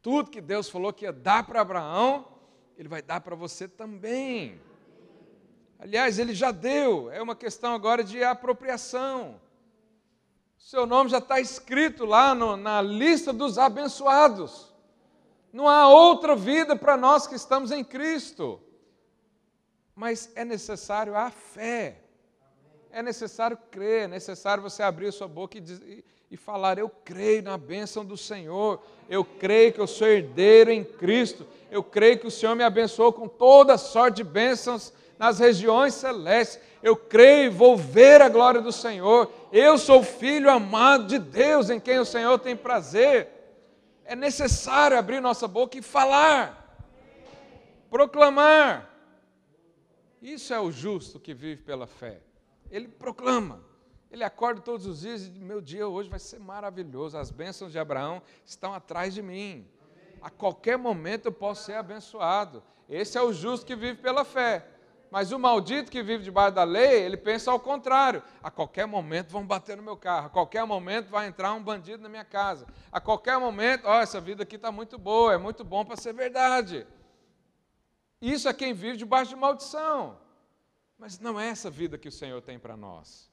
Tudo 0.00 0.30
que 0.30 0.40
Deus 0.40 0.70
falou 0.70 0.92
que 0.92 1.04
ia 1.04 1.12
dar 1.12 1.46
para 1.46 1.60
Abraão, 1.60 2.26
Ele 2.78 2.88
vai 2.88 3.02
dar 3.02 3.20
para 3.20 3.36
você 3.36 3.68
também. 3.68 4.58
Aliás, 5.78 6.18
Ele 6.18 6.34
já 6.34 6.50
deu, 6.50 7.10
é 7.10 7.20
uma 7.22 7.36
questão 7.36 7.74
agora 7.74 8.02
de 8.02 8.22
apropriação. 8.22 9.40
Seu 10.58 10.86
nome 10.86 11.10
já 11.10 11.18
está 11.18 11.40
escrito 11.40 12.04
lá 12.04 12.34
no, 12.34 12.56
na 12.56 12.82
lista 12.82 13.32
dos 13.32 13.58
abençoados. 13.58 14.74
Não 15.52 15.68
há 15.68 15.88
outra 15.88 16.34
vida 16.34 16.74
para 16.76 16.96
nós 16.96 17.26
que 17.26 17.34
estamos 17.34 17.70
em 17.70 17.84
Cristo 17.84 18.60
mas 19.96 20.30
é 20.36 20.44
necessário 20.44 21.16
a 21.16 21.30
fé. 21.30 21.96
É 22.92 23.02
necessário 23.02 23.58
crer, 23.70 24.02
é 24.02 24.06
necessário 24.06 24.62
você 24.62 24.82
abrir 24.82 25.10
sua 25.10 25.26
boca 25.26 25.56
e, 25.56 25.60
dizer, 25.60 26.04
e 26.30 26.36
falar: 26.36 26.78
Eu 26.78 26.88
creio 26.88 27.42
na 27.42 27.56
bênção 27.56 28.04
do 28.04 28.16
Senhor, 28.16 28.82
eu 29.08 29.24
creio 29.24 29.72
que 29.72 29.80
eu 29.80 29.86
sou 29.86 30.06
herdeiro 30.06 30.70
em 30.70 30.84
Cristo, 30.84 31.46
eu 31.70 31.82
creio 31.82 32.18
que 32.18 32.26
o 32.26 32.30
Senhor 32.30 32.54
me 32.54 32.62
abençoou 32.62 33.12
com 33.12 33.26
toda 33.26 33.78
sorte 33.78 34.16
de 34.16 34.24
bênçãos 34.24 34.92
nas 35.18 35.38
regiões 35.38 35.94
celestes, 35.94 36.60
eu 36.82 36.96
creio 36.96 37.46
e 37.46 37.54
vou 37.54 37.76
ver 37.76 38.20
a 38.22 38.28
glória 38.28 38.60
do 38.60 38.72
Senhor, 38.72 39.32
eu 39.50 39.78
sou 39.78 40.02
filho 40.02 40.50
amado 40.50 41.06
de 41.06 41.18
Deus 41.18 41.70
em 41.70 41.80
quem 41.80 41.98
o 41.98 42.04
Senhor 42.04 42.38
tem 42.38 42.56
prazer. 42.56 43.28
É 44.04 44.14
necessário 44.14 44.98
abrir 44.98 45.20
nossa 45.20 45.48
boca 45.48 45.76
e 45.76 45.82
falar, 45.82 46.78
proclamar. 47.90 48.90
Isso 50.22 50.52
é 50.54 50.60
o 50.60 50.70
justo 50.70 51.18
que 51.18 51.34
vive 51.34 51.62
pela 51.62 51.86
fé. 51.86 52.20
Ele 52.70 52.88
proclama. 52.88 53.64
Ele 54.10 54.22
acorda 54.22 54.60
todos 54.60 54.86
os 54.86 55.00
dias 55.00 55.22
e 55.22 55.30
diz: 55.30 55.42
Meu 55.42 55.60
dia 55.60 55.86
hoje 55.86 56.08
vai 56.08 56.18
ser 56.18 56.38
maravilhoso. 56.38 57.18
As 57.18 57.30
bênçãos 57.30 57.72
de 57.72 57.78
Abraão 57.78 58.22
estão 58.44 58.72
atrás 58.72 59.12
de 59.14 59.22
mim. 59.22 59.68
A 60.22 60.30
qualquer 60.30 60.78
momento 60.78 61.26
eu 61.26 61.32
posso 61.32 61.64
ser 61.64 61.74
abençoado. 61.74 62.62
Esse 62.88 63.18
é 63.18 63.22
o 63.22 63.32
justo 63.32 63.66
que 63.66 63.74
vive 63.74 64.00
pela 64.00 64.24
fé. 64.24 64.66
Mas 65.16 65.32
o 65.32 65.38
maldito 65.38 65.90
que 65.90 66.02
vive 66.02 66.24
debaixo 66.24 66.56
da 66.56 66.62
lei, 66.62 67.00
ele 67.00 67.16
pensa 67.16 67.50
ao 67.50 67.58
contrário. 67.58 68.22
A 68.42 68.50
qualquer 68.50 68.86
momento 68.86 69.30
vão 69.30 69.46
bater 69.46 69.74
no 69.74 69.82
meu 69.82 69.96
carro. 69.96 70.26
A 70.26 70.28
qualquer 70.28 70.66
momento 70.66 71.08
vai 71.08 71.26
entrar 71.26 71.54
um 71.54 71.62
bandido 71.62 72.02
na 72.02 72.08
minha 72.10 72.22
casa. 72.22 72.66
A 72.92 73.00
qualquer 73.00 73.38
momento, 73.38 73.86
ó, 73.86 73.96
oh, 73.96 74.00
essa 74.02 74.20
vida 74.20 74.42
aqui 74.42 74.56
está 74.56 74.70
muito 74.70 74.98
boa, 74.98 75.32
é 75.32 75.38
muito 75.38 75.64
bom 75.64 75.86
para 75.86 75.96
ser 75.96 76.12
verdade. 76.12 76.86
Isso 78.20 78.46
é 78.46 78.52
quem 78.52 78.74
vive 78.74 78.98
debaixo 78.98 79.30
de 79.30 79.36
maldição. 79.36 80.20
Mas 80.98 81.18
não 81.18 81.40
é 81.40 81.48
essa 81.48 81.70
vida 81.70 81.96
que 81.96 82.08
o 82.08 82.12
Senhor 82.12 82.42
tem 82.42 82.58
para 82.58 82.76
nós. 82.76 83.32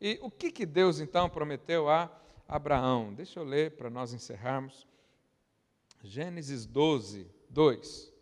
E 0.00 0.18
o 0.20 0.28
que, 0.28 0.50
que 0.50 0.66
Deus 0.66 0.98
então 0.98 1.30
prometeu 1.30 1.88
a 1.88 2.10
Abraão? 2.48 3.14
Deixa 3.14 3.38
eu 3.38 3.44
ler 3.44 3.76
para 3.76 3.88
nós 3.88 4.12
encerrarmos. 4.12 4.84
Gênesis 6.02 6.66
12, 6.66 7.30
2. 7.50 8.12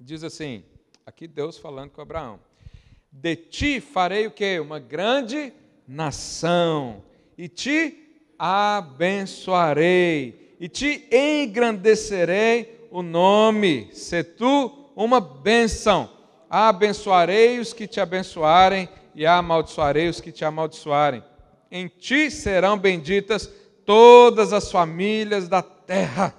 Diz 0.00 0.22
assim: 0.22 0.64
aqui 1.06 1.28
Deus 1.28 1.58
falando 1.58 1.90
com 1.90 2.00
Abraão: 2.00 2.40
De 3.12 3.36
ti 3.36 3.78
farei 3.80 4.26
o 4.26 4.30
que? 4.30 4.58
Uma 4.58 4.78
grande 4.78 5.52
nação, 5.86 7.04
e 7.36 7.46
te 7.48 8.24
abençoarei, 8.38 10.56
e 10.58 10.66
te 10.68 11.06
engrandecerei 11.12 12.88
o 12.90 13.02
nome, 13.02 13.90
se 13.92 14.24
tu 14.24 14.90
uma 14.96 15.20
bênção. 15.20 16.10
Abençoarei 16.48 17.58
os 17.58 17.72
que 17.72 17.88
te 17.88 18.00
abençoarem 18.00 18.88
e 19.14 19.26
amaldiçoarei 19.26 20.08
os 20.08 20.20
que 20.20 20.30
te 20.30 20.44
amaldiçoarem. 20.44 21.24
Em 21.70 21.88
ti 21.88 22.30
serão 22.30 22.78
benditas 22.78 23.50
todas 23.84 24.52
as 24.52 24.70
famílias 24.70 25.48
da 25.48 25.62
terra. 25.62 26.32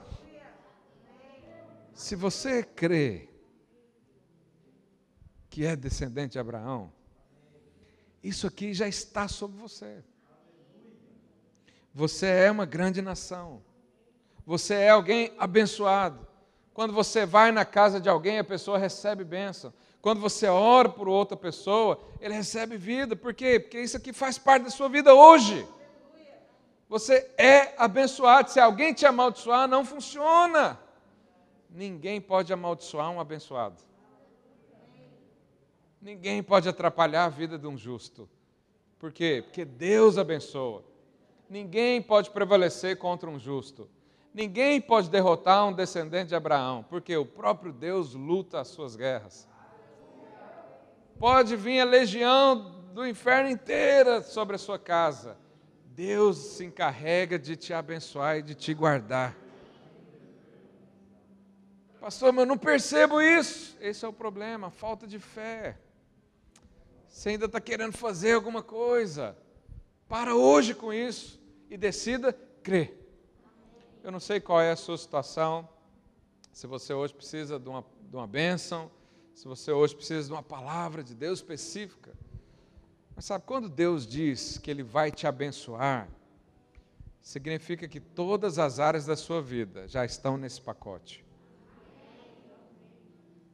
Se 1.94 2.16
você 2.16 2.64
crê 2.64 3.28
que 5.56 5.66
é 5.66 5.74
descendente 5.74 6.34
de 6.34 6.40
Abraão, 6.40 6.92
isso 8.22 8.46
aqui 8.46 8.74
já 8.74 8.90
está 8.90 9.30
sobre 9.30 9.58
você. 9.58 10.04
Você 11.94 12.26
é 12.28 12.52
uma 12.52 12.66
grande 12.66 13.02
nação. 13.02 13.64
Você 14.46 14.74
é 14.74 14.90
alguém 14.90 15.32
abençoado. 15.38 16.28
Quando 16.74 16.92
você 16.92 17.26
vai 17.26 17.54
na 17.54 17.64
casa 17.64 18.02
de 18.02 18.10
alguém, 18.10 18.38
a 18.38 18.44
pessoa 18.44 18.78
recebe 18.78 19.24
bênção. 19.24 19.74
Quando 20.02 20.20
você 20.20 20.46
ora 20.46 20.90
por 20.90 21.08
outra 21.08 21.38
pessoa, 21.38 22.02
ele 22.20 22.34
recebe 22.34 22.76
vida. 22.76 23.16
Por 23.16 23.34
quê? 23.34 23.58
Porque 23.58 23.80
isso 23.80 23.96
aqui 23.96 24.12
faz 24.12 24.38
parte 24.38 24.64
da 24.64 24.70
sua 24.70 24.90
vida 24.90 25.16
hoje. 25.16 25.66
Você 26.90 27.32
é 27.38 27.74
abençoado. 27.78 28.52
Se 28.52 28.60
alguém 28.60 28.94
te 28.94 29.06
amaldiçoar, 29.06 29.70
não 29.70 29.86
funciona. 29.86 30.78
Ninguém 31.70 32.20
pode 32.20 32.52
amaldiçoar 32.52 33.10
um 33.10 33.22
abençoado. 33.22 33.95
Ninguém 36.06 36.44
pode 36.44 36.70
atrapalhar 36.70 37.26
a 37.26 37.30
vida 37.30 37.58
de 37.58 37.66
um 37.66 37.76
justo. 37.76 38.30
Por 39.00 39.12
quê? 39.12 39.42
Porque 39.44 39.66
Deus 39.66 40.20
abençoa. 40.20 40.84
Ninguém 41.50 42.00
pode 42.00 42.30
prevalecer 42.30 43.00
contra 43.00 43.28
um 43.28 43.40
justo. 43.40 43.90
Ninguém 44.32 44.80
pode 44.80 45.10
derrotar 45.10 45.66
um 45.66 45.74
descendente 45.74 46.28
de 46.28 46.36
Abraão, 46.36 46.86
porque 46.88 47.18
o 47.18 47.26
próprio 47.26 47.74
Deus 47.74 48.14
luta 48.14 48.60
as 48.60 48.68
suas 48.68 48.96
guerras. 48.96 49.48
Pode 51.18 51.56
vir 51.56 51.80
a 51.80 51.86
legião 51.86 52.84
do 52.94 53.08
inferno 53.08 53.50
inteira 53.50 54.22
sobre 54.22 54.58
a 54.58 54.60
sua 54.60 54.78
casa. 54.78 55.36
Deus 55.88 56.38
se 56.38 56.66
encarrega 56.66 57.40
de 57.40 57.56
te 57.56 57.74
abençoar 57.74 58.38
e 58.38 58.42
de 58.44 58.54
te 58.54 58.76
guardar. 58.76 59.36
Pastor, 62.00 62.32
mas 62.32 62.44
eu 62.44 62.48
não 62.48 62.60
percebo 62.60 63.20
isso. 63.20 63.76
Esse 63.82 64.06
é 64.06 64.08
o 64.08 64.14
problema, 64.14 64.70
falta 64.70 65.08
de 65.08 65.18
fé. 65.18 65.80
Você 67.16 67.30
ainda 67.30 67.46
está 67.46 67.62
querendo 67.62 67.94
fazer 67.94 68.34
alguma 68.34 68.62
coisa. 68.62 69.38
Para 70.06 70.36
hoje 70.36 70.76
com 70.76 70.92
isso 70.92 71.42
e 71.70 71.78
decida 71.78 72.34
crer. 72.62 72.94
Eu 74.04 74.12
não 74.12 74.20
sei 74.20 74.42
qual 74.42 74.60
é 74.60 74.72
a 74.72 74.76
sua 74.76 74.98
situação, 74.98 75.68
Se 76.52 76.68
você 76.68 76.94
hoje 76.94 77.14
precisa 77.14 77.58
de 77.58 77.70
uma, 77.70 77.86
de 78.02 78.16
uma 78.18 78.28
bênção, 78.28 78.92
se 79.34 79.48
você 79.48 79.72
hoje 79.72 79.96
precisa 79.96 80.28
de 80.28 80.34
uma 80.34 80.44
palavra 80.44 81.02
de 81.02 81.16
Deus 81.16 81.40
específica. 81.40 82.14
Mas 83.16 83.24
sabe, 83.24 83.46
quando 83.48 83.70
Deus 83.70 84.06
diz 84.06 84.58
que 84.58 84.70
Ele 84.70 84.84
vai 84.84 85.10
te 85.10 85.26
abençoar, 85.26 86.10
significa 87.22 87.88
que 87.88 88.02
todas 88.02 88.60
as 88.60 88.78
áreas 88.78 89.06
da 89.06 89.16
sua 89.16 89.42
vida 89.42 89.88
já 89.88 90.04
estão 90.04 90.36
nesse 90.36 90.62
pacote. 90.62 91.24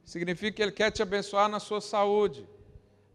Significa 0.04 0.50
que 0.50 0.62
Ele 0.62 0.72
quer 0.72 0.90
te 0.90 1.00
abençoar 1.00 1.48
na 1.48 1.60
sua 1.60 1.80
saúde, 1.80 2.44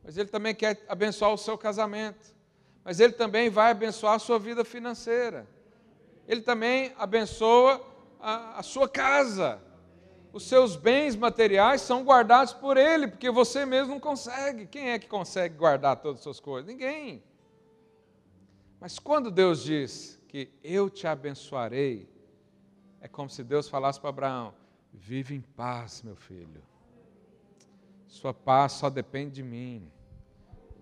mas 0.08 0.18
Ele 0.18 0.30
também 0.30 0.56
quer 0.56 0.86
abençoar 0.88 1.34
o 1.34 1.38
seu 1.38 1.58
casamento, 1.58 2.34
mas 2.82 3.02
Ele 3.02 3.12
também 3.12 3.50
vai 3.50 3.72
abençoar 3.72 4.14
a 4.14 4.20
sua 4.20 4.40
vida 4.40 4.64
financeira. 4.64 5.46
Ele 6.26 6.40
também 6.40 6.94
abençoa 6.98 7.86
a, 8.18 8.58
a 8.58 8.64
sua 8.64 8.88
casa, 8.88 9.62
os 10.32 10.48
seus 10.48 10.78
bens 10.78 11.14
materiais 11.14 11.82
são 11.82 12.06
guardados 12.06 12.54
por 12.54 12.78
Ele, 12.78 13.10
porque 13.10 13.30
você 13.30 13.66
mesmo 13.66 13.96
não 13.96 14.00
consegue. 14.00 14.66
Quem 14.66 14.92
é 14.92 14.98
que 14.98 15.08
consegue 15.08 15.58
guardar 15.58 15.98
todas 15.98 16.20
as 16.20 16.24
suas 16.24 16.40
coisas? 16.40 16.72
Ninguém. 16.72 17.22
Mas 18.80 18.98
quando 18.98 19.30
Deus 19.30 19.62
diz 19.62 20.18
que 20.30 20.50
eu 20.64 20.90
te 20.90 21.06
abençoarei, 21.06 22.10
é 23.02 23.10
como 23.10 23.30
se 23.30 23.44
Deus 23.44 23.68
falasse 23.68 24.00
para 24.00 24.12
Abraão: 24.12 24.54
vive 24.94 25.36
em 25.36 25.42
paz, 25.42 26.02
meu 26.02 26.16
filho. 26.16 26.64
Sua 28.08 28.34
paz 28.34 28.72
só 28.72 28.90
depende 28.90 29.36
de 29.36 29.44
mim. 29.44 29.92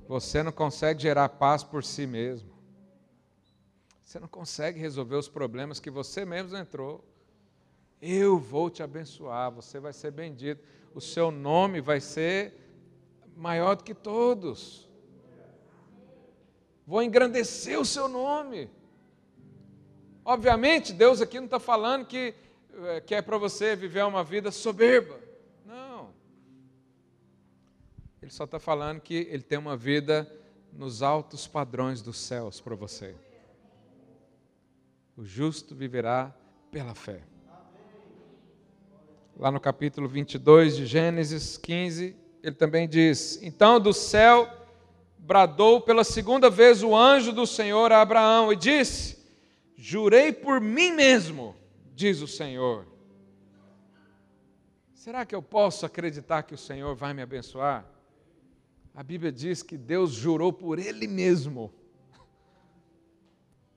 Você 0.07 0.43
não 0.43 0.51
consegue 0.51 1.01
gerar 1.01 1.29
paz 1.29 1.63
por 1.63 1.83
si 1.83 2.05
mesmo. 2.05 2.53
Você 4.03 4.19
não 4.19 4.27
consegue 4.27 4.79
resolver 4.79 5.15
os 5.15 5.27
problemas 5.27 5.79
que 5.79 5.89
você 5.89 6.23
mesmo 6.25 6.55
entrou. 6.55 7.03
Eu 8.01 8.37
vou 8.37 8.69
te 8.69 8.83
abençoar, 8.83 9.51
você 9.51 9.79
vai 9.79 9.93
ser 9.93 10.11
bendito, 10.11 10.63
o 10.93 11.01
seu 11.01 11.31
nome 11.31 11.81
vai 11.81 11.99
ser 11.99 12.53
maior 13.35 13.75
do 13.75 13.83
que 13.83 13.93
todos. 13.93 14.87
Vou 16.85 17.01
engrandecer 17.01 17.79
o 17.79 17.85
seu 17.85 18.07
nome. 18.07 18.69
Obviamente, 20.23 20.93
Deus 20.93 21.19
aqui 21.19 21.37
não 21.37 21.45
está 21.45 21.59
falando 21.59 22.05
que, 22.05 22.35
eh, 22.73 23.01
que 23.01 23.15
é 23.15 23.21
para 23.21 23.37
você 23.37 23.75
viver 23.75 24.05
uma 24.05 24.23
vida 24.23 24.51
soberba. 24.51 25.19
Não. 25.65 26.13
Ele 28.25 28.33
só 28.33 28.43
está 28.43 28.59
falando 28.59 28.99
que 28.99 29.27
Ele 29.29 29.43
tem 29.43 29.57
uma 29.57 29.77
vida 29.77 30.29
nos 30.73 31.01
altos 31.01 31.47
padrões 31.47 32.01
dos 32.01 32.17
céus 32.17 32.59
para 32.59 32.75
você. 32.75 33.15
O 35.15 35.23
justo 35.23 35.73
viverá 35.73 36.35
pela 36.69 36.93
fé 36.93 37.21
lá 39.37 39.51
no 39.51 39.59
capítulo 39.59 40.07
22 40.07 40.77
de 40.77 40.85
Gênesis 40.85 41.57
15, 41.57 42.15
ele 42.41 42.55
também 42.55 42.87
diz: 42.87 43.39
Então 43.41 43.79
do 43.79 43.93
céu 43.93 44.49
bradou 45.17 45.81
pela 45.81 46.03
segunda 46.03 46.49
vez 46.49 46.83
o 46.83 46.95
anjo 46.95 47.33
do 47.33 47.45
Senhor 47.45 47.91
a 47.91 48.01
Abraão 48.01 48.51
e 48.51 48.55
disse: 48.55 49.17
Jurei 49.75 50.31
por 50.31 50.61
mim 50.61 50.91
mesmo, 50.91 51.55
diz 51.93 52.21
o 52.21 52.27
Senhor. 52.27 52.85
Será 54.93 55.25
que 55.25 55.35
eu 55.35 55.41
posso 55.41 55.85
acreditar 55.85 56.43
que 56.43 56.55
o 56.55 56.57
Senhor 56.57 56.95
vai 56.95 57.13
me 57.13 57.21
abençoar? 57.21 57.85
A 58.95 59.03
Bíblia 59.03 59.31
diz 59.31 59.61
que 59.61 59.77
Deus 59.77 60.11
jurou 60.11 60.53
por 60.53 60.79
Ele 60.79 61.05
mesmo. 61.05 61.73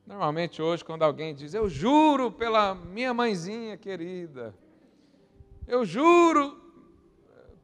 Normalmente 0.07 0.63
hoje, 0.63 0.85
quando 0.85 1.03
alguém 1.03 1.35
diz, 1.35 1.53
eu 1.53 1.69
juro 1.69 2.31
pela 2.31 2.75
minha 2.75 3.13
mãezinha 3.13 3.77
querida, 3.77 4.55
eu 5.67 5.85
juro 5.85 6.59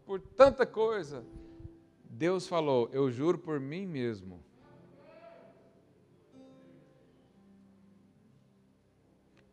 por 0.05 0.21
tanta 0.21 0.67
coisa. 0.67 1.25
Deus 2.05 2.47
falou: 2.47 2.91
Eu 2.93 3.11
juro 3.11 3.39
por 3.39 3.59
mim 3.59 3.87
mesmo. 3.87 4.43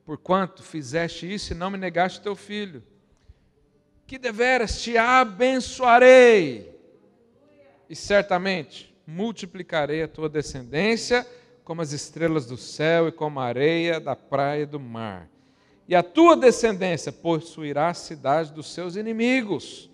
Porquanto 0.04 0.64
fizeste 0.64 1.32
isso 1.32 1.54
e 1.54 1.56
não 1.56 1.70
me 1.70 1.78
negaste 1.78 2.20
teu 2.20 2.36
filho, 2.36 2.84
que 4.06 4.18
deveras 4.18 4.82
te 4.82 4.98
abençoarei, 4.98 6.71
e 7.92 7.96
certamente 7.96 8.96
multiplicarei 9.06 10.02
a 10.02 10.08
tua 10.08 10.30
descendência 10.30 11.28
como 11.64 11.82
as 11.82 11.92
estrelas 11.92 12.46
do 12.46 12.58
céu 12.58 13.08
e 13.08 13.12
como 13.12 13.40
a 13.40 13.46
areia 13.46 14.00
da 14.00 14.16
praia 14.16 14.64
e 14.64 14.66
do 14.66 14.80
mar 14.80 15.30
e 15.92 15.96
a 15.96 16.02
tua 16.02 16.38
descendência 16.38 17.12
possuirá 17.12 17.90
a 17.90 17.94
cidade 17.94 18.54
dos 18.54 18.74
seus 18.74 18.96
inimigos. 18.96 19.90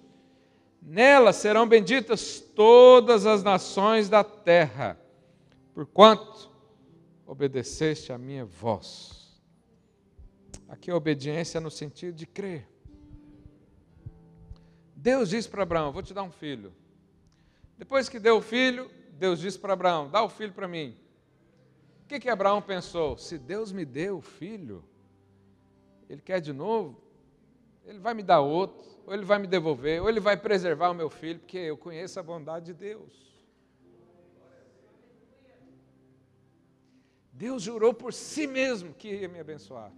Nela 0.80 1.34
serão 1.34 1.68
benditas 1.68 2.40
todas 2.40 3.26
as 3.26 3.42
nações 3.42 4.08
da 4.08 4.24
terra, 4.24 4.96
porquanto 5.74 6.52
obedeceste 7.26 8.14
a 8.14 8.18
minha 8.20 8.46
voz. 8.46 9.42
Aqui 10.70 10.92
a 10.92 10.96
obediência 10.96 11.60
no 11.60 11.72
sentido 11.72 12.14
de 12.14 12.28
crer. 12.28 12.70
Deus 14.96 15.30
disse 15.30 15.50
para 15.50 15.64
Abraão: 15.64 15.92
Vou 15.92 16.04
te 16.04 16.14
dar 16.14 16.22
um 16.22 16.32
filho. 16.32 16.72
Depois 17.78 18.10
que 18.10 18.20
deu 18.20 18.38
o 18.38 18.42
filho, 18.42 18.90
Deus 19.12 19.40
disse 19.40 19.60
para 19.60 19.74
Abraão: 19.74 20.10
Dá 20.10 20.24
o 20.24 20.30
filho 20.30 20.54
para 20.54 20.68
mim. 20.68 20.98
O 22.04 22.08
que, 22.08 22.20
que 22.20 22.30
Abraão 22.30 22.62
pensou? 22.62 23.18
Se 23.18 23.38
Deus 23.38 23.72
me 23.72 23.86
deu 23.86 24.18
o 24.18 24.22
filho, 24.22 24.84
ele 26.10 26.22
quer 26.22 26.40
de 26.40 26.54
novo, 26.54 27.02
ele 27.86 28.00
vai 28.00 28.14
me 28.14 28.24
dar 28.24 28.40
outro, 28.40 28.86
ou 29.06 29.14
ele 29.14 29.26
vai 29.26 29.40
me 29.40 29.48
devolver, 29.48 30.02
ou 30.02 30.10
ele 30.10 30.20
vai 30.20 30.38
preservar 30.38 30.90
o 30.90 30.94
meu 30.94 31.10
filho, 31.10 31.40
porque 31.40 31.58
eu 31.58 31.78
conheço 31.78 32.20
a 32.20 32.24
bondade 32.24 32.68
de 32.68 32.74
Deus. 32.74 33.28
Deus 37.32 37.62
jurou 37.62 37.94
por 37.94 38.14
si 38.14 38.48
mesmo 38.48 38.94
que 38.94 39.10
ia 39.10 39.30
me 39.30 39.40
abençoar. 39.40 39.92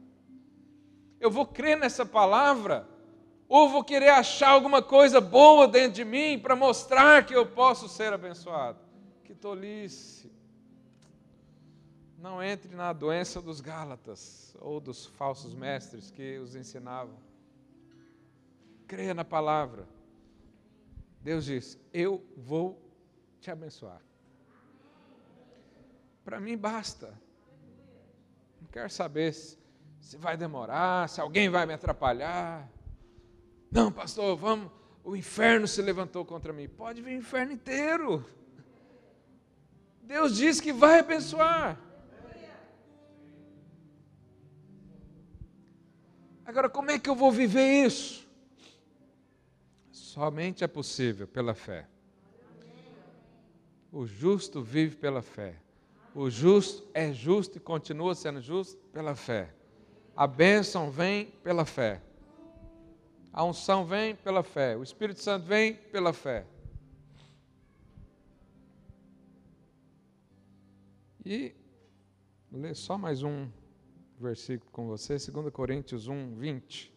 Eu 1.19 1.31
vou 1.31 1.45
crer 1.45 1.77
nessa 1.77 2.05
palavra, 2.05 2.87
ou 3.49 3.67
vou 3.67 3.83
querer 3.83 4.09
achar 4.09 4.49
alguma 4.49 4.79
coisa 4.79 5.19
boa 5.19 5.67
dentro 5.67 5.93
de 5.93 6.05
mim 6.05 6.37
para 6.37 6.55
mostrar 6.55 7.25
que 7.25 7.33
eu 7.33 7.47
posso 7.47 7.89
ser 7.89 8.13
abençoado. 8.13 8.77
Que 9.23 9.33
tolice. 9.33 10.31
Não 12.15 12.43
entre 12.43 12.75
na 12.75 12.93
doença 12.93 13.41
dos 13.41 13.59
Gálatas 13.59 14.55
ou 14.59 14.79
dos 14.79 15.07
falsos 15.07 15.55
mestres 15.55 16.11
que 16.11 16.37
os 16.37 16.55
ensinavam. 16.55 17.17
Creia 18.85 19.15
na 19.15 19.25
palavra. 19.25 19.87
Deus 21.19 21.45
diz: 21.45 21.79
Eu 21.91 22.23
vou 22.37 22.79
te 23.41 23.49
abençoar. 23.49 24.01
Para 26.23 26.39
mim 26.39 26.55
basta. 26.55 27.19
Não 28.61 28.67
quero 28.67 28.89
saber 28.91 29.33
se, 29.33 29.57
vai 30.17 30.37
demorar, 30.37 31.09
se 31.09 31.19
alguém 31.19 31.49
vai 31.49 31.65
me 31.65 31.73
atrapalhar. 31.73 32.69
Não, 33.71 33.91
pastor, 33.91 34.35
vamos. 34.35 34.71
O 35.03 35.15
inferno 35.15 35.67
se 35.67 35.81
levantou 35.81 36.25
contra 36.25 36.51
mim. 36.51 36.67
Pode 36.67 37.01
vir 37.01 37.15
o 37.15 37.19
inferno 37.19 37.51
inteiro. 37.53 38.25
Deus 40.03 40.35
diz 40.35 40.59
que 40.59 40.73
vai 40.73 40.99
abençoar. 40.99 41.79
Agora, 46.45 46.67
como 46.67 46.89
é 46.89 46.97
que 46.97 47.07
eu 47.07 47.15
vou 47.15 47.31
viver 47.31 47.85
isso? 47.85 48.27
Somente 49.91 50.63
é 50.63 50.67
possível 50.67 51.27
pela 51.27 51.53
fé. 51.53 51.87
O 53.91 54.07
justo 54.07 54.61
vive 54.61 54.95
pela 54.95 55.21
fé. 55.21 55.55
O 56.15 56.27
justo 56.27 56.87
é 56.93 57.13
justo 57.13 57.57
e 57.57 57.61
continua 57.61 58.15
sendo 58.15 58.41
justo 58.41 58.77
pela 58.91 59.15
fé. 59.15 59.53
A 60.15 60.25
bênção 60.25 60.89
vem 60.89 61.27
pela 61.43 61.65
fé. 61.65 62.01
A 63.31 63.43
unção 63.43 63.85
vem 63.85 64.15
pela 64.15 64.43
fé. 64.43 64.75
O 64.75 64.83
Espírito 64.83 65.21
Santo 65.21 65.45
vem 65.45 65.73
pela 65.73 66.13
fé. 66.13 66.45
E 71.23 71.53
ler 72.51 72.75
só 72.75 72.97
mais 72.97 73.21
um 73.21 73.47
versículo 74.19 74.69
com 74.71 74.87
você, 74.87 75.17
2 75.17 75.53
Coríntios 75.53 76.07
1, 76.07 76.35
20. 76.35 76.93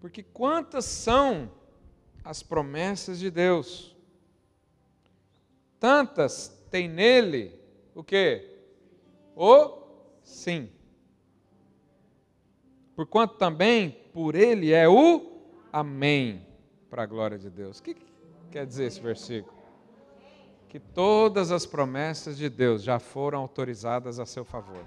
Porque 0.00 0.22
quantas 0.22 0.84
são 0.84 1.50
as 2.22 2.42
promessas 2.42 3.18
de 3.18 3.30
Deus? 3.30 3.96
Tantas 5.78 6.48
tem 6.70 6.88
nele 6.88 7.58
o 7.94 8.04
que? 8.04 8.46
O 9.34 9.82
sim. 10.22 10.70
Porquanto 12.94 13.36
também 13.36 13.99
por 14.12 14.34
ele 14.34 14.72
é 14.72 14.88
o 14.88 15.40
amém, 15.72 16.46
para 16.88 17.02
a 17.02 17.06
glória 17.06 17.38
de 17.38 17.48
Deus. 17.48 17.78
O 17.78 17.82
que 17.82 17.96
quer 18.50 18.66
dizer 18.66 18.86
esse 18.86 19.00
versículo? 19.00 19.58
Que 20.68 20.78
todas 20.78 21.50
as 21.50 21.66
promessas 21.66 22.36
de 22.36 22.48
Deus 22.48 22.82
já 22.82 22.98
foram 22.98 23.40
autorizadas 23.40 24.18
a 24.18 24.26
seu 24.26 24.44
favor 24.44 24.84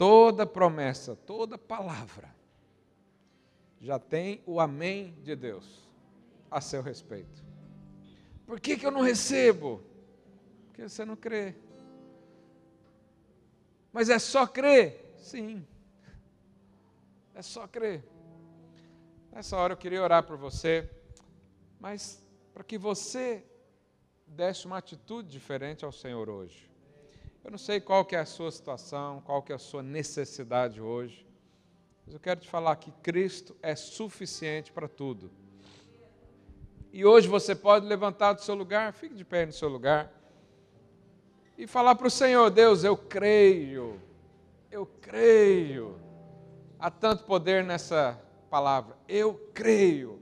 toda 0.00 0.46
promessa, 0.46 1.14
toda 1.14 1.58
palavra 1.58 2.34
já 3.78 3.98
tem 3.98 4.42
o 4.46 4.58
amém 4.58 5.14
de 5.22 5.36
Deus 5.36 5.86
a 6.50 6.58
seu 6.58 6.80
respeito. 6.80 7.44
Por 8.46 8.58
que, 8.58 8.78
que 8.78 8.86
eu 8.86 8.90
não 8.90 9.02
recebo? 9.02 9.82
Porque 10.64 10.88
você 10.88 11.04
não 11.04 11.16
crê. 11.16 11.54
Mas 13.92 14.08
é 14.08 14.18
só 14.18 14.46
crer? 14.46 15.16
Sim. 15.18 15.66
É 17.40 17.42
só 17.42 17.66
crer. 17.66 18.04
Nessa 19.32 19.56
hora 19.56 19.72
eu 19.72 19.76
queria 19.78 20.02
orar 20.02 20.22
por 20.22 20.36
você, 20.36 20.86
mas 21.80 22.22
para 22.52 22.62
que 22.62 22.76
você 22.76 23.42
desse 24.26 24.66
uma 24.66 24.76
atitude 24.76 25.26
diferente 25.30 25.82
ao 25.82 25.90
Senhor 25.90 26.28
hoje. 26.28 26.70
Eu 27.42 27.50
não 27.50 27.56
sei 27.56 27.80
qual 27.80 28.04
que 28.04 28.14
é 28.14 28.18
a 28.18 28.26
sua 28.26 28.52
situação, 28.52 29.22
qual 29.22 29.42
que 29.42 29.52
é 29.52 29.54
a 29.54 29.58
sua 29.58 29.82
necessidade 29.82 30.82
hoje, 30.82 31.26
mas 32.04 32.12
eu 32.12 32.20
quero 32.20 32.40
te 32.40 32.46
falar 32.46 32.76
que 32.76 32.92
Cristo 33.02 33.56
é 33.62 33.74
suficiente 33.74 34.70
para 34.70 34.86
tudo. 34.86 35.30
E 36.92 37.06
hoje 37.06 37.26
você 37.26 37.54
pode 37.54 37.86
levantar 37.86 38.34
do 38.34 38.42
seu 38.42 38.54
lugar, 38.54 38.92
fique 38.92 39.14
de 39.14 39.24
pé 39.24 39.46
no 39.46 39.52
seu 39.54 39.70
lugar, 39.70 40.12
e 41.56 41.66
falar 41.66 41.94
para 41.94 42.06
o 42.06 42.10
Senhor: 42.10 42.50
Deus, 42.50 42.84
eu 42.84 42.98
creio, 42.98 43.98
eu 44.70 44.84
creio. 44.84 46.09
Há 46.80 46.90
tanto 46.90 47.24
poder 47.24 47.62
nessa 47.62 48.18
palavra. 48.48 48.96
Eu 49.06 49.38
creio 49.52 50.18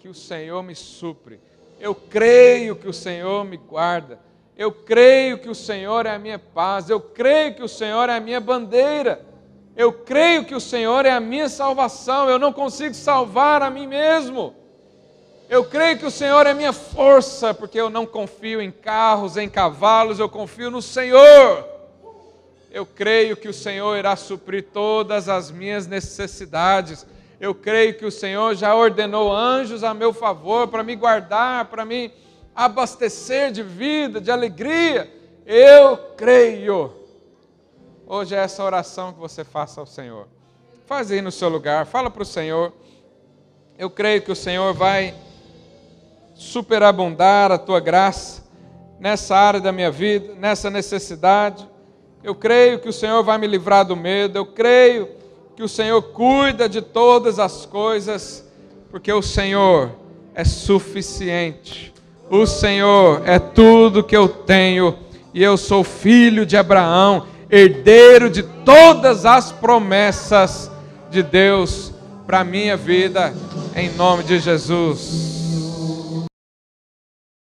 que 0.00 0.08
o 0.08 0.14
Senhor 0.14 0.60
me 0.62 0.74
supre. 0.74 1.40
Eu 1.78 1.94
creio 1.94 2.74
que 2.74 2.88
o 2.88 2.92
Senhor 2.92 3.44
me 3.44 3.56
guarda. 3.56 4.18
Eu 4.56 4.72
creio 4.72 5.38
que 5.38 5.48
o 5.48 5.54
Senhor 5.54 6.04
é 6.04 6.10
a 6.10 6.18
minha 6.18 6.40
paz. 6.40 6.90
Eu 6.90 6.98
creio 6.98 7.54
que 7.54 7.62
o 7.62 7.68
Senhor 7.68 8.08
é 8.08 8.16
a 8.16 8.20
minha 8.20 8.40
bandeira. 8.40 9.24
Eu 9.76 9.92
creio 9.92 10.44
que 10.44 10.56
o 10.56 10.60
Senhor 10.60 11.06
é 11.06 11.10
a 11.10 11.20
minha 11.20 11.48
salvação. 11.48 12.28
Eu 12.28 12.38
não 12.38 12.52
consigo 12.52 12.94
salvar 12.94 13.62
a 13.62 13.70
mim 13.70 13.86
mesmo. 13.86 14.54
Eu 15.48 15.64
creio 15.66 15.98
que 15.98 16.06
o 16.06 16.10
Senhor 16.10 16.46
é 16.46 16.52
minha 16.52 16.72
força, 16.72 17.54
porque 17.54 17.80
eu 17.80 17.88
não 17.88 18.04
confio 18.04 18.60
em 18.60 18.72
carros, 18.72 19.36
em 19.36 19.48
cavalos, 19.48 20.18
eu 20.18 20.28
confio 20.28 20.68
no 20.68 20.82
Senhor. 20.82 21.75
Eu 22.70 22.84
creio 22.84 23.36
que 23.36 23.48
o 23.48 23.54
Senhor 23.54 23.96
irá 23.96 24.16
suprir 24.16 24.66
todas 24.72 25.28
as 25.28 25.50
minhas 25.50 25.86
necessidades. 25.86 27.06
Eu 27.40 27.54
creio 27.54 27.96
que 27.96 28.04
o 28.04 28.10
Senhor 28.10 28.54
já 28.54 28.74
ordenou 28.74 29.34
anjos 29.34 29.84
a 29.84 29.94
meu 29.94 30.12
favor 30.12 30.68
para 30.68 30.82
me 30.82 30.96
guardar, 30.96 31.66
para 31.66 31.84
me 31.84 32.12
abastecer 32.54 33.52
de 33.52 33.62
vida, 33.62 34.20
de 34.20 34.30
alegria. 34.30 35.12
Eu 35.44 35.96
creio. 36.16 36.92
Hoje 38.06 38.34
é 38.34 38.38
essa 38.38 38.64
oração 38.64 39.12
que 39.12 39.18
você 39.18 39.44
faça 39.44 39.80
ao 39.80 39.86
Senhor. 39.86 40.26
Faz 40.86 41.10
aí 41.10 41.20
no 41.20 41.32
seu 41.32 41.48
lugar, 41.48 41.86
fala 41.86 42.10
para 42.10 42.22
o 42.22 42.26
Senhor. 42.26 42.72
Eu 43.78 43.90
creio 43.90 44.22
que 44.22 44.32
o 44.32 44.36
Senhor 44.36 44.72
vai 44.72 45.14
superabundar 46.34 47.50
a 47.50 47.58
tua 47.58 47.80
graça 47.80 48.44
nessa 48.98 49.36
área 49.36 49.60
da 49.60 49.72
minha 49.72 49.90
vida, 49.90 50.34
nessa 50.34 50.70
necessidade. 50.70 51.68
Eu 52.26 52.34
creio 52.34 52.80
que 52.80 52.88
o 52.88 52.92
Senhor 52.92 53.22
vai 53.22 53.38
me 53.38 53.46
livrar 53.46 53.84
do 53.84 53.94
medo, 53.94 54.36
eu 54.36 54.44
creio 54.44 55.08
que 55.54 55.62
o 55.62 55.68
Senhor 55.68 56.02
cuida 56.02 56.68
de 56.68 56.82
todas 56.82 57.38
as 57.38 57.64
coisas, 57.64 58.44
porque 58.90 59.12
o 59.12 59.22
Senhor 59.22 59.92
é 60.34 60.42
suficiente. 60.44 61.94
O 62.28 62.44
Senhor 62.44 63.22
é 63.24 63.38
tudo 63.38 64.02
que 64.02 64.16
eu 64.16 64.26
tenho 64.26 64.98
e 65.32 65.40
eu 65.40 65.56
sou 65.56 65.84
filho 65.84 66.44
de 66.44 66.56
Abraão, 66.56 67.28
herdeiro 67.48 68.28
de 68.28 68.42
todas 68.42 69.24
as 69.24 69.52
promessas 69.52 70.68
de 71.08 71.22
Deus 71.22 71.92
para 72.26 72.42
minha 72.42 72.76
vida, 72.76 73.32
em 73.76 73.88
nome 73.90 74.24
de 74.24 74.40
Jesus. 74.40 75.45